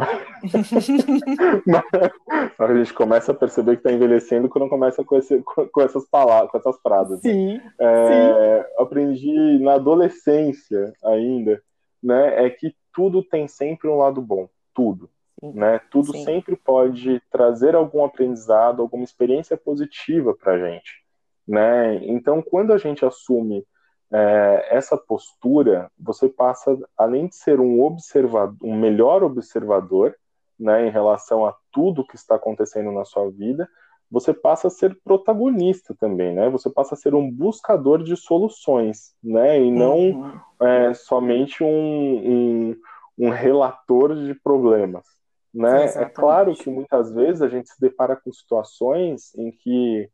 Mas 2.59 2.71
a 2.71 2.75
gente 2.75 2.93
começa 2.93 3.31
a 3.31 3.35
perceber 3.35 3.77
que 3.77 3.83
está 3.87 3.93
envelhecendo 3.93 4.49
quando 4.49 4.69
começa 4.69 5.05
com, 5.05 5.17
esse, 5.17 5.41
com 5.41 5.81
essas 5.81 6.05
palavras, 6.09 6.51
com 6.51 6.59
essas 6.59 6.77
frases. 6.81 7.23
Né? 7.23 7.31
Sim, 7.31 7.61
é, 7.79 8.65
sim. 8.67 8.83
Aprendi 8.83 9.61
na 9.61 9.75
adolescência 9.75 10.93
ainda, 11.05 11.63
né? 12.03 12.45
É 12.45 12.51
que 12.51 12.75
tudo 12.93 13.23
tem 13.23 13.47
sempre 13.47 13.89
um 13.89 13.99
lado 13.99 14.21
bom, 14.21 14.49
tudo. 14.75 15.09
Sim. 15.39 15.53
Né? 15.53 15.81
Tudo 15.93 16.11
sim. 16.11 16.25
sempre 16.25 16.57
pode 16.57 17.23
trazer 17.31 17.77
algum 17.77 18.05
aprendizado, 18.05 18.83
alguma 18.83 19.05
experiência 19.05 19.57
positiva 19.57 20.35
para 20.35 20.59
gente. 20.59 21.07
Né? 21.49 21.97
Então, 22.05 22.43
quando 22.43 22.75
a 22.75 22.79
gente 22.79 23.07
assume 23.07 23.65
é, 24.13 24.69
essa 24.71 24.99
postura, 24.99 25.91
você 25.99 26.29
passa, 26.29 26.79
além 26.97 27.27
de 27.27 27.37
ser 27.37 27.59
um 27.59 27.81
observador, 27.83 28.57
um 28.63 28.79
melhor 28.79 29.25
observador, 29.25 30.15
né, 30.61 30.87
em 30.87 30.91
relação 30.91 31.47
a 31.47 31.55
tudo 31.73 32.07
que 32.07 32.17
está 32.17 32.35
acontecendo 32.35 32.93
na 32.93 33.05
sua 33.05 33.31
vida, 33.31 33.67
você 34.11 34.35
passa 34.35 34.69
a 34.69 34.71
ser 34.71 34.99
protagonista 35.05 35.95
também, 35.95 36.35
né? 36.35 36.49
Você 36.49 36.71
passa 36.71 36.95
a 36.95 36.97
ser 36.97 37.15
um 37.15 37.31
buscador 37.31 38.03
de 38.03 38.17
soluções, 38.17 39.15
né? 39.23 39.61
E 39.61 39.71
não 39.71 39.99
uhum. 39.99 40.41
é, 40.63 40.95
somente 40.95 41.63
um, 41.63 41.69
um, 41.69 42.77
um, 43.19 43.29
relator 43.29 44.17
de 44.17 44.35
problemas, 44.35 45.05
né? 45.53 45.85
Exatamente. 45.85 46.11
É 46.11 46.15
claro 46.15 46.55
que 46.55 46.71
muitas 46.71 47.13
vezes 47.13 47.43
a 47.43 47.49
gente 47.49 47.69
se 47.69 47.79
depara 47.79 48.17
com 48.17 48.33
situações 48.33 49.35
em 49.37 49.51
que 49.51 50.11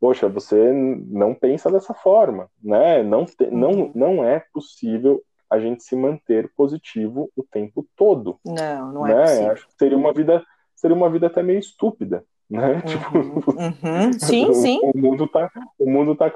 poxa, 0.00 0.28
você 0.28 0.72
não 0.72 1.34
pensa 1.34 1.70
dessa 1.70 1.92
forma, 1.92 2.48
né? 2.62 3.02
Não, 3.02 3.26
te, 3.26 3.46
não, 3.50 3.70
uhum. 3.70 3.92
não 3.94 4.24
é 4.24 4.42
possível 4.52 5.22
a 5.50 5.60
gente 5.60 5.82
se 5.82 5.94
manter 5.94 6.50
positivo 6.56 7.30
o 7.36 7.42
tempo 7.42 7.86
todo. 7.94 8.38
Não, 8.44 8.92
não 8.92 9.06
é 9.06 9.14
né? 9.14 9.22
possível. 9.22 9.52
Acho 9.52 9.66
que 9.66 9.74
seria 9.78 9.98
uma 9.98 10.12
vida, 10.12 10.44
seria 10.74 10.96
uma 10.96 11.10
vida 11.10 11.26
até 11.26 11.42
meio 11.42 11.58
estúpida, 11.58 12.24
né? 12.48 12.76
Uhum, 12.76 12.80
tipo, 12.86 13.18
uhum. 13.18 14.12
sim, 14.14 14.54
sim. 14.54 14.80
O 14.82 14.96
mundo 14.96 15.28
tá, 15.28 15.50
o 15.78 15.90
mundo 15.90 16.16
tá 16.16 16.32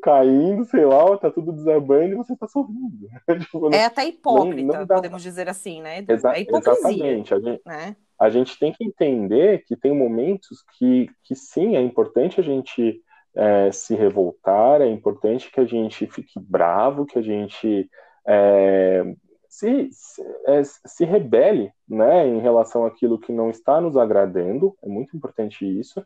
caindo, 0.00 0.64
sei 0.66 0.84
lá, 0.84 1.16
tá 1.18 1.30
tudo 1.30 1.52
desabando 1.52 2.12
e 2.12 2.16
você 2.16 2.36
tá 2.36 2.46
sorrindo. 2.46 3.08
tipo, 3.40 3.74
é 3.74 3.84
até 3.84 4.06
hipócrita, 4.06 4.62
não, 4.62 4.80
não 4.80 4.86
dá... 4.86 4.94
podemos 4.94 5.22
dizer 5.22 5.48
assim, 5.48 5.82
né? 5.82 6.04
Exa 6.06 6.34
é 6.34 6.42
hipocrisia, 6.42 7.18
exatamente. 7.18 7.34
A 7.34 7.40
gente, 7.40 7.62
né? 7.66 7.96
a 8.18 8.30
gente 8.30 8.58
tem 8.58 8.72
que 8.72 8.84
entender 8.84 9.64
que 9.64 9.76
tem 9.76 9.96
momentos 9.96 10.62
que, 10.78 11.10
que 11.24 11.34
sim, 11.34 11.76
é 11.76 11.80
importante 11.80 12.38
a 12.38 12.44
gente 12.44 13.02
é, 13.34 13.70
se 13.72 13.94
revoltar, 13.94 14.80
é 14.80 14.86
importante 14.86 15.50
que 15.50 15.60
a 15.60 15.64
gente 15.64 16.06
fique 16.06 16.38
bravo, 16.40 17.06
que 17.06 17.18
a 17.18 17.22
gente 17.22 17.88
é, 18.26 19.04
se, 19.48 19.88
se, 19.90 20.22
é, 20.46 20.62
se, 20.62 21.04
rebele 21.04 21.72
né, 21.88 22.26
em 22.26 22.40
relação 22.40 22.84
àquilo 22.84 23.18
que 23.18 23.32
não 23.32 23.50
está 23.50 23.80
nos 23.80 23.96
agradando, 23.96 24.76
é 24.82 24.88
muito 24.88 25.16
importante 25.16 25.64
isso, 25.64 26.04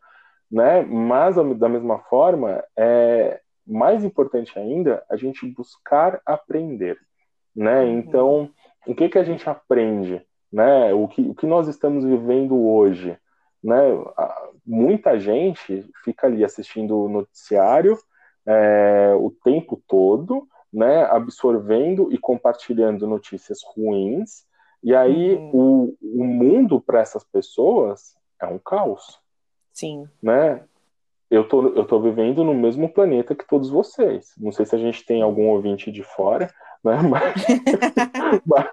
né, 0.50 0.82
mas 0.82 1.36
da 1.58 1.68
mesma 1.68 1.98
forma, 1.98 2.62
é 2.76 3.40
mais 3.66 4.04
importante 4.04 4.58
ainda 4.58 5.04
a 5.10 5.16
gente 5.16 5.46
buscar 5.46 6.20
aprender. 6.26 6.98
Né? 7.54 7.82
Uhum. 7.82 7.98
Então, 7.98 8.50
o 8.86 8.94
que, 8.94 9.08
que 9.08 9.18
a 9.18 9.24
gente 9.24 9.48
aprende? 9.48 10.24
Né? 10.52 10.92
O, 10.92 11.08
que, 11.08 11.22
o 11.22 11.34
que 11.34 11.46
nós 11.46 11.68
estamos 11.68 12.04
vivendo 12.04 12.58
hoje? 12.58 13.16
Né? 13.62 13.76
Muita 14.64 15.18
gente 15.18 15.84
fica 16.04 16.26
ali 16.26 16.44
assistindo 16.44 16.98
o 16.98 17.08
noticiário 17.08 17.98
é, 18.46 19.14
o 19.18 19.30
tempo 19.30 19.82
todo, 19.86 20.46
né, 20.72 21.04
absorvendo 21.04 22.12
e 22.12 22.18
compartilhando 22.18 23.06
notícias 23.06 23.60
ruins, 23.74 24.44
e 24.82 24.94
aí 24.94 25.34
uhum. 25.34 25.50
o, 25.52 25.96
o 26.02 26.24
mundo 26.24 26.80
para 26.80 27.00
essas 27.00 27.22
pessoas 27.24 28.16
é 28.40 28.46
um 28.46 28.58
caos. 28.58 29.20
Sim. 29.72 30.08
Né? 30.20 30.62
Eu 31.30 31.46
tô, 31.46 31.68
eu 31.68 31.84
tô 31.86 32.00
vivendo 32.00 32.42
no 32.42 32.52
mesmo 32.52 32.92
planeta 32.92 33.34
que 33.34 33.46
todos 33.46 33.70
vocês. 33.70 34.32
Não 34.36 34.52
sei 34.52 34.66
se 34.66 34.74
a 34.74 34.78
gente 34.78 35.04
tem 35.06 35.22
algum 35.22 35.48
ouvinte 35.48 35.90
de 35.90 36.02
fora, 36.02 36.52
né? 36.84 36.98
Mas, 38.46 38.66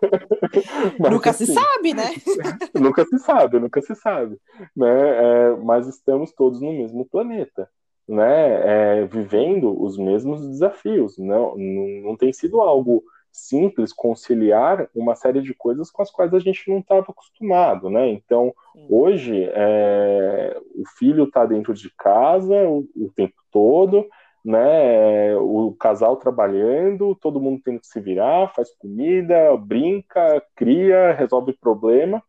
mas, 1.00 1.12
nunca 1.12 1.30
assim, 1.30 1.46
se 1.46 1.54
sabe, 1.54 1.94
né? 1.94 2.10
nunca 2.80 3.06
se 3.06 3.20
sabe, 3.20 3.60
nunca 3.60 3.82
se 3.82 3.94
sabe, 3.96 4.38
né? 4.76 4.88
É, 4.90 5.56
mas 5.58 5.88
estamos 5.88 6.32
todos 6.32 6.62
no 6.62 6.74
mesmo 6.74 7.06
planeta, 7.06 7.70
né? 8.08 9.02
É, 9.02 9.06
vivendo 9.06 9.80
os 9.82 9.98
mesmos 9.98 10.48
desafios. 10.48 11.18
Não, 11.18 11.56
não, 11.58 11.88
não 12.04 12.18
tem 12.18 12.34
sido 12.34 12.62
algo 12.62 13.04
simples 13.32 13.94
conciliar 13.94 14.90
uma 14.96 15.16
série 15.16 15.42
de 15.42 15.54
coisas 15.54 15.92
com 15.92 16.02
as 16.02 16.12
quais 16.12 16.34
a 16.34 16.40
gente 16.40 16.70
não 16.70 16.80
estava 16.80 17.06
acostumado, 17.10 17.90
né? 17.90 18.10
Então, 18.10 18.54
Sim. 18.74 18.88
hoje, 18.90 19.50
é, 19.54 20.60
o 20.76 20.84
filho 20.98 21.26
está 21.26 21.46
dentro 21.46 21.74
de 21.74 21.90
casa 21.96 22.56
o, 22.68 22.88
o 22.96 23.12
tempo 23.16 23.36
todo, 23.52 24.08
né? 24.50 25.36
O 25.36 25.76
casal 25.80 26.18
trabalhando, 26.18 27.14
todo 27.14 27.40
mundo 27.40 27.62
tendo 27.64 27.80
que 27.80 27.86
se 27.86 28.00
virar, 28.00 28.52
faz 28.56 28.76
comida, 28.76 29.56
brinca, 29.56 30.44
cria, 30.56 31.14
resolve 31.14 31.54
problema, 31.54 32.24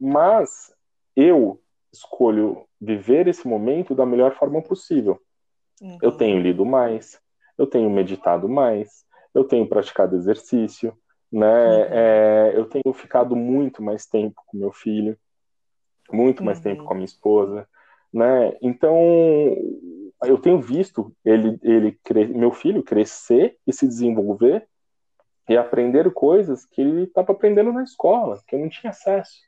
mas 0.00 0.74
eu 1.14 1.60
escolho 1.92 2.64
viver 2.80 3.28
esse 3.28 3.46
momento 3.46 3.94
da 3.94 4.06
melhor 4.06 4.34
forma 4.34 4.62
possível. 4.62 5.20
Uhum. 5.82 5.98
Eu 6.00 6.12
tenho 6.12 6.40
lido 6.40 6.64
mais, 6.64 7.20
eu 7.58 7.66
tenho 7.66 7.90
meditado 7.90 8.48
mais, 8.48 9.04
eu 9.34 9.44
tenho 9.44 9.68
praticado 9.68 10.16
exercício, 10.16 10.96
né? 11.30 11.44
Uhum. 11.44 11.84
É, 11.90 12.52
eu 12.56 12.64
tenho 12.64 12.94
ficado 12.94 13.36
muito 13.36 13.82
mais 13.82 14.06
tempo 14.06 14.40
com 14.46 14.56
meu 14.56 14.72
filho, 14.72 15.18
muito 16.10 16.42
mais 16.42 16.56
uhum. 16.56 16.64
tempo 16.64 16.84
com 16.84 16.92
a 16.92 16.96
minha 16.96 17.04
esposa, 17.04 17.68
né? 18.12 18.56
Então 18.60 18.96
eu 20.24 20.38
tenho 20.38 20.60
visto 20.60 21.12
ele, 21.24 21.58
ele 21.62 21.98
meu 22.34 22.52
filho 22.52 22.82
crescer 22.82 23.56
e 23.66 23.72
se 23.72 23.86
desenvolver 23.86 24.66
e 25.48 25.56
aprender 25.56 26.12
coisas 26.12 26.64
que 26.64 26.80
ele 26.80 27.04
estava 27.04 27.32
aprendendo 27.32 27.72
na 27.72 27.82
escola, 27.82 28.40
que 28.46 28.54
eu 28.54 28.60
não 28.60 28.68
tinha 28.68 28.90
acesso, 28.90 29.40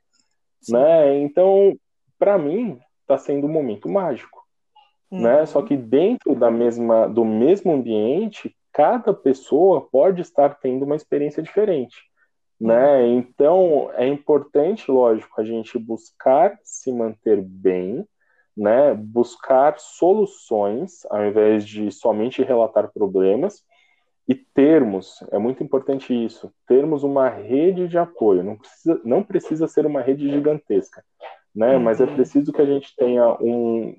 Sim. 0.60 0.72
né? 0.72 1.18
Então, 1.20 1.78
para 2.18 2.36
mim, 2.36 2.80
está 3.02 3.16
sendo 3.16 3.46
um 3.46 3.52
momento 3.52 3.88
mágico, 3.88 4.42
né? 5.10 5.18
uhum. 5.18 5.38
né? 5.40 5.46
Só 5.46 5.62
que 5.62 5.76
dentro 5.76 6.34
da 6.34 6.50
mesma, 6.50 7.06
do 7.06 7.24
mesmo 7.24 7.72
ambiente, 7.72 8.54
cada 8.72 9.14
pessoa 9.14 9.82
pode 9.82 10.20
estar 10.20 10.58
tendo 10.58 10.84
uma 10.84 10.96
experiência 10.96 11.42
diferente, 11.42 11.96
né? 12.60 13.02
Uhum. 13.02 13.18
Então, 13.18 13.90
é 13.94 14.06
importante, 14.06 14.90
lógico, 14.90 15.40
a 15.40 15.44
gente 15.44 15.78
buscar 15.78 16.58
se 16.64 16.92
manter 16.92 17.40
bem, 17.40 18.04
né, 18.56 18.94
buscar 18.94 19.78
soluções 19.78 21.04
ao 21.10 21.24
invés 21.26 21.66
de 21.66 21.90
somente 21.90 22.42
relatar 22.42 22.92
problemas 22.92 23.64
e 24.28 24.34
termos, 24.34 25.22
é 25.30 25.38
muito 25.38 25.62
importante 25.62 26.14
isso, 26.14 26.52
termos 26.66 27.02
uma 27.02 27.28
rede 27.28 27.88
de 27.88 27.98
apoio, 27.98 28.42
não 28.42 28.56
precisa, 28.56 29.00
não 29.04 29.22
precisa 29.22 29.68
ser 29.68 29.84
uma 29.84 30.00
rede 30.00 30.30
gigantesca, 30.30 31.04
né, 31.54 31.76
uhum. 31.76 31.82
mas 31.82 32.00
é 32.00 32.06
preciso 32.06 32.52
que 32.52 32.62
a 32.62 32.66
gente 32.66 32.94
tenha 32.96 33.36
um, 33.40 33.94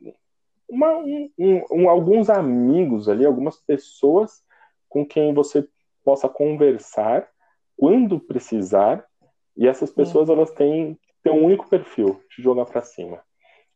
uma, 0.68 0.98
um, 0.98 1.30
um, 1.72 1.90
alguns 1.90 2.30
amigos 2.30 3.08
ali, 3.08 3.26
algumas 3.26 3.58
pessoas 3.58 4.44
com 4.90 5.06
quem 5.06 5.34
você 5.34 5.68
possa 6.04 6.30
conversar 6.30 7.28
quando 7.78 8.20
precisar 8.20 9.06
E 9.58 9.68
essas 9.68 9.92
pessoas, 9.92 10.30
uhum. 10.30 10.36
elas 10.36 10.52
têm, 10.52 11.00
têm 11.24 11.32
um 11.32 11.46
único 11.46 11.68
perfil, 11.70 12.22
te 12.30 12.42
jogar 12.42 12.66
para 12.66 12.82
cima. 12.82 13.22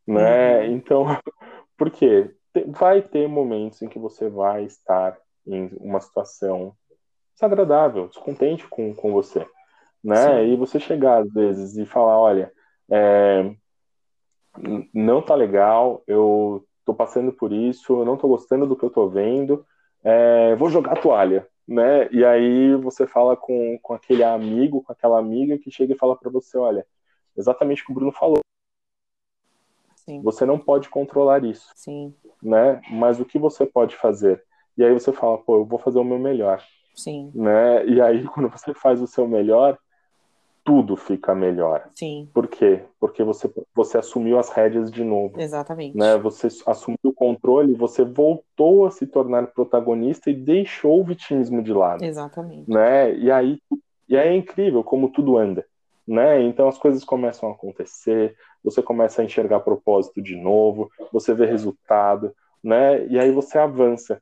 Né? 0.09 0.61
Uhum. 0.61 0.73
Então, 0.73 1.05
por 1.77 1.91
quê? 1.91 2.33
Vai 2.67 3.01
ter 3.01 3.27
momentos 3.27 3.81
em 3.81 3.87
que 3.87 3.99
você 3.99 4.27
vai 4.27 4.63
estar 4.63 5.15
em 5.45 5.69
uma 5.79 5.99
situação 5.99 6.73
desagradável, 7.35 8.07
descontente 8.07 8.67
com, 8.67 8.93
com 8.93 9.13
você. 9.13 9.47
Né? 10.03 10.47
E 10.47 10.55
você 10.55 10.79
chegar, 10.79 11.21
às 11.21 11.31
vezes, 11.31 11.77
e 11.77 11.85
falar, 11.85 12.17
olha, 12.17 12.51
é, 12.89 13.53
não 14.93 15.21
tá 15.21 15.35
legal, 15.35 16.03
eu 16.07 16.65
tô 16.83 16.93
passando 16.93 17.31
por 17.31 17.53
isso, 17.53 17.99
eu 17.99 18.05
não 18.05 18.17
tô 18.17 18.27
gostando 18.27 18.65
do 18.65 18.75
que 18.75 18.83
eu 18.83 18.89
tô 18.89 19.07
vendo, 19.07 19.63
é, 20.03 20.55
vou 20.55 20.69
jogar 20.69 20.93
a 20.93 21.01
toalha, 21.01 21.47
né? 21.67 22.09
E 22.11 22.25
aí 22.25 22.75
você 22.77 23.05
fala 23.05 23.37
com, 23.37 23.77
com 23.79 23.93
aquele 23.93 24.23
amigo, 24.23 24.81
com 24.81 24.91
aquela 24.91 25.19
amiga 25.19 25.57
que 25.59 25.69
chega 25.69 25.93
e 25.93 25.97
fala 25.97 26.17
para 26.17 26.31
você, 26.31 26.57
olha, 26.57 26.85
exatamente 27.37 27.83
o 27.83 27.85
que 27.85 27.91
o 27.91 27.95
Bruno 27.95 28.11
falou. 28.11 28.39
Sim. 30.09 30.21
Você 30.23 30.43
não 30.43 30.57
pode 30.57 30.89
controlar 30.89 31.43
isso, 31.43 31.69
Sim. 31.75 32.13
né? 32.41 32.81
Mas 32.89 33.19
o 33.19 33.25
que 33.25 33.37
você 33.37 33.63
pode 33.63 33.95
fazer? 33.95 34.43
E 34.75 34.83
aí 34.83 34.91
você 34.91 35.13
fala, 35.13 35.37
pô, 35.37 35.57
eu 35.57 35.65
vou 35.65 35.77
fazer 35.77 35.99
o 35.99 36.03
meu 36.03 36.17
melhor. 36.17 36.63
Sim. 36.95 37.31
Né? 37.35 37.85
E 37.85 38.01
aí 38.01 38.23
quando 38.33 38.49
você 38.49 38.73
faz 38.73 38.99
o 39.01 39.07
seu 39.07 39.27
melhor, 39.27 39.77
tudo 40.63 40.95
fica 40.95 41.35
melhor. 41.35 41.87
Sim. 41.93 42.27
Por 42.33 42.47
quê? 42.47 42.81
Porque 42.99 43.23
você, 43.23 43.51
você 43.75 43.99
assumiu 43.99 44.39
as 44.39 44.49
rédeas 44.49 44.91
de 44.91 45.03
novo. 45.03 45.39
Exatamente. 45.39 45.95
Né? 45.95 46.17
Você 46.17 46.47
assumiu 46.65 46.97
o 47.03 47.13
controle, 47.13 47.75
você 47.75 48.03
voltou 48.03 48.87
a 48.87 48.91
se 48.91 49.05
tornar 49.05 49.47
protagonista 49.47 50.31
e 50.31 50.33
deixou 50.33 51.01
o 51.01 51.03
vitimismo 51.03 51.61
de 51.61 51.71
lado. 51.71 52.03
Exatamente. 52.03 52.67
Né? 52.67 53.15
E 53.15 53.31
aí 53.31 53.59
e 54.09 54.17
aí 54.17 54.29
é 54.29 54.35
incrível 54.35 54.83
como 54.83 55.11
tudo 55.11 55.37
anda. 55.37 55.63
Né? 56.07 56.41
Então 56.41 56.67
as 56.67 56.79
coisas 56.79 57.03
começam 57.03 57.49
a 57.49 57.51
acontecer, 57.51 58.35
você 58.63 58.81
começa 58.81 59.21
a 59.21 59.25
enxergar 59.25 59.61
propósito 59.61 60.21
de 60.21 60.35
novo, 60.35 60.89
você 61.11 61.33
vê 61.33 61.45
resultado, 61.45 62.33
né? 62.63 63.05
E 63.07 63.17
aí 63.17 63.31
você 63.31 63.57
avança. 63.57 64.21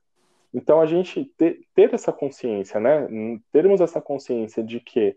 Então 0.52 0.80
a 0.80 0.86
gente 0.86 1.24
ter, 1.36 1.60
ter 1.74 1.92
essa 1.92 2.12
consciência, 2.12 2.80
né? 2.80 3.08
Termos 3.52 3.80
essa 3.80 4.00
consciência 4.00 4.62
de 4.62 4.80
que 4.80 5.16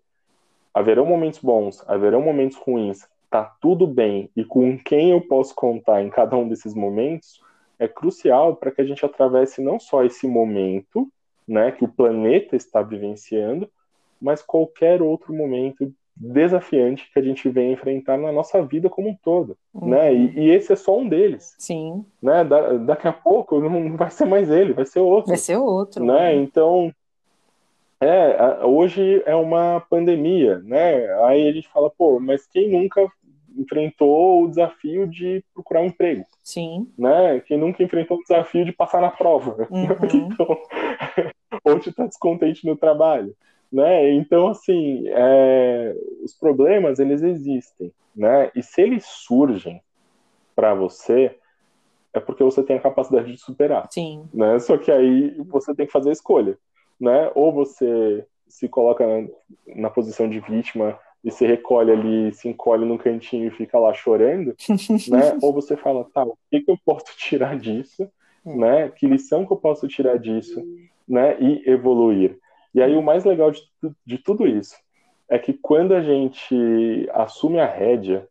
haverão 0.74 1.06
momentos 1.06 1.40
bons, 1.40 1.84
haverão 1.88 2.22
momentos 2.22 2.58
ruins, 2.58 3.08
tá 3.30 3.56
tudo 3.62 3.88
bem 3.88 4.30
e 4.36 4.44
com 4.44 4.78
quem 4.78 5.12
eu 5.12 5.22
posso 5.22 5.56
contar 5.56 6.02
em 6.02 6.10
cada 6.10 6.36
um 6.36 6.48
desses 6.48 6.74
momentos 6.74 7.42
é 7.80 7.88
crucial 7.88 8.56
para 8.56 8.72
que 8.72 8.82
a 8.82 8.86
gente 8.86 9.06
atravesse 9.06 9.62
não 9.62 9.80
só 9.80 10.04
esse 10.04 10.28
momento, 10.28 11.12
né, 11.48 11.72
que 11.72 11.84
o 11.84 11.92
planeta 11.92 12.56
está 12.56 12.82
vivenciando, 12.82 13.70
mas 14.22 14.42
qualquer 14.42 15.02
outro 15.02 15.34
momento 15.34 15.92
desafiante 16.16 17.09
que 17.12 17.20
a 17.20 17.22
gente 17.22 17.49
vem 17.49 17.72
enfrentar 17.72 18.18
na 18.18 18.32
nossa 18.32 18.62
vida 18.62 18.89
como 18.89 19.09
um 19.09 19.16
todo, 19.24 19.57
uhum. 19.74 19.89
né? 19.89 20.14
E, 20.14 20.39
e, 20.39 20.49
esse 20.51 20.72
é 20.74 20.76
só 20.76 20.97
um 20.97 21.07
deles. 21.07 21.55
Sim. 21.57 22.05
Né? 22.22 22.43
Da, 22.43 22.74
daqui 22.74 23.07
a 23.07 23.14
pouco 23.14 23.59
não 23.59 23.95
vai 23.97 24.12
ser 24.12 24.26
mais 24.26 24.49
ele, 24.49 24.74
vai 24.74 24.86
ser 24.86 24.99
outro. 24.99 25.30
Vai 25.30 25.38
ser 25.38 25.57
outro. 25.57 26.05
Né? 26.05 26.36
Então 26.36 26.93
é, 28.01 28.66
hoje 28.66 29.22
é 29.28 29.36
uma 29.36 29.80
pandemia, 29.88 30.57
né? 30.59 31.14
Aí 31.26 31.47
a 31.47 31.53
gente 31.53 31.68
fala, 31.68 31.88
pô, 31.88 32.20
mas 32.20 32.47
quem 32.47 32.72
nunca 32.72 33.07
enfrentou 33.55 34.43
o 34.43 34.47
desafio 34.47 35.07
de 35.07 35.43
procurar 35.53 35.82
um 35.82 35.86
emprego? 35.86 36.26
Sim. 36.41 36.88
Né? 36.97 37.39
Quem 37.41 37.59
nunca 37.59 37.84
enfrentou 37.84 38.18
o 38.18 38.22
desafio 38.22 38.66
de 38.66 38.72
passar 38.72 39.01
na 39.01 39.12
prova? 39.12 39.68
Uhum. 39.70 40.30
então, 40.32 40.57
ou 41.64 41.78
de 41.78 41.89
estar 41.89 42.07
descontente 42.07 42.66
no 42.66 42.76
trabalho, 42.76 43.36
né? 43.72 44.12
Então, 44.12 44.48
assim, 44.48 45.04
é, 45.08 45.96
os 46.24 46.34
problemas, 46.34 47.00
eles 47.00 47.22
existem, 47.22 47.92
né? 48.16 48.52
E 48.56 48.62
se 48.62 48.82
eles 48.82 49.06
surgem 49.06 49.82
para 50.56 50.74
você, 50.74 51.36
é 52.14 52.20
porque 52.20 52.44
você 52.44 52.62
tem 52.62 52.78
a 52.78 52.82
capacidade 52.82 53.32
de 53.32 53.38
superar. 53.38 53.88
Sim. 53.90 54.28
Né? 54.34 54.60
Só 54.60 54.78
que 54.78 54.92
aí 54.92 55.36
você 55.46 55.74
tem 55.74 55.86
que 55.86 55.92
fazer 55.92 56.10
a 56.10 56.14
escolha 56.14 56.58
né? 57.02 57.32
Ou 57.34 57.52
você 57.52 58.24
se 58.48 58.70
coloca 58.70 59.06
na, 59.06 59.28
na 59.76 59.90
posição 59.90 60.30
de 60.30 60.40
vítima 60.40 60.98
e 61.24 61.32
se 61.32 61.46
recolhe 61.46 61.92
ali, 61.92 62.34
se 62.34 62.48
encolhe 62.48 62.86
num 62.86 62.98
cantinho 62.98 63.48
e 63.48 63.52
fica 63.52 63.80
lá 63.80 63.92
chorando, 63.94 64.56
né? 65.10 65.38
Ou 65.42 65.52
você 65.52 65.76
fala, 65.76 66.06
tá, 66.14 66.24
o 66.24 66.38
que, 66.50 66.62
que 66.62 66.70
eu 66.70 66.78
posso 66.86 67.06
tirar 67.18 67.58
disso, 67.58 68.08
é. 68.46 68.56
né? 68.56 68.90
Que 68.90 69.08
lição 69.08 69.46
que 69.46 69.52
eu 69.52 69.58
posso 69.58 69.88
tirar 69.88 70.18
disso, 70.18 70.64
né? 71.08 71.38
E 71.42 71.68
evoluir. 71.70 72.38
E 72.74 72.82
aí 72.82 72.96
o 72.96 73.02
mais 73.02 73.26
legal 73.26 73.52
de, 73.52 73.62
de 74.06 74.18
tudo 74.18 74.48
isso 74.48 74.76
é 75.30 75.40
que 75.40 75.54
quando 75.54 75.94
a 75.94 76.02
gente 76.02 77.10
assume 77.14 77.60
a 77.60 77.66
rédea, 77.66 78.28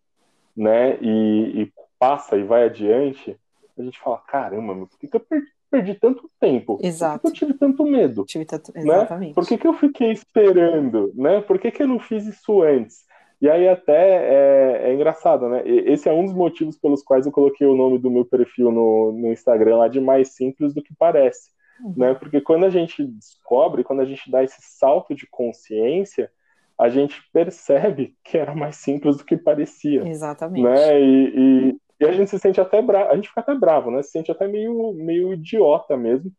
né? 0.57 0.99
E, 1.01 1.63
e 1.63 1.73
passa 1.99 2.37
e 2.37 2.43
vai 2.43 2.65
adiante, 2.65 3.37
a 3.79 3.83
gente 3.83 3.99
fala, 3.99 4.19
caramba, 4.19 4.87
por 4.87 4.99
que, 4.99 5.09
que 5.09 5.17
eu 5.17 5.21
perdi 5.21 5.49
perdi 5.71 5.95
tanto 5.95 6.29
tempo? 6.41 6.79
Exato. 6.83 7.21
Por 7.21 7.33
que 7.33 7.45
eu 7.45 7.49
tive 7.49 7.59
tanto 7.59 7.85
medo? 7.85 8.25
Tive 8.25 8.45
tanto... 8.45 8.73
Né? 8.75 8.83
Exatamente. 8.83 9.35
Por 9.35 9.47
que, 9.47 9.57
que 9.57 9.67
eu 9.67 9.73
fiquei 9.73 10.11
esperando? 10.11 11.13
Né? 11.15 11.41
Por 11.41 11.59
que, 11.59 11.71
que 11.71 11.83
eu 11.83 11.87
não 11.87 12.01
fiz 12.01 12.27
isso 12.27 12.63
antes? 12.63 13.05
E 13.41 13.49
aí 13.49 13.69
até 13.69 13.93
é, 13.95 14.91
é, 14.91 14.95
engraçado, 14.95 15.49
né? 15.49 15.63
Esse 15.65 16.09
é 16.09 16.13
um 16.13 16.27
dos 16.27 16.35
motivos 16.35 16.77
pelos 16.77 17.03
quais 17.03 17.25
eu 17.25 17.33
coloquei 17.33 17.67
o 17.67 17.77
nome 17.77 17.99
do 17.99 18.11
meu 18.11 18.25
perfil 18.25 18.71
no, 18.71 19.13
no 19.13 19.33
Instagram 19.33 19.79
lá 19.79 19.89
de 19.89 19.99
mais 19.99 20.35
simples 20.35 20.75
do 20.75 20.83
que 20.83 20.95
parece. 20.99 21.51
Uhum. 21.85 21.95
Né? 21.97 22.15
Porque 22.15 22.41
quando 22.41 22.65
a 22.65 22.71
gente 22.71 23.05
descobre, 23.05 23.85
quando 23.85 24.01
a 24.01 24.05
gente 24.05 24.31
dá 24.31 24.43
esse 24.43 24.61
salto 24.61 25.15
de 25.15 25.27
consciência, 25.27 26.31
a 26.79 26.89
gente 26.89 27.23
percebe 27.33 28.17
que 28.25 28.39
era 28.39 28.55
mais 28.55 28.77
simples 28.77 29.17
do 29.17 29.25
que 29.25 29.37
parecia. 29.37 30.07
Exatamente. 30.09 30.63
Né? 30.63 31.01
E, 31.01 31.33
e, 31.37 31.81
e 32.01 32.05
a 32.05 32.13
gente 32.13 32.31
se 32.31 32.39
sente 32.39 32.61
até 32.61 32.81
bravo, 32.81 33.11
a 33.11 33.17
gente 33.17 33.29
fica 33.29 33.41
até 33.41 33.55
bravo, 33.55 33.91
né? 33.91 34.03
Se 34.03 34.13
sente 34.13 34.31
até 34.31 34.49
meio, 34.49 34.93
meio 34.95 35.35
idiota 35.35 35.97
mesmo 35.97 36.33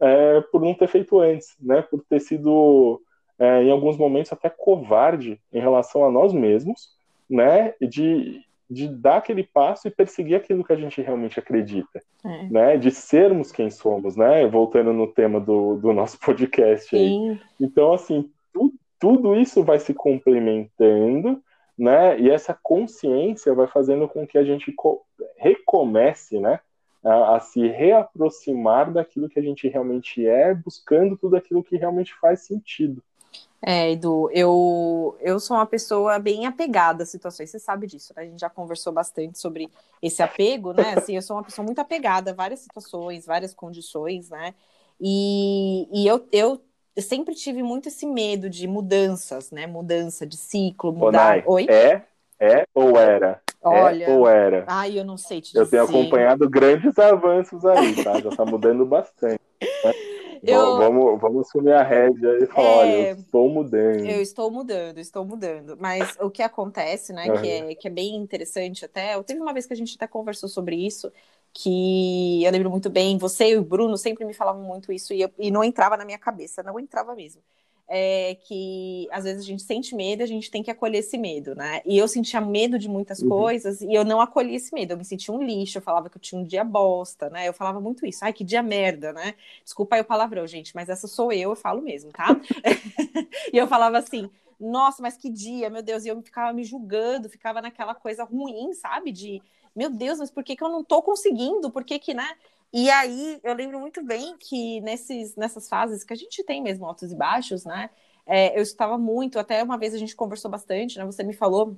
é, 0.00 0.40
por 0.40 0.62
não 0.62 0.74
ter 0.74 0.88
feito 0.88 1.20
antes, 1.20 1.54
né? 1.60 1.82
Por 1.82 2.02
ter 2.08 2.20
sido, 2.20 3.00
é, 3.38 3.62
em 3.62 3.70
alguns 3.70 3.96
momentos, 3.96 4.32
até 4.32 4.48
covarde 4.48 5.38
em 5.52 5.60
relação 5.60 6.04
a 6.04 6.10
nós 6.10 6.32
mesmos, 6.32 6.96
né? 7.28 7.74
De, 7.80 8.40
de 8.70 8.88
dar 8.88 9.16
aquele 9.16 9.42
passo 9.42 9.88
e 9.88 9.90
perseguir 9.90 10.36
aquilo 10.36 10.64
que 10.64 10.72
a 10.72 10.76
gente 10.76 11.02
realmente 11.02 11.38
acredita, 11.38 12.00
é. 12.24 12.48
né? 12.48 12.76
De 12.76 12.90
sermos 12.90 13.50
quem 13.50 13.70
somos, 13.70 14.16
né? 14.16 14.46
Voltando 14.46 14.92
no 14.92 15.06
tema 15.06 15.40
do, 15.40 15.76
do 15.76 15.92
nosso 15.92 16.18
podcast 16.20 16.94
aí. 16.94 17.40
Então, 17.60 17.92
assim, 17.92 18.30
tu, 18.52 18.72
tudo 18.98 19.34
isso 19.34 19.64
vai 19.64 19.78
se 19.78 19.92
complementando 19.92 21.42
né? 21.80 22.20
E 22.20 22.28
essa 22.30 22.52
consciência 22.62 23.54
vai 23.54 23.66
fazendo 23.66 24.06
com 24.06 24.26
que 24.26 24.36
a 24.36 24.44
gente 24.44 24.74
recomece, 25.38 26.38
né? 26.38 26.60
A, 27.02 27.36
a, 27.36 27.40
se 27.40 27.66
reaproximar 27.66 28.92
daquilo 28.92 29.30
que 29.30 29.38
a 29.38 29.42
gente 29.42 29.66
realmente 29.66 30.26
é, 30.26 30.54
buscando 30.54 31.16
tudo 31.16 31.36
aquilo 31.36 31.64
que 31.64 31.78
realmente 31.78 32.12
faz 32.20 32.44
sentido. 32.44 33.02
É, 33.62 33.90
Edu, 33.92 34.30
eu, 34.32 35.16
eu 35.20 35.38
sou 35.38 35.56
uma 35.56 35.66
pessoa 35.66 36.18
bem 36.18 36.46
apegada 36.46 37.02
às 37.02 37.10
situações, 37.10 37.50
você 37.50 37.58
sabe 37.58 37.86
disso, 37.86 38.14
né? 38.16 38.22
A 38.22 38.26
gente 38.26 38.40
já 38.40 38.48
conversou 38.48 38.92
bastante 38.92 39.38
sobre 39.38 39.70
esse 40.00 40.22
apego, 40.22 40.72
né? 40.72 40.94
Assim, 40.96 41.14
eu 41.14 41.22
sou 41.22 41.36
uma 41.36 41.44
pessoa 41.44 41.64
muito 41.64 41.78
apegada 41.78 42.30
a 42.30 42.34
várias 42.34 42.60
situações, 42.60 43.26
várias 43.26 43.52
condições, 43.52 44.30
né? 44.30 44.54
E, 45.00 45.88
e 45.92 46.06
eu, 46.06 46.26
eu 46.32 46.60
eu 46.96 47.02
sempre 47.02 47.34
tive 47.34 47.62
muito 47.62 47.88
esse 47.88 48.04
medo 48.04 48.50
de 48.50 48.66
mudanças, 48.66 49.50
né? 49.50 49.66
Mudança 49.66 50.26
de 50.26 50.36
ciclo, 50.36 50.92
mudar. 50.92 51.42
Oi? 51.46 51.66
É, 51.70 52.02
é 52.38 52.66
ou 52.74 52.98
era? 52.98 53.40
É 53.62 53.68
Olha, 53.68 54.04
é 54.04 54.10
ou 54.10 54.28
era? 54.28 54.64
Ai, 54.66 54.98
eu 54.98 55.04
não 55.04 55.16
sei 55.16 55.40
te 55.40 55.52
dizer. 55.52 55.60
Eu 55.60 55.66
tenho 55.66 55.84
acompanhado 55.84 56.48
grandes 56.48 56.96
avanços 56.98 57.64
aí, 57.64 57.94
tá? 58.02 58.20
Já 58.20 58.30
tá 58.30 58.44
mudando 58.44 58.84
bastante. 58.84 59.40
Né? 59.84 60.09
Eu... 60.42 60.78
Vamos, 60.78 61.20
vamos 61.20 61.46
assumir 61.46 61.72
a 61.72 61.82
rédea 61.82 62.38
e 62.42 62.46
falar, 62.46 62.68
é... 62.68 62.76
olha, 62.76 63.08
eu 63.10 63.16
estou 63.16 63.48
mudando. 63.48 64.06
Eu 64.06 64.22
estou 64.22 64.50
mudando, 64.50 64.98
estou 64.98 65.24
mudando. 65.24 65.76
Mas 65.78 66.16
o 66.20 66.30
que 66.30 66.42
acontece, 66.42 67.12
né, 67.12 67.30
uhum. 67.30 67.40
que, 67.40 67.48
é, 67.48 67.74
que 67.74 67.88
é 67.88 67.90
bem 67.90 68.16
interessante 68.16 68.84
até, 68.84 69.20
teve 69.22 69.40
uma 69.40 69.52
vez 69.52 69.66
que 69.66 69.72
a 69.72 69.76
gente 69.76 69.96
até 69.96 70.06
conversou 70.06 70.48
sobre 70.48 70.76
isso, 70.76 71.12
que 71.52 72.44
eu 72.44 72.50
lembro 72.52 72.70
muito 72.70 72.88
bem, 72.88 73.18
você 73.18 73.50
e 73.50 73.56
o 73.56 73.62
Bruno 73.62 73.96
sempre 73.96 74.24
me 74.24 74.32
falavam 74.32 74.62
muito 74.62 74.92
isso 74.92 75.12
e, 75.12 75.20
eu, 75.20 75.30
e 75.38 75.50
não 75.50 75.64
entrava 75.64 75.96
na 75.96 76.04
minha 76.04 76.18
cabeça, 76.18 76.62
não 76.62 76.78
entrava 76.78 77.14
mesmo. 77.14 77.42
É 77.92 78.36
que 78.44 79.08
às 79.10 79.24
vezes 79.24 79.42
a 79.42 79.44
gente 79.44 79.62
sente 79.62 79.96
medo, 79.96 80.22
a 80.22 80.26
gente 80.26 80.48
tem 80.48 80.62
que 80.62 80.70
acolher 80.70 80.98
esse 80.98 81.18
medo, 81.18 81.56
né? 81.56 81.82
E 81.84 81.98
eu 81.98 82.06
sentia 82.06 82.40
medo 82.40 82.78
de 82.78 82.88
muitas 82.88 83.20
uhum. 83.20 83.28
coisas 83.28 83.80
e 83.80 83.92
eu 83.92 84.04
não 84.04 84.20
acolhi 84.20 84.54
esse 84.54 84.72
medo. 84.72 84.92
Eu 84.92 84.96
me 84.96 85.04
sentia 85.04 85.34
um 85.34 85.42
lixo, 85.42 85.78
eu 85.78 85.82
falava 85.82 86.08
que 86.08 86.16
eu 86.16 86.20
tinha 86.20 86.40
um 86.40 86.44
dia 86.44 86.62
bosta, 86.62 87.28
né? 87.28 87.48
Eu 87.48 87.52
falava 87.52 87.80
muito 87.80 88.06
isso. 88.06 88.24
Ai, 88.24 88.32
que 88.32 88.44
dia 88.44 88.62
merda, 88.62 89.12
né? 89.12 89.34
Desculpa 89.64 89.96
aí 89.96 90.02
o 90.02 90.04
palavrão, 90.04 90.46
gente, 90.46 90.72
mas 90.72 90.88
essa 90.88 91.08
sou 91.08 91.32
eu, 91.32 91.50
eu 91.50 91.56
falo 91.56 91.82
mesmo, 91.82 92.12
tá? 92.12 92.28
e 93.52 93.56
eu 93.56 93.66
falava 93.66 93.98
assim: 93.98 94.30
nossa, 94.60 95.02
mas 95.02 95.16
que 95.16 95.28
dia, 95.28 95.68
meu 95.68 95.82
Deus, 95.82 96.04
e 96.04 96.08
eu 96.08 96.22
ficava 96.22 96.52
me 96.52 96.62
julgando, 96.62 97.28
ficava 97.28 97.60
naquela 97.60 97.94
coisa 97.94 98.22
ruim, 98.22 98.72
sabe? 98.72 99.10
De 99.10 99.42
meu 99.74 99.88
Deus, 99.88 100.18
mas 100.18 100.30
por 100.30 100.44
que, 100.44 100.56
que 100.56 100.62
eu 100.62 100.68
não 100.68 100.84
tô 100.84 101.00
conseguindo? 101.02 101.70
Por 101.70 101.84
que 101.84 101.98
que, 101.98 102.12
né? 102.12 102.28
E 102.72 102.88
aí 102.90 103.40
eu 103.42 103.54
lembro 103.54 103.80
muito 103.80 104.02
bem 104.04 104.36
que 104.38 104.80
nesses, 104.82 105.34
nessas 105.36 105.68
fases 105.68 106.04
que 106.04 106.12
a 106.12 106.16
gente 106.16 106.44
tem 106.44 106.62
mesmo 106.62 106.86
altos 106.86 107.10
e 107.12 107.16
baixos, 107.16 107.64
né? 107.64 107.90
é, 108.26 108.56
eu 108.56 108.62
escutava 108.62 108.96
muito, 108.98 109.38
até 109.38 109.62
uma 109.62 109.76
vez 109.78 109.92
a 109.94 109.98
gente 109.98 110.14
conversou 110.14 110.50
bastante, 110.50 110.98
né? 110.98 111.04
Você 111.04 111.22
me 111.24 111.32
falou 111.34 111.76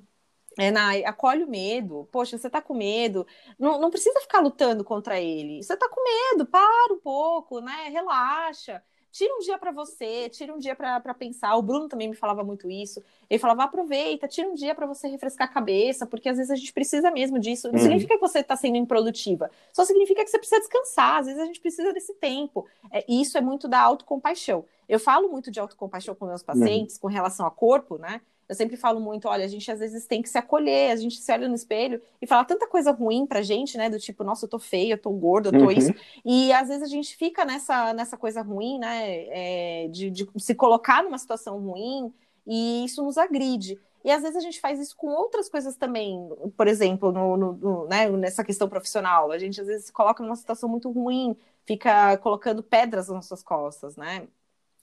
é, 0.58 0.70
acolhe 1.06 1.44
o 1.44 1.48
medo. 1.48 2.08
Poxa, 2.12 2.36
você 2.38 2.50
tá 2.50 2.60
com 2.62 2.74
medo. 2.74 3.26
Não, 3.58 3.80
não 3.80 3.90
precisa 3.90 4.20
ficar 4.20 4.40
lutando 4.40 4.84
contra 4.84 5.20
ele. 5.20 5.62
Você 5.62 5.76
tá 5.76 5.88
com 5.88 6.02
medo, 6.04 6.46
para 6.46 6.94
um 6.94 7.00
pouco, 7.00 7.60
né? 7.60 7.88
Relaxa. 7.90 8.82
Tira 9.12 9.34
um 9.34 9.40
dia 9.40 9.58
para 9.58 9.70
você, 9.70 10.30
tira 10.30 10.54
um 10.54 10.58
dia 10.58 10.74
para 10.74 11.12
pensar. 11.12 11.54
O 11.54 11.62
Bruno 11.62 11.86
também 11.86 12.08
me 12.08 12.16
falava 12.16 12.42
muito 12.42 12.70
isso. 12.70 13.04
Ele 13.28 13.38
falava: 13.38 13.64
aproveita, 13.64 14.26
tira 14.26 14.48
um 14.48 14.54
dia 14.54 14.74
para 14.74 14.86
você 14.86 15.06
refrescar 15.06 15.46
a 15.48 15.52
cabeça, 15.52 16.06
porque 16.06 16.30
às 16.30 16.38
vezes 16.38 16.50
a 16.50 16.56
gente 16.56 16.72
precisa 16.72 17.10
mesmo 17.10 17.38
disso. 17.38 17.68
Não 17.68 17.74
uhum. 17.74 17.82
significa 17.82 18.14
que 18.14 18.20
você 18.20 18.38
está 18.38 18.56
sendo 18.56 18.78
improdutiva, 18.78 19.50
só 19.70 19.84
significa 19.84 20.24
que 20.24 20.30
você 20.30 20.38
precisa 20.38 20.60
descansar. 20.60 21.18
Às 21.18 21.26
vezes 21.26 21.42
a 21.42 21.44
gente 21.44 21.60
precisa 21.60 21.92
desse 21.92 22.14
tempo. 22.14 22.66
É, 22.90 23.04
isso 23.06 23.36
é 23.36 23.42
muito 23.42 23.68
da 23.68 23.80
autocompaixão. 23.80 24.64
Eu 24.88 24.98
falo 24.98 25.28
muito 25.28 25.50
de 25.50 25.60
autocompaixão 25.60 26.14
com 26.14 26.24
meus 26.24 26.40
uhum. 26.40 26.46
pacientes 26.46 26.94
uhum. 26.96 27.02
com 27.02 27.08
relação 27.08 27.44
ao 27.44 27.52
corpo, 27.52 27.98
né? 27.98 28.22
Eu 28.48 28.54
sempre 28.54 28.76
falo 28.76 29.00
muito, 29.00 29.28
olha, 29.28 29.44
a 29.44 29.48
gente 29.48 29.70
às 29.70 29.78
vezes 29.78 30.06
tem 30.06 30.20
que 30.20 30.28
se 30.28 30.36
acolher, 30.36 30.90
a 30.90 30.96
gente 30.96 31.18
se 31.20 31.32
olha 31.32 31.48
no 31.48 31.54
espelho 31.54 32.02
e 32.20 32.26
fala 32.26 32.44
tanta 32.44 32.66
coisa 32.66 32.90
ruim 32.90 33.26
pra 33.26 33.42
gente, 33.42 33.78
né? 33.78 33.88
Do 33.88 33.98
tipo, 33.98 34.24
nossa, 34.24 34.44
eu 34.44 34.48
tô 34.48 34.58
feia, 34.58 34.94
eu 34.94 34.98
tô 34.98 35.10
gorda, 35.10 35.48
eu 35.48 35.52
tô 35.52 35.64
uhum. 35.64 35.70
isso. 35.70 35.94
E 36.24 36.52
às 36.52 36.68
vezes 36.68 36.82
a 36.82 36.88
gente 36.88 37.16
fica 37.16 37.44
nessa, 37.44 37.92
nessa 37.94 38.16
coisa 38.16 38.42
ruim, 38.42 38.78
né? 38.78 39.26
É, 39.28 39.88
de, 39.88 40.10
de 40.10 40.28
se 40.38 40.54
colocar 40.54 41.02
numa 41.02 41.18
situação 41.18 41.58
ruim 41.58 42.12
e 42.46 42.84
isso 42.84 43.02
nos 43.02 43.16
agride. 43.16 43.78
E 44.04 44.10
às 44.10 44.22
vezes 44.22 44.36
a 44.36 44.40
gente 44.40 44.60
faz 44.60 44.80
isso 44.80 44.96
com 44.96 45.08
outras 45.08 45.48
coisas 45.48 45.76
também, 45.76 46.28
por 46.56 46.66
exemplo, 46.66 47.12
no, 47.12 47.36
no, 47.36 47.52
no, 47.52 47.86
né, 47.86 48.10
nessa 48.10 48.42
questão 48.42 48.68
profissional. 48.68 49.30
A 49.30 49.38
gente 49.38 49.60
às 49.60 49.66
vezes 49.66 49.86
se 49.86 49.92
coloca 49.92 50.22
numa 50.22 50.34
situação 50.34 50.68
muito 50.68 50.90
ruim, 50.90 51.36
fica 51.64 52.16
colocando 52.18 52.62
pedras 52.62 53.06
nas 53.06 53.16
nossas 53.16 53.42
costas, 53.42 53.96
né? 53.96 54.26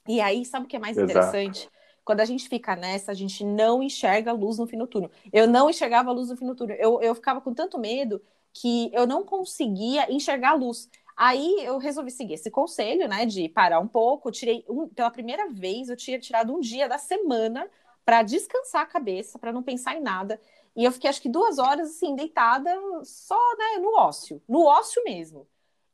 E 0.08 0.20
aí, 0.20 0.44
sabe 0.44 0.64
o 0.64 0.68
que 0.68 0.76
é 0.76 0.78
mais 0.78 0.96
Exato. 0.96 1.10
interessante? 1.12 1.70
Quando 2.10 2.22
a 2.22 2.24
gente 2.24 2.48
fica 2.48 2.74
nessa, 2.74 3.12
a 3.12 3.14
gente 3.14 3.44
não 3.44 3.80
enxerga 3.80 4.32
luz 4.32 4.58
no 4.58 4.66
fim 4.66 4.76
do 4.76 4.88
túnel. 4.88 5.12
Eu 5.32 5.46
não 5.46 5.70
enxergava 5.70 6.10
luz 6.10 6.28
no 6.28 6.36
fim 6.36 6.44
do 6.44 6.56
túnel. 6.56 6.76
Eu, 6.76 7.00
eu 7.00 7.14
ficava 7.14 7.40
com 7.40 7.54
tanto 7.54 7.78
medo 7.78 8.20
que 8.52 8.90
eu 8.92 9.06
não 9.06 9.24
conseguia 9.24 10.12
enxergar 10.12 10.54
luz. 10.54 10.90
Aí 11.16 11.64
eu 11.64 11.78
resolvi 11.78 12.10
seguir 12.10 12.34
esse 12.34 12.50
conselho, 12.50 13.06
né, 13.06 13.24
de 13.26 13.48
parar 13.48 13.78
um 13.78 13.86
pouco. 13.86 14.32
tirei 14.32 14.64
um, 14.68 14.88
pela 14.88 15.08
primeira 15.08 15.48
vez, 15.50 15.88
eu 15.88 15.96
tinha 15.96 16.18
tirado 16.18 16.52
um 16.52 16.58
dia 16.58 16.88
da 16.88 16.98
semana 16.98 17.70
para 18.04 18.24
descansar 18.24 18.82
a 18.82 18.86
cabeça, 18.86 19.38
para 19.38 19.52
não 19.52 19.62
pensar 19.62 19.94
em 19.94 20.02
nada. 20.02 20.40
E 20.74 20.84
eu 20.84 20.90
fiquei 20.90 21.08
acho 21.08 21.22
que 21.22 21.28
duas 21.28 21.60
horas 21.60 21.90
assim 21.90 22.16
deitada, 22.16 22.74
só 23.04 23.38
né, 23.56 23.78
no 23.80 23.94
ócio, 23.96 24.42
no 24.48 24.64
ócio 24.64 25.00
mesmo. 25.04 25.46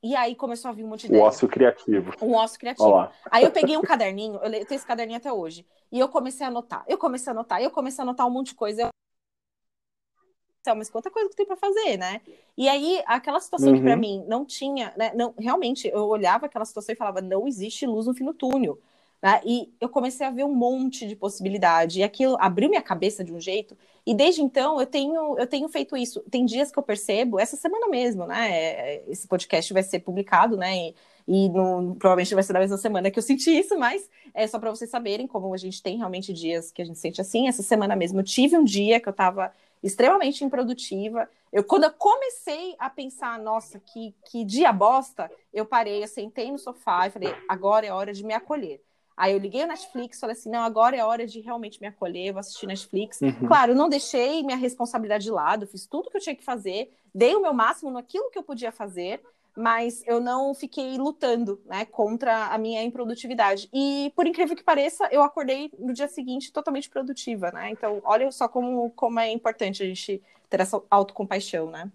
E 0.07 0.15
aí 0.15 0.37
começou 0.37 0.69
a 0.69 0.73
vir 0.73 0.85
um 0.85 0.89
monte 0.89 1.01
de 1.01 1.07
ideia. 1.09 1.21
O 1.21 1.27
ócio 1.27 1.49
criativo. 1.49 2.13
Um 2.23 2.35
ócio 2.35 2.61
criativo. 2.61 3.09
Aí 3.29 3.43
eu 3.43 3.51
peguei 3.51 3.77
um 3.77 3.83
caderninho, 3.83 4.37
eu 4.37 4.51
tenho 4.51 4.65
esse 4.71 4.87
caderninho 4.87 5.17
até 5.17 5.33
hoje, 5.33 5.67
e 5.91 5.99
eu 5.99 6.09
comecei 6.09 6.47
a 6.47 6.49
anotar. 6.49 6.85
Eu 6.87 6.97
comecei 6.97 7.29
a 7.29 7.35
anotar, 7.35 7.61
eu 7.61 7.73
comecei 7.73 8.01
a 8.01 8.05
anotar 8.05 8.25
um 8.25 8.31
monte 8.31 8.51
de 8.51 8.55
coisa. 8.55 8.83
Eu... 8.83 10.77
Mas 10.77 10.89
quanta 10.89 11.11
coisa 11.11 11.29
que 11.29 11.35
tem 11.35 11.45
para 11.45 11.57
fazer, 11.57 11.97
né? 11.97 12.21
E 12.57 12.69
aí, 12.69 13.03
aquela 13.05 13.41
situação 13.41 13.71
uhum. 13.71 13.79
que 13.79 13.83
para 13.83 13.97
mim 13.97 14.25
não 14.29 14.45
tinha, 14.45 14.95
né? 14.97 15.13
Não, 15.13 15.35
realmente, 15.37 15.89
eu 15.89 16.07
olhava 16.07 16.47
aquela 16.47 16.65
situação 16.65 16.93
e 16.93 16.97
falava: 16.97 17.21
não 17.21 17.49
existe 17.49 17.85
luz 17.85 18.07
no 18.07 18.15
fim 18.15 18.25
do 18.25 18.35
túnel. 18.35 18.79
Né? 19.23 19.41
E 19.45 19.73
eu 19.81 19.89
comecei 19.89 20.27
a 20.27 20.31
ver 20.31 20.45
um 20.45 20.55
monte 20.55 21.07
de 21.07 21.17
possibilidade. 21.17 22.01
E 22.01 22.03
aquilo 22.03 22.37
abriu 22.39 22.69
minha 22.69 22.83
cabeça 22.83 23.25
de 23.25 23.33
um 23.33 23.41
jeito. 23.41 23.77
E 24.07 24.15
desde 24.15 24.43
então 24.43 24.79
eu 24.81 24.87
tenho, 24.87 25.39
eu 25.39 25.47
tenho 25.47 25.69
feito 25.69 25.97
isso. 25.97 26.21
Tem 26.31 26.45
dias 26.45 26.71
que 26.71 26.79
eu 26.79 26.83
percebo, 26.83 27.41
essa 27.41 27.57
semana 27.57 27.89
mesmo, 27.89 28.27
né? 28.27 28.51
É, 28.51 29.05
esse 29.09 29.27
podcast 29.27 29.73
vai 29.73 29.83
ser 29.83 30.01
publicado, 30.01 30.57
né? 30.57 30.77
E, 30.77 30.95
e 31.27 31.49
no, 31.49 31.97
provavelmente 31.97 32.35
vai 32.35 32.45
ser 32.45 32.53
na 32.53 32.61
mesma 32.61 32.77
semana 32.77 33.11
que 33.11 33.19
eu 33.19 33.23
senti 33.23 33.51
isso, 33.51 33.77
mas 33.79 34.09
é 34.33 34.47
só 34.47 34.59
para 34.59 34.71
vocês 34.71 34.89
saberem 34.91 35.27
como 35.27 35.53
a 35.53 35.57
gente 35.57 35.83
tem 35.83 35.97
realmente 35.97 36.33
dias 36.33 36.71
que 36.71 36.83
a 36.83 36.85
gente 36.85 36.99
sente 36.99 37.21
assim. 37.21 37.49
Essa 37.49 37.63
semana 37.63 37.97
mesmo 37.97 38.21
eu 38.21 38.25
tive 38.25 38.57
um 38.57 38.65
dia 38.65 39.01
que 39.01 39.09
eu 39.09 39.13
estava 39.13 39.53
extremamente 39.83 40.45
improdutiva. 40.45 41.29
Eu, 41.53 41.65
quando 41.65 41.85
eu 41.85 41.93
comecei 41.93 42.75
a 42.79 42.89
pensar, 42.91 43.39
nossa, 43.39 43.81
que, 43.81 44.15
que 44.25 44.45
dia 44.45 44.73
bosta, 44.73 45.31
eu 45.53 45.65
parei, 45.65 46.03
eu 46.03 46.09
sentei 46.09 46.51
no 46.51 46.59
sofá 46.59 47.07
e 47.07 47.11
falei, 47.11 47.35
agora 47.49 47.87
é 47.87 47.93
hora 47.93 48.13
de 48.13 48.25
me 48.25 48.35
acolher. 48.35 48.81
Aí 49.17 49.33
eu 49.33 49.39
liguei 49.39 49.65
o 49.65 49.67
Netflix, 49.67 50.21
falei 50.21 50.37
assim, 50.37 50.51
não, 50.51 50.63
agora 50.63 50.95
é 50.95 51.05
hora 51.05 51.27
de 51.27 51.41
realmente 51.41 51.81
me 51.81 51.87
acolher, 51.87 52.33
vou 52.33 52.41
assistir 52.41 52.67
Netflix. 52.67 53.21
Uhum. 53.23 53.47
Claro, 53.47 53.75
não 53.75 53.89
deixei 53.89 54.43
minha 54.43 54.59
responsabilidade 54.59 55.25
de 55.25 55.31
lado, 55.31 55.67
fiz 55.67 55.87
tudo 55.87 56.11
que 56.11 56.19
eu 56.19 56.21
tinha 56.21 56.37
que 56.37 56.45
fazer, 56.45 56.93
dei 57.15 57.35
o 57.35 57.41
meu 57.41 57.55
máximo 57.55 57.91
naquilo 57.91 58.31
que 58.31 58.39
eu 58.39 58.43
podia 58.43 58.71
fazer, 58.71 59.23
mas 59.57 60.07
eu 60.07 60.21
não 60.21 60.55
fiquei 60.55 60.99
lutando, 60.99 61.59
né, 61.65 61.87
contra 61.87 62.49
a 62.49 62.59
minha 62.59 62.83
improdutividade. 62.83 63.71
E 63.73 64.13
por 64.15 64.27
incrível 64.27 64.55
que 64.55 64.63
pareça, 64.63 65.09
eu 65.11 65.23
acordei 65.23 65.73
no 65.79 65.95
dia 65.95 66.09
seguinte 66.09 66.53
totalmente 66.53 66.91
produtiva, 66.91 67.51
né? 67.51 67.71
Então, 67.71 68.03
olha 68.05 68.31
só 68.31 68.47
como, 68.47 68.91
como 68.91 69.19
é 69.19 69.33
importante 69.33 69.83
a 69.83 69.87
gente 69.87 70.23
ter 70.51 70.61
essa 70.61 70.83
autocompaixão, 70.91 71.71
né? 71.71 71.91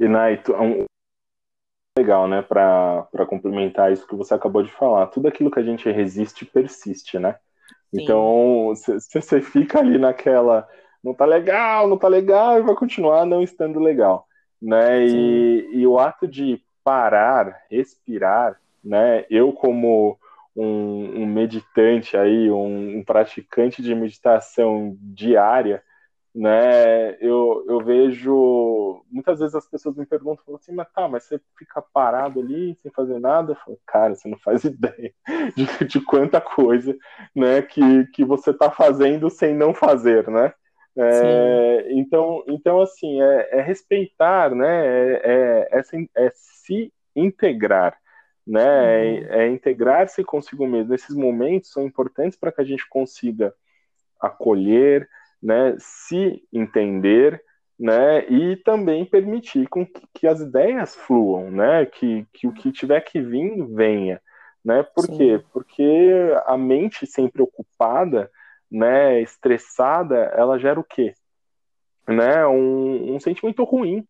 E 0.00 0.08
Naito, 0.08 0.54
um, 0.54 0.86
legal, 1.96 2.26
né, 2.26 2.42
para 2.42 3.26
complementar 3.28 3.92
isso 3.92 4.06
que 4.06 4.16
você 4.16 4.34
acabou 4.34 4.62
de 4.62 4.72
falar. 4.72 5.06
Tudo 5.06 5.28
aquilo 5.28 5.50
que 5.50 5.60
a 5.60 5.62
gente 5.62 5.88
resiste 5.90 6.44
persiste, 6.44 7.18
né? 7.20 7.36
Sim. 7.94 8.02
Então, 8.02 8.72
você 8.74 9.40
fica 9.40 9.78
ali 9.78 9.96
naquela, 9.96 10.66
não 11.02 11.14
tá 11.14 11.24
legal, 11.24 11.88
não 11.88 11.96
tá 11.96 12.08
legal, 12.08 12.58
e 12.58 12.62
vai 12.62 12.74
continuar 12.74 13.24
não 13.24 13.42
estando 13.42 13.78
legal, 13.78 14.26
né? 14.60 15.06
E, 15.06 15.68
e, 15.72 15.86
o 15.86 15.98
ato 16.00 16.26
de 16.26 16.60
parar, 16.82 17.56
respirar, 17.70 18.58
né? 18.82 19.24
Eu 19.30 19.52
como 19.52 20.18
um, 20.56 21.22
um 21.22 21.26
meditante 21.26 22.16
aí, 22.16 22.50
um, 22.50 22.98
um 22.98 23.04
praticante 23.04 23.80
de 23.80 23.94
meditação 23.94 24.96
diária, 25.00 25.80
né? 26.34 27.16
Eu, 27.20 27.64
eu 27.68 27.78
vejo 27.84 29.04
muitas 29.08 29.38
vezes 29.38 29.54
as 29.54 29.68
pessoas 29.68 29.96
me 29.96 30.04
perguntam 30.04 30.56
assim, 30.56 30.72
mas 30.72 30.90
tá, 30.92 31.06
mas 31.08 31.22
você 31.24 31.40
fica 31.56 31.80
parado 31.80 32.40
ali 32.40 32.76
sem 32.82 32.90
fazer 32.90 33.20
nada? 33.20 33.52
Eu 33.52 33.56
falo, 33.56 33.78
cara, 33.86 34.14
você 34.14 34.28
não 34.28 34.38
faz 34.38 34.64
ideia 34.64 35.14
de, 35.54 35.84
de 35.86 36.00
quanta 36.00 36.40
coisa, 36.40 36.96
né, 37.34 37.62
que, 37.62 38.06
que 38.08 38.24
você 38.24 38.50
está 38.50 38.70
fazendo 38.70 39.30
sem 39.30 39.54
não 39.54 39.72
fazer, 39.72 40.28
né? 40.28 40.52
É, 40.96 41.92
então, 41.92 42.44
então 42.46 42.80
assim, 42.80 43.20
é, 43.20 43.58
é 43.58 43.60
respeitar, 43.60 44.54
né? 44.54 44.86
É, 44.86 45.68
é, 45.72 45.80
é, 45.80 46.26
é 46.26 46.30
se 46.34 46.92
integrar, 47.16 47.96
né? 48.46 48.62
Uhum. 48.62 49.26
É, 49.30 49.44
é 49.44 49.48
integrar-se 49.48 50.22
consigo 50.24 50.66
mesmo. 50.66 50.94
Esses 50.94 51.14
momentos 51.14 51.70
são 51.70 51.84
importantes 51.84 52.38
para 52.38 52.52
que 52.52 52.60
a 52.60 52.64
gente 52.64 52.88
consiga 52.88 53.52
acolher, 54.20 55.08
né, 55.44 55.76
se 55.78 56.42
entender, 56.50 57.38
né, 57.78 58.26
e 58.30 58.56
também 58.56 59.04
permitir 59.04 59.68
com 59.68 59.84
que, 59.84 60.02
que, 60.14 60.26
as 60.26 60.40
ideias 60.40 60.94
fluam, 60.94 61.50
né, 61.50 61.84
que, 61.84 62.26
que 62.32 62.46
o 62.46 62.52
que 62.52 62.72
tiver 62.72 63.02
que 63.02 63.20
vir 63.20 63.62
venha, 63.66 64.22
né, 64.64 64.82
por 64.82 65.04
Sim. 65.04 65.18
quê? 65.18 65.44
Porque 65.52 66.32
a 66.46 66.56
mente 66.56 67.06
sempre 67.06 67.42
ocupada, 67.42 68.30
né, 68.70 69.20
estressada, 69.20 70.16
ela 70.34 70.58
gera 70.58 70.80
o 70.80 70.84
quê? 70.84 71.12
Né, 72.08 72.46
um, 72.46 73.14
um 73.14 73.20
sentimento 73.20 73.64
ruim, 73.64 74.02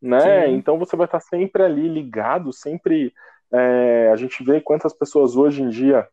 né, 0.00 0.46
Sim. 0.46 0.54
então 0.54 0.78
você 0.78 0.96
vai 0.96 1.04
estar 1.04 1.20
sempre 1.20 1.62
ali 1.62 1.86
ligado, 1.86 2.50
sempre, 2.50 3.12
é, 3.52 4.10
a 4.10 4.16
gente 4.16 4.42
vê 4.42 4.58
quantas 4.58 4.94
pessoas 4.94 5.36
hoje 5.36 5.62
em 5.62 5.68
dia 5.68 6.08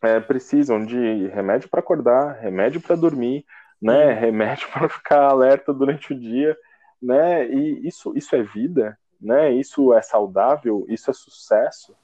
é, 0.00 0.20
precisam 0.20 0.86
de 0.86 1.26
remédio 1.28 1.68
para 1.68 1.80
acordar, 1.80 2.38
remédio 2.40 2.80
para 2.80 2.94
dormir, 2.94 3.44
né? 3.80 4.12
Remédio 4.12 4.68
para 4.72 4.88
ficar 4.88 5.22
alerta 5.22 5.72
durante 5.72 6.12
o 6.12 6.18
dia, 6.18 6.56
né? 7.00 7.48
E 7.48 7.86
isso, 7.86 8.12
isso 8.16 8.34
é 8.34 8.42
vida, 8.42 8.98
né? 9.20 9.52
Isso 9.52 9.92
é 9.94 10.02
saudável, 10.02 10.84
isso 10.88 11.10
é 11.10 11.14
sucesso, 11.14 11.94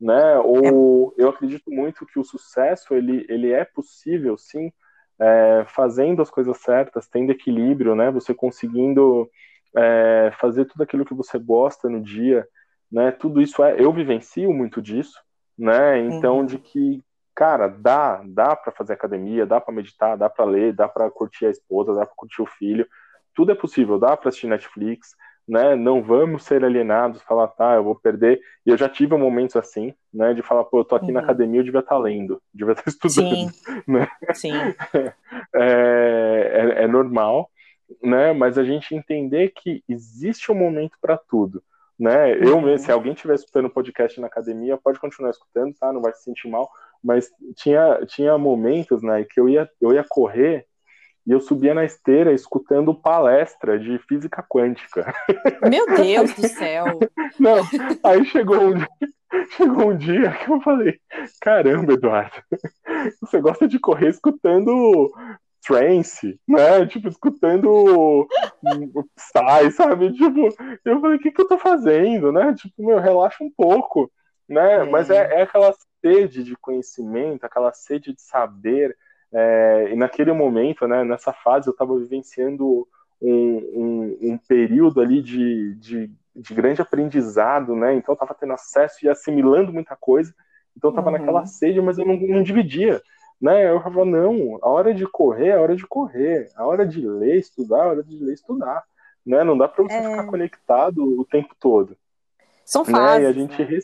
né? 0.00 0.38
Ou 0.38 1.14
é. 1.18 1.22
eu 1.22 1.28
acredito 1.28 1.70
muito 1.70 2.06
que 2.06 2.18
o 2.18 2.24
sucesso 2.24 2.94
ele, 2.94 3.26
ele 3.28 3.52
é 3.52 3.64
possível, 3.64 4.36
sim, 4.36 4.72
é, 5.18 5.64
fazendo 5.68 6.20
as 6.22 6.30
coisas 6.30 6.58
certas, 6.58 7.08
tendo 7.08 7.30
equilíbrio, 7.30 7.94
né? 7.94 8.10
Você 8.10 8.34
conseguindo 8.34 9.30
é, 9.76 10.32
fazer 10.38 10.64
tudo 10.66 10.82
aquilo 10.82 11.04
que 11.04 11.14
você 11.14 11.38
gosta 11.38 11.88
no 11.88 12.00
dia, 12.00 12.46
né? 12.90 13.10
Tudo 13.10 13.40
isso 13.40 13.62
é, 13.62 13.76
eu 13.78 13.92
vivencio 13.92 14.52
muito 14.52 14.82
disso, 14.82 15.18
né? 15.56 15.98
Então 15.98 16.38
uhum. 16.38 16.46
de 16.46 16.58
que 16.58 17.02
cara, 17.34 17.68
dá, 17.68 18.22
dá 18.26 18.54
para 18.54 18.72
fazer 18.72 18.92
academia, 18.92 19.46
dá 19.46 19.60
para 19.60 19.74
meditar, 19.74 20.16
dá 20.16 20.28
para 20.28 20.44
ler, 20.44 20.72
dá 20.72 20.88
para 20.88 21.10
curtir 21.10 21.46
a 21.46 21.50
esposa, 21.50 21.94
dá 21.94 22.06
para 22.06 22.14
curtir 22.14 22.42
o 22.42 22.46
filho, 22.46 22.86
tudo 23.34 23.52
é 23.52 23.54
possível, 23.54 23.98
dá 23.98 24.16
para 24.16 24.28
assistir 24.28 24.46
Netflix, 24.46 25.16
né? 25.48 25.74
Não 25.74 26.02
vamos 26.02 26.44
ser 26.44 26.64
alienados, 26.64 27.22
falar, 27.22 27.48
tá, 27.48 27.74
eu 27.74 27.84
vou 27.84 27.94
perder. 27.94 28.40
E 28.64 28.70
eu 28.70 28.76
já 28.76 28.88
tive 28.88 29.16
momentos 29.16 29.56
assim, 29.56 29.94
né, 30.12 30.34
de 30.34 30.42
falar, 30.42 30.64
pô, 30.64 30.80
eu 30.80 30.84
tô 30.84 30.94
aqui 30.94 31.06
uhum. 31.06 31.12
na 31.12 31.20
academia, 31.20 31.60
eu 31.60 31.64
devia 31.64 31.80
estar 31.80 31.96
tá 31.96 32.00
lendo, 32.00 32.40
devia 32.54 32.72
estar 32.72 32.84
tá 32.84 32.90
estudando, 32.90 33.50
Sim. 33.50 33.50
né? 33.86 34.08
Sim. 34.34 34.52
É, 35.54 36.74
é, 36.78 36.84
é 36.84 36.86
normal, 36.86 37.50
né? 38.02 38.32
Mas 38.32 38.56
a 38.56 38.64
gente 38.64 38.94
entender 38.94 39.52
que 39.54 39.82
existe 39.86 40.50
um 40.50 40.54
momento 40.54 40.96
para 41.00 41.16
tudo. 41.16 41.62
Né? 41.98 42.32
Eu, 42.36 42.56
uhum. 42.56 42.78
se 42.78 42.90
alguém 42.90 43.12
estiver 43.12 43.34
escutando 43.34 43.66
o 43.66 43.70
podcast 43.70 44.18
na 44.20 44.26
academia, 44.26 44.78
pode 44.78 44.98
continuar 44.98 45.30
escutando, 45.30 45.74
tá? 45.74 45.92
Não 45.92 46.00
vai 46.00 46.12
se 46.12 46.24
sentir 46.24 46.48
mal, 46.48 46.70
mas 47.02 47.28
tinha, 47.56 48.00
tinha 48.06 48.38
momentos, 48.38 49.02
né, 49.02 49.24
que 49.24 49.40
eu 49.40 49.48
ia, 49.48 49.68
eu 49.80 49.92
ia 49.92 50.04
correr 50.08 50.66
e 51.26 51.30
eu 51.30 51.40
subia 51.40 51.72
na 51.72 51.84
esteira 51.84 52.32
escutando 52.32 52.94
palestra 52.94 53.78
de 53.78 53.98
física 54.08 54.44
quântica. 54.48 55.14
Meu 55.68 55.86
Deus 55.94 56.34
do 56.34 56.48
céu! 56.48 56.84
Não, 57.38 57.58
aí 58.02 58.24
chegou 58.24 58.60
um, 58.60 58.74
dia, 58.74 58.88
chegou 59.56 59.90
um 59.90 59.96
dia 59.96 60.32
que 60.32 60.50
eu 60.50 60.60
falei: 60.60 60.98
caramba, 61.40 61.92
Eduardo, 61.92 62.42
você 63.20 63.40
gosta 63.40 63.68
de 63.68 63.78
correr 63.78 64.08
escutando 64.08 65.12
trance, 65.64 66.38
né? 66.48 66.86
Tipo, 66.86 67.08
escutando 67.08 68.26
Psy, 69.16 69.70
sabe? 69.72 70.12
Tipo, 70.12 70.48
eu 70.84 71.00
falei: 71.00 71.16
o 71.16 71.20
que, 71.20 71.30
que 71.30 71.40
eu 71.40 71.48
tô 71.48 71.56
fazendo, 71.56 72.32
né? 72.32 72.52
Tipo, 72.54 72.84
meu, 72.84 72.98
relaxa 72.98 73.44
um 73.44 73.50
pouco, 73.56 74.10
né? 74.48 74.74
É. 74.74 74.84
Mas 74.84 75.10
é, 75.10 75.40
é 75.40 75.42
aquela 75.42 75.74
sede 76.00 76.42
de 76.42 76.56
conhecimento, 76.56 77.44
aquela 77.44 77.72
sede 77.72 78.12
de 78.12 78.20
saber 78.22 78.96
é, 79.32 79.88
e 79.90 79.96
naquele 79.96 80.32
momento, 80.32 80.86
né, 80.86 81.02
nessa 81.04 81.32
fase, 81.32 81.66
eu 81.66 81.72
estava 81.72 81.96
vivenciando 81.98 82.86
um, 83.20 83.30
um, 83.30 84.18
um, 84.32 84.38
período 84.38 85.00
ali 85.00 85.22
de, 85.22 85.74
de, 85.76 86.10
de, 86.36 86.54
grande 86.54 86.82
aprendizado, 86.82 87.74
né? 87.74 87.94
Então 87.94 88.12
eu 88.12 88.14
estava 88.14 88.34
tendo 88.34 88.52
acesso 88.52 88.98
e 89.02 89.08
assimilando 89.08 89.72
muita 89.72 89.96
coisa. 89.96 90.34
Então 90.76 90.90
eu 90.90 90.92
estava 90.92 91.10
uhum. 91.10 91.18
naquela 91.18 91.46
sede, 91.46 91.80
mas 91.80 91.96
eu 91.96 92.04
não, 92.04 92.16
não 92.16 92.42
dividia. 92.42 93.00
Né? 93.40 93.70
Eu 93.70 93.80
falava, 93.80 94.04
não, 94.04 94.58
a 94.60 94.68
hora 94.68 94.92
de 94.92 95.06
correr 95.06 95.48
é 95.48 95.56
a 95.56 95.60
hora 95.60 95.74
de 95.74 95.86
correr, 95.86 96.48
a 96.54 96.66
hora 96.66 96.86
de 96.86 97.06
ler, 97.06 97.38
estudar, 97.38 97.84
a 97.84 97.88
hora 97.88 98.02
de 98.04 98.22
ler, 98.22 98.34
estudar. 98.34 98.84
Né? 99.24 99.42
Não 99.44 99.56
dá 99.56 99.66
para 99.66 99.82
você 99.82 99.94
é... 99.94 100.10
ficar 100.10 100.26
conectado 100.26 101.20
o 101.20 101.24
tempo 101.24 101.54
todo. 101.58 101.96
São 102.64 102.84
fases. 102.84 103.20
Né? 103.20 103.24
E 103.24 103.26
a 103.26 103.32
gente 103.32 103.62
né? 103.62 103.80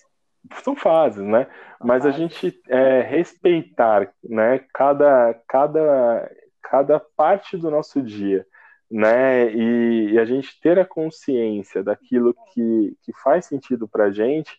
São 0.62 0.74
fases, 0.74 1.24
né? 1.24 1.46
Mas 1.80 2.06
a 2.06 2.10
gente 2.10 2.60
é, 2.68 3.00
respeitar, 3.02 4.12
né? 4.22 4.60
Cada, 4.72 5.34
cada, 5.48 6.30
cada 6.62 7.00
parte 7.00 7.56
do 7.56 7.70
nosso 7.70 8.02
dia, 8.02 8.46
né? 8.90 9.52
E, 9.52 10.12
e 10.12 10.18
a 10.18 10.24
gente 10.24 10.60
ter 10.60 10.78
a 10.78 10.84
consciência 10.84 11.82
daquilo 11.82 12.34
que, 12.52 12.96
que 13.02 13.12
faz 13.22 13.46
sentido 13.46 13.88
para 13.88 14.04
a 14.04 14.10
gente 14.10 14.56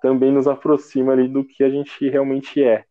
também 0.00 0.32
nos 0.32 0.46
aproxima 0.46 1.12
ali 1.12 1.28
do 1.28 1.44
que 1.44 1.64
a 1.64 1.70
gente 1.70 2.08
realmente 2.08 2.62
é, 2.62 2.84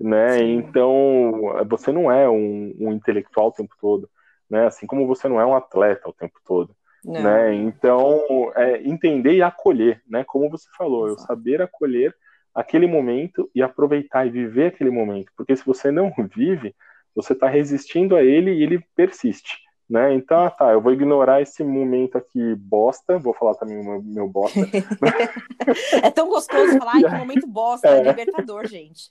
né? 0.00 0.38
Sim. 0.38 0.54
Então 0.54 1.42
você 1.68 1.92
não 1.92 2.10
é 2.10 2.28
um, 2.28 2.74
um 2.78 2.92
intelectual 2.92 3.48
o 3.48 3.52
tempo 3.52 3.74
todo, 3.80 4.08
né? 4.48 4.66
Assim 4.66 4.86
como 4.86 5.06
você 5.06 5.28
não 5.28 5.40
é 5.40 5.46
um 5.46 5.54
atleta 5.54 6.08
o 6.08 6.12
tempo 6.12 6.38
todo. 6.44 6.74
Né? 7.06 7.54
Então, 7.54 8.20
é, 8.56 8.82
entender 8.82 9.34
e 9.34 9.42
acolher, 9.42 10.02
né? 10.08 10.24
Como 10.24 10.50
você 10.50 10.68
falou, 10.76 11.06
eu 11.06 11.16
saber 11.16 11.62
acolher 11.62 12.12
aquele 12.52 12.86
momento 12.86 13.48
e 13.54 13.62
aproveitar 13.62 14.26
e 14.26 14.30
viver 14.30 14.68
aquele 14.68 14.90
momento, 14.90 15.30
porque 15.36 15.54
se 15.54 15.64
você 15.64 15.92
não 15.92 16.12
vive, 16.34 16.74
você 17.14 17.32
está 17.32 17.48
resistindo 17.48 18.16
a 18.16 18.24
ele 18.24 18.52
e 18.52 18.62
ele 18.62 18.84
persiste, 18.96 19.58
né? 19.88 20.12
Então, 20.14 20.46
ah, 20.46 20.50
tá, 20.50 20.72
eu 20.72 20.80
vou 20.80 20.92
ignorar 20.92 21.40
esse 21.40 21.62
momento 21.62 22.18
aqui 22.18 22.56
bosta, 22.56 23.18
vou 23.18 23.32
falar 23.32 23.54
também 23.54 23.78
o 23.78 23.84
meu, 23.84 24.02
meu 24.02 24.28
bosta. 24.28 24.58
é 26.02 26.10
tão 26.10 26.28
gostoso 26.28 26.76
falar, 26.76 26.94
que 26.98 27.08
momento 27.08 27.46
bosta, 27.46 27.88
é, 27.88 28.00
é 28.00 28.02
libertador, 28.02 28.66
gente. 28.66 29.10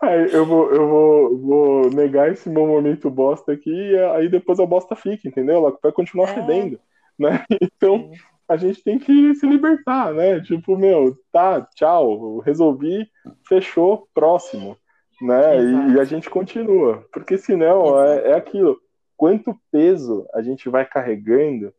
Aí 0.00 0.32
eu 0.32 0.44
vou, 0.44 0.70
eu 0.70 0.88
vou, 0.88 1.38
vou 1.38 1.90
negar 1.90 2.30
esse 2.30 2.48
meu 2.48 2.66
momento 2.66 3.10
bosta 3.10 3.52
aqui 3.52 3.70
e 3.70 3.98
aí 3.98 4.28
depois 4.28 4.60
a 4.60 4.66
bosta 4.66 4.94
fica, 4.94 5.26
entendeu? 5.26 5.56
Ela 5.56 5.78
vai 5.82 5.92
continuar 5.92 6.30
é. 6.30 6.34
fedendo, 6.34 6.78
né? 7.18 7.44
Então 7.60 8.10
a 8.48 8.56
gente 8.56 8.82
tem 8.82 8.98
que 8.98 9.34
se 9.34 9.46
libertar, 9.46 10.12
né? 10.12 10.40
Tipo, 10.40 10.76
meu, 10.76 11.16
tá, 11.32 11.62
tchau, 11.74 12.38
resolvi, 12.40 13.08
fechou, 13.48 14.06
próximo, 14.12 14.76
né? 15.20 15.58
E, 15.58 15.92
e, 15.92 16.00
a 16.00 16.04
gente 16.04 16.28
continua, 16.28 17.06
porque 17.12 17.38
senão 17.38 17.98
é, 18.02 18.30
é, 18.30 18.34
aquilo. 18.34 18.78
Quanto 19.16 19.58
peso 19.70 20.26
a 20.34 20.42
gente 20.42 20.68
vai 20.68 20.84
carregando, 20.84 21.72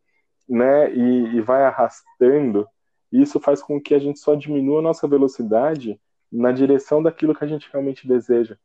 né? 0.50 0.92
E, 0.92 1.36
e 1.36 1.42
vai 1.42 1.64
arrastando, 1.64 2.68
isso 3.12 3.40
faz 3.40 3.62
com 3.62 3.80
que 3.80 3.94
a 3.94 4.00
gente 4.00 4.20
só 4.20 4.34
diminua 4.34 4.80
a 4.80 4.84
nossa 4.84 5.08
velocidade 5.08 6.00
na 6.36 6.52
direção 6.52 7.02
daquilo 7.02 7.34
que 7.34 7.44
a 7.44 7.48
gente 7.48 7.70
realmente 7.72 8.08
deseja. 8.08 8.58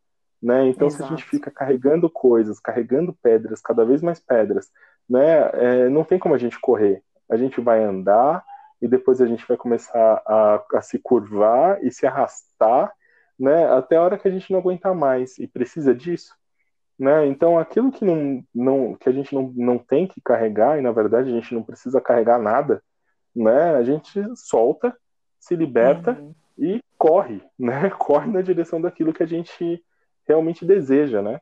Né? 0.42 0.68
Então, 0.68 0.88
Exato. 0.88 1.02
se 1.02 1.06
a 1.06 1.16
gente 1.16 1.28
fica 1.28 1.50
carregando 1.50 2.08
coisas, 2.08 2.58
carregando 2.58 3.12
pedras, 3.22 3.60
cada 3.60 3.84
vez 3.84 4.02
mais 4.02 4.18
pedras, 4.18 4.70
né? 5.08 5.50
É, 5.52 5.88
não 5.88 6.02
tem 6.02 6.18
como 6.18 6.34
a 6.34 6.38
gente 6.38 6.58
correr. 6.58 7.02
A 7.28 7.36
gente 7.36 7.60
vai 7.60 7.84
andar 7.84 8.42
e 8.80 8.88
depois 8.88 9.20
a 9.20 9.26
gente 9.26 9.46
vai 9.46 9.56
começar 9.56 10.22
a, 10.26 10.64
a 10.74 10.80
se 10.80 10.98
curvar 10.98 11.84
e 11.84 11.90
se 11.90 12.06
arrastar, 12.06 12.90
né? 13.38 13.70
Até 13.70 13.96
a 13.96 14.02
hora 14.02 14.18
que 14.18 14.26
a 14.26 14.30
gente 14.30 14.50
não 14.50 14.60
aguentar 14.60 14.94
mais 14.94 15.38
e 15.38 15.46
precisa 15.46 15.94
disso. 15.94 16.34
Né? 16.98 17.26
Então, 17.26 17.58
aquilo 17.58 17.90
que, 17.90 18.04
não, 18.04 18.44
não, 18.54 18.94
que 18.94 19.08
a 19.08 19.12
gente 19.12 19.34
não, 19.34 19.52
não 19.54 19.78
tem 19.78 20.06
que 20.06 20.20
carregar, 20.20 20.78
e 20.78 20.82
na 20.82 20.92
verdade 20.92 21.30
a 21.30 21.32
gente 21.32 21.54
não 21.54 21.62
precisa 21.62 21.98
carregar 21.98 22.38
nada, 22.38 22.82
né? 23.34 23.74
a 23.74 23.82
gente 23.82 24.22
solta, 24.36 24.94
se 25.38 25.56
liberta 25.56 26.12
uhum 26.12 26.34
e 26.60 26.80
corre, 26.98 27.42
né? 27.58 27.90
Corre 27.90 28.30
na 28.30 28.42
direção 28.42 28.80
daquilo 28.80 29.12
que 29.12 29.22
a 29.22 29.26
gente 29.26 29.82
realmente 30.28 30.64
deseja, 30.64 31.22
né? 31.22 31.40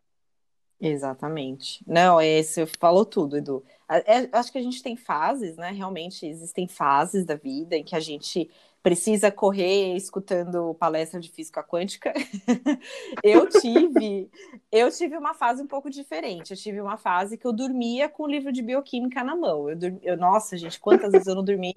Exatamente. 0.80 1.82
Não, 1.84 2.20
esse 2.20 2.64
falou 2.78 3.04
tudo, 3.04 3.36
Edu. 3.36 3.64
É, 3.90 4.28
acho 4.32 4.52
que 4.52 4.58
a 4.58 4.62
gente 4.62 4.80
tem 4.80 4.96
fases, 4.96 5.56
né? 5.56 5.72
Realmente 5.72 6.24
existem 6.24 6.68
fases 6.68 7.24
da 7.24 7.34
vida 7.34 7.76
em 7.76 7.82
que 7.82 7.96
a 7.96 8.00
gente 8.00 8.48
precisa 8.89 9.30
correr 9.30 9.95
escutando 9.97 10.74
palestra 10.80 11.20
de 11.20 11.30
física 11.30 11.62
quântica. 11.62 12.11
eu 13.22 13.47
tive, 13.47 14.30
eu 14.72 14.91
tive 14.91 15.14
uma 15.14 15.34
fase 15.34 15.62
um 15.62 15.66
pouco 15.66 15.91
diferente. 15.91 16.53
Eu 16.53 16.57
tive 16.57 16.80
uma 16.80 16.97
fase 16.97 17.36
que 17.36 17.47
eu 17.47 17.53
dormia 17.53 18.09
com 18.09 18.22
o 18.22 18.26
livro 18.26 18.51
de 18.51 18.62
bioquímica 18.62 19.22
na 19.22 19.36
mão. 19.36 19.68
Eu, 19.68 19.78
eu 20.03 20.16
nossa, 20.16 20.57
gente, 20.57 20.80
quantas 20.80 21.12
vezes 21.12 21.26
eu 21.26 21.34
não 21.34 21.45
dormi? 21.45 21.76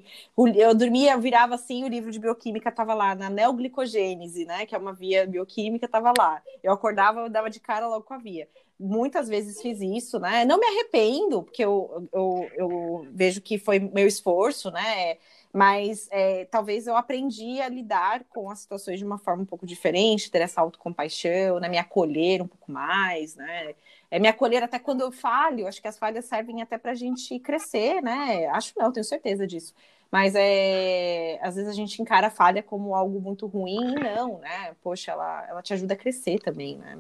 Eu 0.56 0.74
dormia, 0.74 1.12
eu 1.12 1.20
virava 1.20 1.56
assim, 1.56 1.84
o 1.84 1.90
livro 1.90 2.12
de 2.12 2.20
bioquímica 2.20 2.70
estava 2.70 2.94
lá 2.94 3.14
na 3.14 3.30
neoglicogênese, 3.30 4.46
né, 4.46 4.66
que 4.66 4.74
é 4.74 4.78
uma 4.78 4.94
via 4.94 5.28
bioquímica, 5.28 5.88
estava 5.88 6.14
lá. 6.18 6.42
Eu 6.64 6.72
acordava, 6.72 7.20
eu 7.20 7.30
dava 7.30 7.50
de 7.50 7.60
cara 7.60 7.90
logo 7.90 8.06
com 8.06 8.14
a 8.14 8.18
via 8.18 8.48
muitas 8.84 9.30
vezes 9.30 9.62
fiz 9.62 9.80
isso, 9.80 10.20
né? 10.20 10.44
Não 10.44 10.58
me 10.58 10.66
arrependo, 10.66 11.44
porque 11.44 11.64
eu, 11.64 12.10
eu, 12.12 12.50
eu 12.56 13.08
vejo 13.12 13.40
que 13.40 13.60
foi 13.60 13.78
meu 13.78 14.08
esforço, 14.08 14.72
né? 14.72 15.18
Mas 15.54 16.08
é, 16.12 16.46
talvez 16.46 16.88
eu 16.88 16.96
aprendi 16.96 17.62
a 17.62 17.68
lidar 17.68 18.24
com 18.30 18.50
as 18.50 18.60
situações 18.60 19.00
de 19.00 19.06
uma 19.06 19.18
forma 19.18 19.44
um 19.44 19.46
pouco 19.46 19.66
diferente, 19.66 20.32
ter 20.32 20.42
essa 20.42 20.62
autocompaixão, 20.62 21.60
né, 21.60 21.68
me 21.68 21.78
acolher 21.78 22.42
um 22.42 22.48
pouco 22.48 22.72
mais, 22.72 23.36
né, 23.36 23.74
é, 24.10 24.20
me 24.20 24.28
acolher 24.28 24.64
até 24.64 24.80
quando 24.80 25.02
eu 25.02 25.12
falho, 25.12 25.68
acho 25.68 25.82
que 25.82 25.88
as 25.88 25.98
falhas 25.98 26.26
servem 26.26 26.62
até 26.62 26.78
para 26.78 26.92
a 26.92 26.96
gente 26.96 27.38
crescer, 27.40 28.02
né, 28.02 28.48
acho 28.48 28.74
não, 28.78 28.92
tenho 28.92 29.04
certeza 29.04 29.46
disso, 29.46 29.74
mas 30.10 30.34
é, 30.36 31.38
às 31.42 31.56
vezes 31.56 31.70
a 31.70 31.76
gente 31.76 32.02
encara 32.02 32.28
a 32.28 32.32
falha 32.32 32.64
como 32.64 32.96
algo 32.96 33.20
muito 33.20 33.46
ruim, 33.46 33.96
e 33.96 34.16
não, 34.16 34.40
né, 34.40 34.74
poxa, 34.82 35.12
ela, 35.12 35.46
ela 35.50 35.62
te 35.62 35.74
ajuda 35.74 35.94
a 35.94 35.98
crescer 35.98 36.40
também, 36.40 36.78
né. 36.78 36.98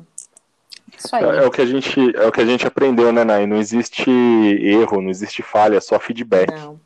Isso 0.98 1.16
aí. 1.16 1.24
É, 1.24 1.38
é 1.38 1.48
o 1.48 1.52
que 1.52 1.62
a 1.62 1.66
gente 1.66 2.18
é 2.18 2.28
o 2.28 2.32
que 2.34 2.42
a 2.42 2.46
gente 2.46 2.68
aprendeu, 2.68 3.14
né, 3.14 3.24
Nai? 3.24 3.48
Não 3.48 3.56
existe 3.56 4.12
erro, 4.12 5.02
não 5.02 5.10
existe 5.10 5.42
falha, 5.42 5.80
só 5.80 5.98
feedback. 5.98 6.52
Não. 6.52 6.82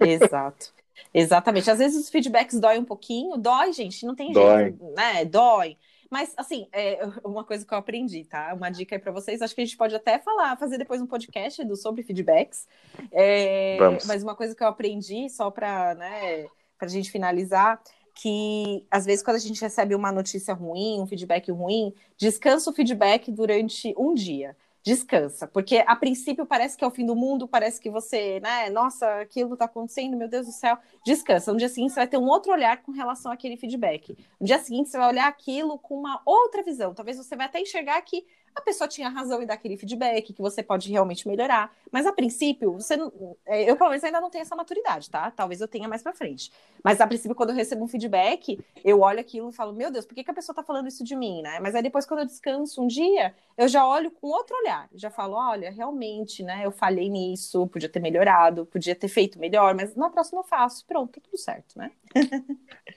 Exato. 0.00 0.72
Exatamente. 1.12 1.70
Às 1.70 1.78
vezes 1.78 2.04
os 2.04 2.08
feedbacks 2.08 2.58
dói 2.58 2.78
um 2.78 2.84
pouquinho, 2.84 3.36
dói, 3.36 3.72
gente, 3.72 4.06
não 4.06 4.14
tem 4.14 4.32
dói. 4.32 4.64
jeito, 4.64 4.84
né? 4.96 5.24
Dói. 5.24 5.76
Mas, 6.10 6.32
assim, 6.36 6.66
é 6.72 6.98
uma 7.24 7.44
coisa 7.44 7.64
que 7.64 7.72
eu 7.72 7.78
aprendi, 7.78 8.24
tá? 8.24 8.52
Uma 8.54 8.70
dica 8.70 8.96
aí 8.96 9.00
para 9.00 9.12
vocês. 9.12 9.40
Acho 9.40 9.54
que 9.54 9.60
a 9.60 9.64
gente 9.64 9.76
pode 9.76 9.94
até 9.94 10.18
falar, 10.18 10.56
fazer 10.56 10.78
depois 10.78 11.00
um 11.00 11.06
podcast 11.06 11.64
do, 11.64 11.76
sobre 11.76 12.02
feedbacks. 12.02 12.66
É, 13.12 13.78
mas 14.06 14.22
uma 14.22 14.34
coisa 14.34 14.54
que 14.54 14.62
eu 14.62 14.68
aprendi, 14.68 15.28
só 15.28 15.50
para 15.50 15.94
né, 15.94 16.46
a 16.80 16.86
gente 16.88 17.10
finalizar, 17.10 17.80
que 18.14 18.84
às 18.90 19.06
vezes 19.06 19.22
quando 19.22 19.36
a 19.36 19.40
gente 19.40 19.60
recebe 19.60 19.94
uma 19.94 20.10
notícia 20.10 20.52
ruim, 20.52 21.00
um 21.00 21.06
feedback 21.06 21.50
ruim, 21.50 21.94
descansa 22.16 22.70
o 22.70 22.72
feedback 22.72 23.30
durante 23.30 23.94
um 23.96 24.14
dia 24.14 24.56
descansa, 24.84 25.46
porque 25.46 25.84
a 25.86 25.94
princípio 25.94 26.46
parece 26.46 26.76
que 26.76 26.84
é 26.84 26.86
o 26.86 26.90
fim 26.90 27.04
do 27.04 27.14
mundo, 27.14 27.46
parece 27.46 27.80
que 27.80 27.90
você, 27.90 28.40
né, 28.40 28.70
nossa, 28.70 29.20
aquilo 29.20 29.56
tá 29.56 29.66
acontecendo, 29.66 30.16
meu 30.16 30.28
Deus 30.28 30.46
do 30.46 30.52
céu, 30.52 30.78
descansa. 31.04 31.52
No 31.52 31.58
dia 31.58 31.68
seguinte 31.68 31.92
você 31.92 32.00
vai 32.00 32.08
ter 32.08 32.16
um 32.16 32.26
outro 32.26 32.52
olhar 32.52 32.82
com 32.82 32.92
relação 32.92 33.30
àquele 33.30 33.56
feedback. 33.56 34.16
No 34.40 34.46
dia 34.46 34.58
seguinte 34.58 34.88
você 34.88 34.98
vai 34.98 35.08
olhar 35.08 35.28
aquilo 35.28 35.78
com 35.78 35.98
uma 35.98 36.20
outra 36.24 36.62
visão. 36.62 36.94
Talvez 36.94 37.16
você 37.16 37.36
vai 37.36 37.46
até 37.46 37.60
enxergar 37.60 38.00
que 38.02 38.24
a 38.54 38.60
pessoa 38.60 38.88
tinha 38.88 39.08
razão 39.08 39.42
e 39.42 39.46
dar 39.46 39.54
aquele 39.54 39.76
feedback, 39.76 40.32
que 40.32 40.42
você 40.42 40.62
pode 40.62 40.90
realmente 40.90 41.26
melhorar. 41.26 41.74
Mas 41.90 42.06
a 42.06 42.12
princípio, 42.12 42.72
você 42.72 42.96
não, 42.96 43.12
é, 43.46 43.70
eu 43.70 43.76
pelo 43.76 43.90
menos 43.90 44.04
ainda 44.04 44.20
não 44.20 44.30
tenho 44.30 44.42
essa 44.42 44.56
maturidade, 44.56 45.08
tá? 45.08 45.30
Talvez 45.30 45.60
eu 45.60 45.68
tenha 45.68 45.88
mais 45.88 46.02
para 46.02 46.12
frente. 46.12 46.52
Mas 46.82 47.00
a 47.00 47.06
princípio, 47.06 47.34
quando 47.34 47.50
eu 47.50 47.56
recebo 47.56 47.84
um 47.84 47.88
feedback, 47.88 48.58
eu 48.84 49.00
olho 49.00 49.20
aquilo 49.20 49.50
e 49.50 49.52
falo, 49.52 49.72
meu 49.72 49.90
Deus, 49.90 50.04
por 50.04 50.14
que, 50.14 50.24
que 50.24 50.30
a 50.30 50.34
pessoa 50.34 50.54
tá 50.54 50.62
falando 50.62 50.88
isso 50.88 51.04
de 51.04 51.14
mim, 51.14 51.42
né? 51.42 51.60
Mas 51.60 51.74
aí 51.74 51.82
depois, 51.82 52.06
quando 52.06 52.20
eu 52.20 52.26
descanso 52.26 52.82
um 52.82 52.86
dia, 52.86 53.34
eu 53.56 53.68
já 53.68 53.86
olho 53.86 54.10
com 54.10 54.26
outro 54.26 54.56
olhar. 54.56 54.88
Já 54.94 55.10
falo, 55.10 55.34
olha, 55.36 55.70
realmente, 55.70 56.42
né? 56.42 56.64
Eu 56.64 56.72
falhei 56.72 57.08
nisso, 57.08 57.66
podia 57.68 57.88
ter 57.88 58.00
melhorado, 58.00 58.66
podia 58.66 58.94
ter 58.94 59.08
feito 59.08 59.38
melhor, 59.38 59.74
mas 59.74 59.94
na 59.94 60.10
próxima 60.10 60.40
eu 60.40 60.44
faço. 60.44 60.84
Pronto, 60.86 61.12
tá 61.12 61.20
tudo 61.22 61.38
certo, 61.38 61.78
né? 61.78 61.90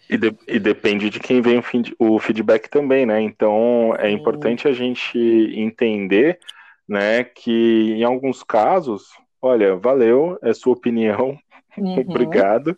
E, 0.10 0.18
de, 0.18 0.36
e, 0.48 0.60
depende 0.60 1.10
de 1.10 1.20
quem 1.20 1.42
vem 1.42 1.62
o, 2.00 2.20
feedback 2.20 2.70
também, 2.70 3.06
né? 3.06 3.22
Então 3.22 3.94
é 3.98 4.08
Sim. 4.08 4.16
importante 4.16 4.68
a 4.68 4.74
gente 4.74 5.18
entender, 5.56 6.40
né, 6.88 7.24
que 7.24 7.94
em 7.94 8.04
alguns 8.04 8.44
casos, 8.44 9.10
olha, 9.42 9.76
valeu, 9.76 10.38
é 10.42 10.54
sua 10.54 10.74
opinião, 10.74 11.38
uhum. 11.78 12.00
obrigado, 12.00 12.78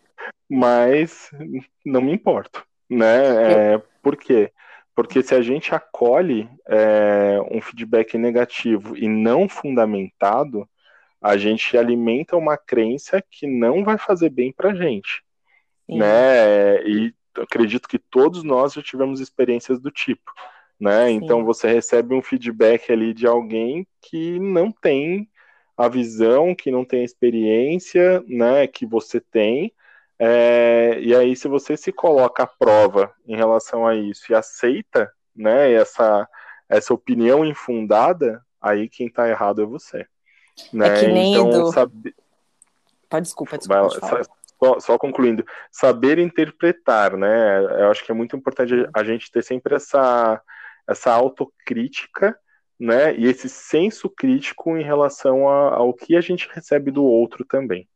mas 0.49 1.31
não 1.85 2.01
me 2.01 2.11
importo, 2.11 2.65
né? 2.89 3.73
É, 3.73 3.81
por 4.01 4.15
quê? 4.15 4.51
Porque 4.95 5.21
se 5.21 5.35
a 5.35 5.41
gente 5.41 5.75
acolhe 5.75 6.49
é, 6.67 7.37
um 7.51 7.59
feedback 7.59 8.17
negativo 8.17 8.95
e 8.97 9.09
não 9.09 9.49
fundamentado, 9.49 10.67
a 11.21 11.35
gente 11.37 11.77
alimenta 11.77 12.37
uma 12.37 12.55
crença 12.55 13.21
que 13.29 13.47
não 13.47 13.83
vai 13.83 13.97
fazer 13.97 14.29
bem 14.29 14.53
para 14.53 14.69
a 14.71 14.75
gente. 15.87 15.99
Né? 15.99 16.83
E 16.87 17.13
acredito 17.37 17.87
que 17.87 17.99
todos 17.99 18.43
nós 18.43 18.73
já 18.73 18.81
tivemos 18.81 19.19
experiências 19.19 19.79
do 19.79 19.91
tipo. 19.91 20.31
Né? 20.79 21.11
Então 21.11 21.45
você 21.45 21.67
recebe 21.67 22.13
um 22.13 22.21
feedback 22.21 22.91
ali 22.91 23.13
de 23.13 23.25
alguém 23.25 23.87
que 24.01 24.39
não 24.39 24.71
tem 24.71 25.29
a 25.77 25.87
visão, 25.87 26.55
que 26.55 26.71
não 26.71 26.85
tem 26.85 27.01
a 27.01 27.05
experiência 27.05 28.23
né, 28.27 28.65
que 28.67 28.85
você 28.85 29.19
tem, 29.19 29.73
é, 30.17 30.97
e 31.01 31.13
aí, 31.13 31.35
se 31.35 31.47
você 31.47 31.75
se 31.75 31.91
coloca 31.91 32.43
à 32.43 32.47
prova 32.47 33.13
em 33.27 33.35
relação 33.35 33.85
a 33.85 33.95
isso 33.95 34.31
e 34.31 34.35
aceita 34.35 35.11
né, 35.35 35.73
essa, 35.73 36.27
essa 36.69 36.93
opinião 36.93 37.45
infundada, 37.45 38.41
aí 38.61 38.87
quem 38.87 39.07
está 39.07 39.27
errado 39.27 39.61
é 39.61 39.65
você. 39.65 40.07
Né? 40.71 40.87
É 40.87 40.99
que 40.99 41.07
nem 41.07 41.33
então, 41.33 41.49
do... 41.49 41.71
sabe... 41.71 42.15
Pode, 43.09 43.23
desculpa, 43.23 43.57
desculpa. 43.57 43.99
Vai, 43.99 44.23
só, 44.65 44.79
só, 44.79 44.97
concluindo, 44.97 45.45
saber 45.71 46.17
interpretar, 46.17 47.15
né? 47.15 47.59
Eu 47.81 47.91
acho 47.91 48.03
que 48.03 48.11
é 48.11 48.15
muito 48.15 48.35
importante 48.35 48.73
a 48.93 49.03
gente 49.03 49.31
ter 49.31 49.43
sempre 49.43 49.75
essa, 49.75 50.41
essa 50.87 51.11
autocrítica, 51.11 52.37
né? 52.79 53.15
E 53.15 53.25
esse 53.25 53.47
senso 53.47 54.09
crítico 54.09 54.75
em 54.77 54.83
relação 54.83 55.47
a, 55.47 55.75
ao 55.75 55.93
que 55.93 56.15
a 56.15 56.21
gente 56.21 56.49
recebe 56.51 56.91
do 56.91 57.03
outro 57.03 57.45
também. 57.45 57.87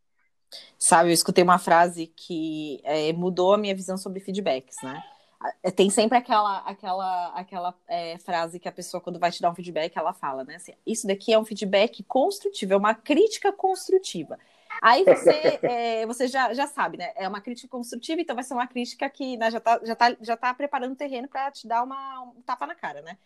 Sabe, 0.77 1.09
eu 1.09 1.13
escutei 1.13 1.43
uma 1.43 1.59
frase 1.59 2.07
que 2.07 2.81
é, 2.83 3.11
mudou 3.13 3.53
a 3.53 3.57
minha 3.57 3.75
visão 3.75 3.97
sobre 3.97 4.19
feedbacks, 4.19 4.77
né? 4.83 5.01
É, 5.63 5.71
tem 5.71 5.89
sempre 5.89 6.17
aquela 6.17 6.57
aquela 6.59 7.27
aquela 7.27 7.73
é, 7.87 8.17
frase 8.17 8.59
que 8.59 8.67
a 8.67 8.71
pessoa 8.73 8.99
quando 8.99 9.19
vai 9.19 9.31
te 9.31 9.41
dar 9.41 9.49
um 9.49 9.55
feedback 9.55 9.95
ela 9.95 10.11
fala, 10.11 10.43
né? 10.43 10.55
Assim, 10.55 10.73
isso 10.85 11.07
daqui 11.07 11.31
é 11.31 11.39
um 11.39 11.45
feedback 11.45 12.03
construtivo, 12.03 12.73
é 12.73 12.77
uma 12.77 12.93
crítica 12.93 13.51
construtiva. 13.53 14.37
Aí 14.81 15.03
você, 15.05 15.59
é, 15.61 16.05
você 16.05 16.27
já, 16.27 16.53
já 16.53 16.67
sabe, 16.67 16.97
né? 16.97 17.11
É 17.15 17.27
uma 17.27 17.41
crítica 17.41 17.67
construtiva, 17.67 18.21
então 18.21 18.35
vai 18.35 18.43
ser 18.43 18.53
uma 18.53 18.67
crítica 18.67 19.09
que 19.09 19.37
né, 19.37 19.51
já, 19.51 19.59
tá, 19.59 19.79
já, 19.83 19.95
tá, 19.95 20.15
já 20.21 20.37
tá 20.37 20.53
preparando 20.53 20.93
o 20.93 20.97
terreno 20.97 21.27
para 21.27 21.51
te 21.51 21.67
dar 21.67 21.83
uma, 21.83 22.21
um 22.21 22.41
tapa 22.41 22.65
na 22.65 22.75
cara, 22.75 23.01
né? 23.01 23.17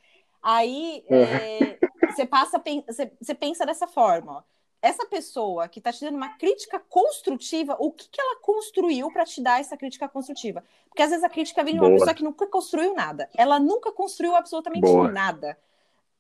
Aí 0.41 1.04
é, 1.10 1.80
você 2.12 2.26
passa, 2.26 2.62
você, 2.88 3.12
você 3.20 3.34
pensa 3.34 3.66
dessa 3.66 3.88
forma, 3.88 4.39
ó 4.39 4.54
essa 4.84 5.06
pessoa 5.06 5.70
que 5.70 5.80
está 5.80 5.93
te 5.93 6.04
dando 6.04 6.18
uma 6.18 6.38
crítica 6.38 6.78
construtiva, 6.78 7.78
o 7.80 7.89
que, 7.89 8.10
que 8.10 8.20
ela 8.20 8.41
construiu 8.41 9.10
para 9.14 9.24
te 9.24 9.41
dar 9.41 9.62
essa 9.62 9.78
crítica 9.78 10.10
construtiva? 10.10 10.62
Porque 10.89 11.01
às 11.01 11.10
vezes 11.10 11.24
a 11.24 11.30
crítica 11.30 11.64
vem 11.64 11.76
de 11.76 11.80
uma 11.80 11.88
Boa. 11.88 11.99
pessoa 11.99 12.14
que 12.14 12.24
nunca 12.24 12.45
construiu 12.47 12.93
nada. 12.93 13.30
Ela 13.34 13.62
nunca 13.62 13.93
construiu 13.93 14.36
absolutamente 14.36 14.82
Boa. 14.82 15.10
nada. 15.10 15.58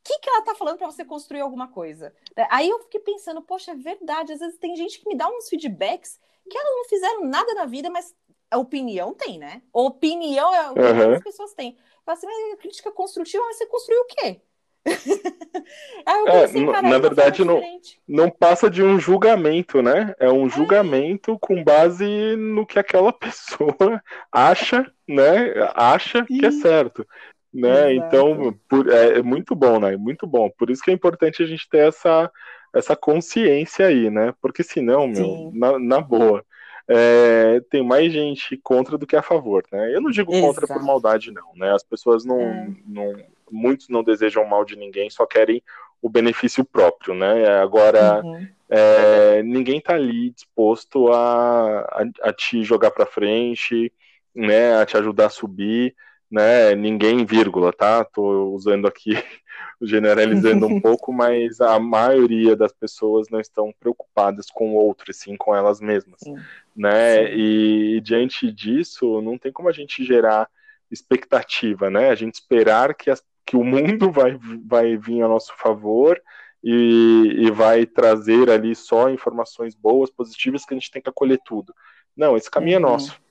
O 0.03 0.05
que, 0.05 0.19
que 0.19 0.29
ela 0.29 0.39
está 0.39 0.53
falando 0.53 0.77
para 0.77 0.91
você 0.91 1.05
construir 1.05 1.39
alguma 1.39 1.69
coisa? 1.69 2.13
Aí 2.49 2.69
eu 2.69 2.79
fiquei 2.79 2.99
pensando, 2.99 3.41
poxa, 3.41 3.71
é 3.71 3.75
verdade. 3.75 4.33
Às 4.33 4.41
vezes 4.41 4.57
tem 4.57 4.75
gente 4.75 4.99
que 4.99 5.07
me 5.07 5.15
dá 5.15 5.29
uns 5.29 5.47
feedbacks 5.47 6.19
que 6.49 6.57
elas 6.57 6.75
não 6.75 6.85
fizeram 6.85 7.25
nada 7.25 7.53
na 7.53 7.65
vida, 7.65 7.89
mas 7.89 8.13
a 8.51 8.57
opinião 8.57 9.13
tem, 9.13 9.39
né? 9.39 9.61
Opinião 9.71 10.53
é 10.53 10.71
o 10.71 10.73
que 10.73 10.81
uhum. 10.81 11.13
as 11.13 11.23
pessoas 11.23 11.53
têm. 11.53 11.77
Fala 12.05 12.17
assim, 12.17 12.27
mas 12.27 12.59
crítica 12.59 12.91
construtiva, 12.91 13.43
mas 13.45 13.57
você 13.57 13.65
construiu 13.65 14.01
o 14.01 14.05
quê? 14.05 14.41
é, 14.85 16.41
pensei, 16.41 16.65
na 16.65 16.99
verdade, 16.99 17.45
não, 17.45 17.61
não 18.05 18.29
passa 18.29 18.69
de 18.69 18.83
um 18.83 18.99
julgamento, 18.99 19.81
né? 19.81 20.13
É 20.19 20.29
um 20.29 20.47
é. 20.47 20.49
julgamento 20.49 21.39
com 21.39 21.63
base 21.63 22.35
no 22.35 22.65
que 22.65 22.77
aquela 22.77 23.13
pessoa 23.13 24.03
acha, 24.29 24.85
né? 25.07 25.53
Acha 25.73 26.25
que 26.25 26.45
é 26.45 26.51
certo. 26.51 27.07
Né? 27.53 27.93
Então, 27.93 28.57
por, 28.67 28.89
é, 28.89 29.19
é, 29.19 29.21
muito 29.21 29.55
bom, 29.55 29.79
né? 29.79 29.95
Muito 29.95 30.25
bom. 30.25 30.49
Por 30.49 30.71
isso 30.71 30.81
que 30.81 30.89
é 30.89 30.93
importante 30.93 31.43
a 31.43 31.45
gente 31.45 31.69
ter 31.69 31.87
essa, 31.87 32.31
essa 32.73 32.95
consciência 32.95 33.85
aí, 33.85 34.09
né? 34.09 34.33
Porque 34.41 34.63
senão, 34.63 35.07
meu, 35.07 35.51
na, 35.53 35.77
na 35.77 36.01
boa, 36.01 36.43
é, 36.87 37.61
tem 37.69 37.83
mais 37.83 38.11
gente 38.11 38.57
contra 38.57 38.97
do 38.97 39.05
que 39.05 39.15
a 39.15 39.21
favor, 39.21 39.63
né? 39.71 39.95
Eu 39.95 40.01
não 40.01 40.09
digo 40.09 40.33
Exato. 40.33 40.47
contra 40.47 40.67
por 40.67 40.83
maldade, 40.83 41.31
não, 41.31 41.53
né? 41.55 41.71
As 41.73 41.83
pessoas 41.83 42.25
não, 42.25 42.41
é. 42.41 42.69
não 42.87 43.13
muitos 43.51 43.87
não 43.87 44.03
desejam 44.03 44.43
mal 44.45 44.65
de 44.65 44.75
ninguém, 44.75 45.09
só 45.09 45.25
querem 45.25 45.61
o 46.01 46.09
benefício 46.09 46.65
próprio, 46.65 47.13
né? 47.13 47.47
Agora, 47.61 48.21
uhum. 48.23 48.47
é, 48.67 49.43
ninguém 49.43 49.77
está 49.77 49.93
ali 49.93 50.31
disposto 50.31 51.07
a, 51.13 51.81
a, 51.81 52.29
a 52.29 52.33
te 52.33 52.63
jogar 52.63 52.91
para 52.91 53.05
frente, 53.05 53.93
né? 54.35 54.75
A 54.75 54.85
te 54.85 54.97
ajudar 54.97 55.27
a 55.27 55.29
subir, 55.29 55.95
né? 56.33 56.73
Ninguém, 56.75 57.25
vírgula, 57.25 57.71
tá? 57.71 58.03
Tô 58.03 58.49
usando 58.49 58.87
aqui, 58.87 59.11
generalizando 59.81 60.65
um 60.65 60.79
pouco, 60.81 61.13
mas 61.13 61.61
a 61.61 61.79
maioria 61.79 62.55
das 62.55 62.73
pessoas 62.73 63.29
não 63.29 63.39
estão 63.39 63.73
preocupadas 63.79 64.47
com 64.51 64.73
o 64.73 64.75
outro, 64.75 65.11
e 65.11 65.13
sim 65.13 65.37
com 65.37 65.55
elas 65.55 65.79
mesmas, 65.79 66.19
sim. 66.21 66.35
né? 66.75 67.27
Sim. 67.27 67.33
E, 67.35 67.97
e 67.97 68.01
diante 68.01 68.51
disso, 68.51 69.21
não 69.21 69.37
tem 69.37 69.51
como 69.51 69.69
a 69.69 69.73
gente 69.73 70.03
gerar 70.03 70.49
expectativa, 70.91 71.89
né? 71.89 72.09
A 72.09 72.15
gente 72.15 72.35
esperar 72.35 72.93
que 72.95 73.09
as 73.09 73.23
que 73.45 73.57
o 73.57 73.63
mundo 73.63 74.11
vai, 74.11 74.39
vai 74.65 74.97
vir 74.97 75.21
a 75.21 75.27
nosso 75.27 75.53
favor 75.57 76.21
e, 76.63 77.35
e, 77.39 77.51
vai 77.51 77.85
trazer 77.85 78.49
ali 78.49 78.73
só 78.73 79.09
informações 79.09 79.75
boas, 79.75 80.09
positivas, 80.09 80.65
que 80.65 80.73
a 80.73 80.77
gente 80.77 80.89
tem 80.89 81.01
que 81.01 81.09
acolher 81.09 81.39
tudo. 81.43 81.75
Não, 82.15 82.37
esse 82.37 82.49
caminho 82.49 82.75
é 82.75 82.79
uhum. 82.79 82.87
é 82.87 82.91
nosso. 82.91 83.21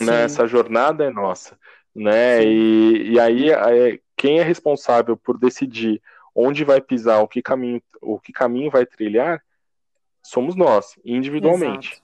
Né? 0.00 0.22
Essa 0.22 0.46
jornada 0.46 1.04
é 1.04 1.10
nossa. 1.10 1.58
Né? 1.94 2.44
E, 2.44 3.12
e 3.12 3.20
aí, 3.20 3.50
é, 3.50 3.98
quem 4.16 4.38
é 4.38 4.42
responsável 4.42 5.16
por 5.16 5.38
decidir 5.38 6.00
onde 6.34 6.64
vai 6.64 6.80
pisar, 6.80 7.20
o 7.20 7.28
que 7.28 7.42
caminho, 7.42 7.82
o 8.00 8.18
que 8.18 8.32
caminho 8.32 8.70
vai 8.70 8.86
trilhar, 8.86 9.42
somos 10.22 10.56
nós, 10.56 10.98
individualmente. 11.04 11.92
Exato. 11.92 12.02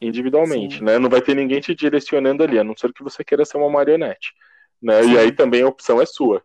Individualmente, 0.00 0.78
Sim. 0.78 0.84
né? 0.84 0.98
Não 0.98 1.08
vai 1.08 1.22
ter 1.22 1.34
ninguém 1.34 1.58
te 1.58 1.74
direcionando 1.74 2.44
ali, 2.44 2.58
a 2.58 2.64
não 2.64 2.76
ser 2.76 2.92
que 2.92 3.02
você 3.02 3.24
queira 3.24 3.44
ser 3.44 3.56
uma 3.56 3.70
marionete. 3.70 4.34
Né? 4.80 5.04
E 5.06 5.18
aí 5.18 5.32
também 5.32 5.62
a 5.62 5.68
opção 5.68 6.00
é 6.00 6.06
sua 6.06 6.42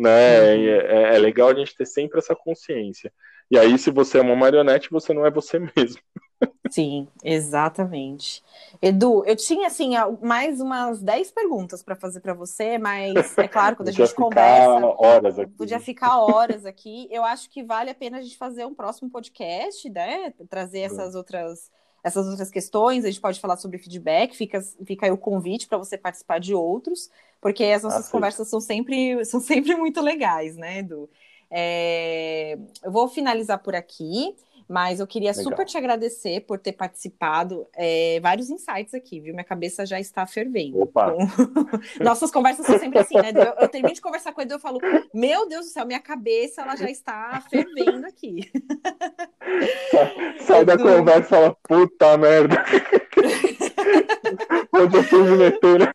né? 0.00 0.54
Uhum. 0.54 0.64
É, 0.64 1.14
é, 1.14 1.18
legal 1.18 1.50
a 1.50 1.54
gente 1.54 1.76
ter 1.76 1.86
sempre 1.86 2.18
essa 2.18 2.34
consciência. 2.34 3.12
E 3.50 3.58
aí, 3.58 3.76
se 3.78 3.90
você 3.90 4.18
é 4.18 4.22
uma 4.22 4.34
marionete, 4.34 4.90
você 4.90 5.12
não 5.12 5.26
é 5.26 5.30
você 5.30 5.58
mesmo. 5.76 6.00
Sim, 6.70 7.08
exatamente. 7.24 8.44
Edu, 8.80 9.24
eu 9.26 9.34
tinha 9.34 9.66
assim 9.66 9.92
mais 10.22 10.60
umas 10.60 11.02
10 11.02 11.32
perguntas 11.32 11.82
para 11.82 11.96
fazer 11.96 12.20
para 12.20 12.32
você, 12.32 12.78
mas 12.78 13.36
é 13.36 13.48
claro, 13.48 13.76
quando 13.76 13.88
a 13.88 13.92
gente 13.92 14.14
conversa, 14.14 14.86
horas 14.98 15.38
aqui. 15.38 15.50
podia 15.52 15.80
ficar 15.80 16.18
horas 16.20 16.64
aqui. 16.64 17.08
Eu 17.10 17.24
acho 17.24 17.50
que 17.50 17.62
vale 17.62 17.90
a 17.90 17.94
pena 17.94 18.18
a 18.18 18.22
gente 18.22 18.36
fazer 18.36 18.64
um 18.64 18.74
próximo 18.74 19.10
podcast, 19.10 19.88
né? 19.90 20.32
Trazer 20.48 20.80
essas 20.80 21.14
outras 21.14 21.70
essas 22.02 22.26
outras 22.26 22.50
questões, 22.50 23.04
a 23.04 23.08
gente 23.08 23.20
pode 23.20 23.40
falar 23.40 23.56
sobre 23.56 23.78
feedback, 23.78 24.34
fica, 24.34 24.60
fica 24.86 25.06
aí 25.06 25.12
o 25.12 25.18
convite 25.18 25.66
para 25.66 25.78
você 25.78 25.98
participar 25.98 26.40
de 26.40 26.54
outros, 26.54 27.10
porque 27.40 27.64
as 27.64 27.82
nossas 27.82 28.08
ah, 28.08 28.10
conversas 28.10 28.48
são 28.48 28.60
sempre, 28.60 29.22
são 29.26 29.40
sempre 29.40 29.74
muito 29.76 30.00
legais, 30.00 30.56
né, 30.56 30.78
Edu? 30.78 31.10
É, 31.50 32.56
eu 32.82 32.92
vou 32.92 33.08
finalizar 33.08 33.58
por 33.58 33.74
aqui, 33.74 34.34
mas 34.70 35.00
eu 35.00 35.06
queria 35.06 35.32
Legal. 35.32 35.42
super 35.42 35.66
te 35.66 35.76
agradecer 35.76 36.42
por 36.42 36.56
ter 36.56 36.70
participado. 36.70 37.66
É, 37.74 38.20
vários 38.20 38.50
insights 38.50 38.94
aqui, 38.94 39.18
viu? 39.18 39.34
Minha 39.34 39.42
cabeça 39.42 39.84
já 39.84 39.98
está 39.98 40.24
fervendo. 40.26 40.80
Opa! 40.82 41.12
Nossas 42.00 42.30
conversas 42.30 42.64
são 42.64 42.78
sempre 42.78 43.00
assim, 43.00 43.16
né? 43.16 43.32
Eu, 43.34 43.62
eu 43.62 43.68
termino 43.68 43.92
de 43.92 44.00
conversar 44.00 44.30
com 44.32 44.40
o 44.40 44.44
Edu, 44.44 44.54
eu 44.54 44.60
falo, 44.60 44.78
meu 45.12 45.48
Deus 45.48 45.66
do 45.66 45.72
céu, 45.72 45.84
minha 45.84 45.98
cabeça 45.98 46.62
ela 46.62 46.76
já 46.76 46.88
está 46.88 47.42
fervendo 47.50 48.06
aqui. 48.06 48.48
Sai 50.46 50.64
da 50.64 50.78
conversa 50.78 51.18
e 51.18 51.24
fala, 51.24 51.56
puta 51.64 52.16
merda. 52.16 52.64
Onde 54.72 54.96
eu 54.98 55.02
fui 55.02 55.22
me 55.24 55.36
meter, 55.36 55.80
né? 55.80 55.92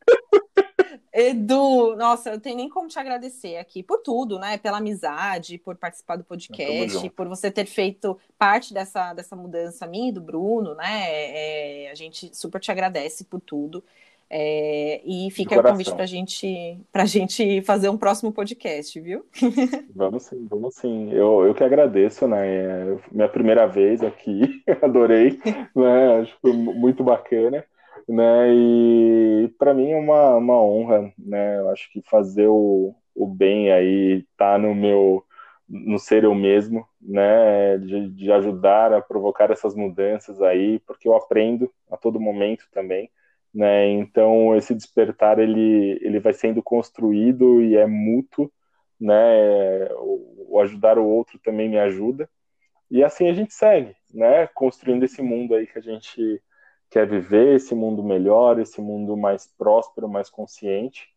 Edu, 1.17 1.95
nossa, 1.95 2.31
eu 2.31 2.41
tenho 2.41 2.57
nem 2.57 2.67
como 2.67 2.89
te 2.89 2.99
agradecer 2.99 3.55
aqui 3.55 3.81
por 3.81 3.99
tudo, 3.99 4.37
né? 4.37 4.57
Pela 4.57 4.79
amizade, 4.79 5.57
por 5.57 5.77
participar 5.77 6.17
do 6.17 6.25
podcast, 6.25 7.09
por 7.11 7.25
você 7.25 7.49
ter 7.49 7.65
feito 7.65 8.19
parte 8.37 8.73
dessa, 8.73 9.13
dessa 9.13 9.33
mudança 9.33 9.87
minha 9.87 10.09
e 10.09 10.11
do 10.11 10.19
Bruno, 10.19 10.75
né? 10.75 11.05
É, 11.07 11.89
a 11.89 11.95
gente 11.95 12.35
super 12.35 12.59
te 12.59 12.69
agradece 12.69 13.23
por 13.23 13.39
tudo. 13.39 13.81
É, 14.29 15.01
e 15.05 15.31
fica 15.31 15.57
o 15.57 15.63
convite 15.63 15.95
para 15.95 16.05
gente, 16.05 16.77
a 16.93 17.05
gente 17.05 17.61
fazer 17.61 17.87
um 17.87 17.97
próximo 17.97 18.33
podcast, 18.33 18.99
viu? 18.99 19.25
Vamos 19.95 20.23
sim, 20.23 20.45
vamos 20.49 20.75
sim. 20.75 21.13
Eu, 21.13 21.45
eu 21.45 21.53
que 21.53 21.63
agradeço, 21.63 22.27
né? 22.27 22.45
É 22.45 22.97
minha 23.09 23.29
primeira 23.29 23.65
vez 23.67 24.03
aqui, 24.03 24.61
adorei, 24.81 25.39
né? 25.73 26.19
Acho 26.19 26.33
que 26.33 26.41
foi 26.41 26.53
muito 26.53 27.05
bacana, 27.05 27.63
né? 28.07 28.53
E 28.53 29.47
para 29.57 29.73
mim 29.73 29.91
é 29.91 29.97
uma, 29.97 30.35
uma 30.35 30.61
honra, 30.61 31.13
né? 31.17 31.57
Eu 31.59 31.69
acho 31.69 31.91
que 31.91 32.01
fazer 32.01 32.47
o, 32.47 32.95
o 33.15 33.27
bem 33.27 33.71
aí 33.71 34.25
tá 34.37 34.57
no 34.57 34.73
meu 34.75 35.25
no 35.67 35.97
ser 35.97 36.23
eu 36.23 36.35
mesmo, 36.35 36.87
né, 37.01 37.77
de, 37.79 38.09
de, 38.11 38.31
ajudar 38.31 38.93
a 38.93 39.01
provocar 39.01 39.49
essas 39.49 39.73
mudanças 39.75 40.39
aí, 40.41 40.79
porque 40.81 41.07
eu 41.07 41.15
aprendo 41.15 41.73
a 41.89 41.97
todo 41.97 42.19
momento 42.19 42.67
também, 42.71 43.09
né? 43.53 43.87
Então 43.89 44.55
esse 44.55 44.75
despertar 44.75 45.39
ele 45.39 45.99
ele 46.01 46.19
vai 46.19 46.33
sendo 46.33 46.61
construído 46.61 47.61
e 47.63 47.75
é 47.77 47.85
mútuo, 47.87 48.51
né? 48.99 49.87
O, 49.93 50.55
o 50.55 50.61
ajudar 50.61 50.97
o 50.99 51.05
outro 51.07 51.39
também 51.39 51.69
me 51.69 51.79
ajuda 51.79 52.29
e 52.89 53.03
assim 53.03 53.27
a 53.29 53.33
gente 53.33 53.53
segue, 53.53 53.95
né? 54.13 54.47
Construindo 54.47 55.03
esse 55.03 55.21
mundo 55.21 55.55
aí 55.55 55.67
que 55.67 55.77
a 55.79 55.81
gente 55.81 56.41
quer 56.95 57.05
viver, 57.05 57.55
esse 57.55 57.75
mundo 57.75 58.01
melhor, 58.01 58.57
esse 58.57 58.79
mundo 58.79 59.17
mais 59.17 59.45
próspero, 59.57 60.07
mais 60.07 60.29
consciente. 60.29 61.09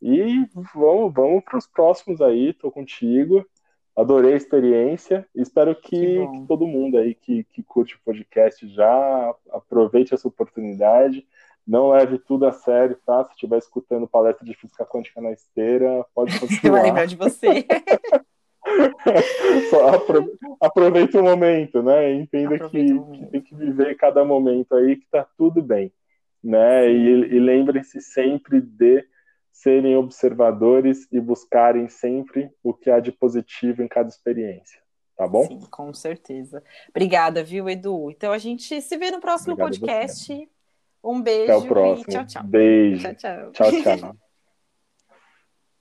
E 0.00 0.48
vamos, 0.74 1.12
vamos 1.12 1.44
para 1.44 1.58
os 1.58 1.66
próximos 1.66 2.22
aí, 2.22 2.54
tô 2.54 2.70
contigo. 2.70 3.46
Adorei 3.94 4.32
a 4.32 4.36
experiência. 4.36 5.28
Espero 5.34 5.76
que, 5.76 5.90
que, 5.90 6.26
que 6.26 6.46
todo 6.48 6.66
mundo 6.66 6.96
aí 6.96 7.14
que, 7.14 7.44
que 7.44 7.62
curte 7.62 7.96
o 7.96 8.00
podcast 8.02 8.66
já 8.68 9.34
aproveite 9.50 10.14
essa 10.14 10.26
oportunidade 10.26 11.26
não 11.66 11.90
leve 11.90 12.18
tudo 12.18 12.46
a 12.46 12.52
sério, 12.52 12.96
tá? 13.04 13.24
Se 13.24 13.32
estiver 13.32 13.58
escutando 13.58 14.06
palestra 14.06 14.46
de 14.46 14.54
física 14.54 14.86
quântica 14.86 15.20
na 15.20 15.32
esteira, 15.32 16.06
pode 16.14 16.32
continuar. 16.40 16.78
Vai 16.78 16.82
lembrar 16.82 17.06
de 17.06 17.16
você. 17.16 17.66
Apro 19.94 20.38
aproveite 20.60 21.16
o 21.16 21.22
momento, 21.22 21.82
né? 21.82 22.12
Entenda 22.12 22.58
que, 22.68 22.84
que, 22.84 23.26
tem 23.26 23.40
que 23.40 23.54
viver 23.54 23.96
cada 23.96 24.24
momento 24.24 24.74
aí, 24.74 24.96
que 24.96 25.06
tá 25.10 25.26
tudo 25.36 25.62
bem, 25.62 25.92
né? 26.42 26.90
E, 26.90 27.34
e 27.36 27.40
lembrem-se 27.40 28.00
sempre 28.00 28.60
de 28.60 29.04
serem 29.52 29.96
observadores 29.96 31.08
e 31.10 31.18
buscarem 31.18 31.88
sempre 31.88 32.50
o 32.62 32.74
que 32.74 32.90
há 32.90 33.00
de 33.00 33.10
positivo 33.10 33.82
em 33.82 33.88
cada 33.88 34.08
experiência. 34.08 34.80
Tá 35.16 35.26
bom? 35.26 35.46
Sim, 35.46 35.60
com 35.70 35.94
certeza. 35.94 36.62
Obrigada, 36.90 37.42
viu, 37.42 37.68
Edu? 37.68 38.10
Então 38.10 38.32
a 38.32 38.38
gente 38.38 38.82
se 38.82 38.96
vê 38.98 39.10
no 39.10 39.20
próximo 39.20 39.54
Obrigado 39.54 39.80
podcast. 39.80 40.48
Um 41.02 41.22
beijo 41.22 41.52
Até 41.52 41.56
o 41.56 41.66
próximo. 41.66 42.04
e 42.08 42.12
tchau, 42.12 42.26
tchau. 42.26 42.44
Beijo. 42.44 43.02
Tchau, 43.02 43.14
tchau. 43.14 43.52
Tchau, 43.52 43.98
tchau. 43.98 44.16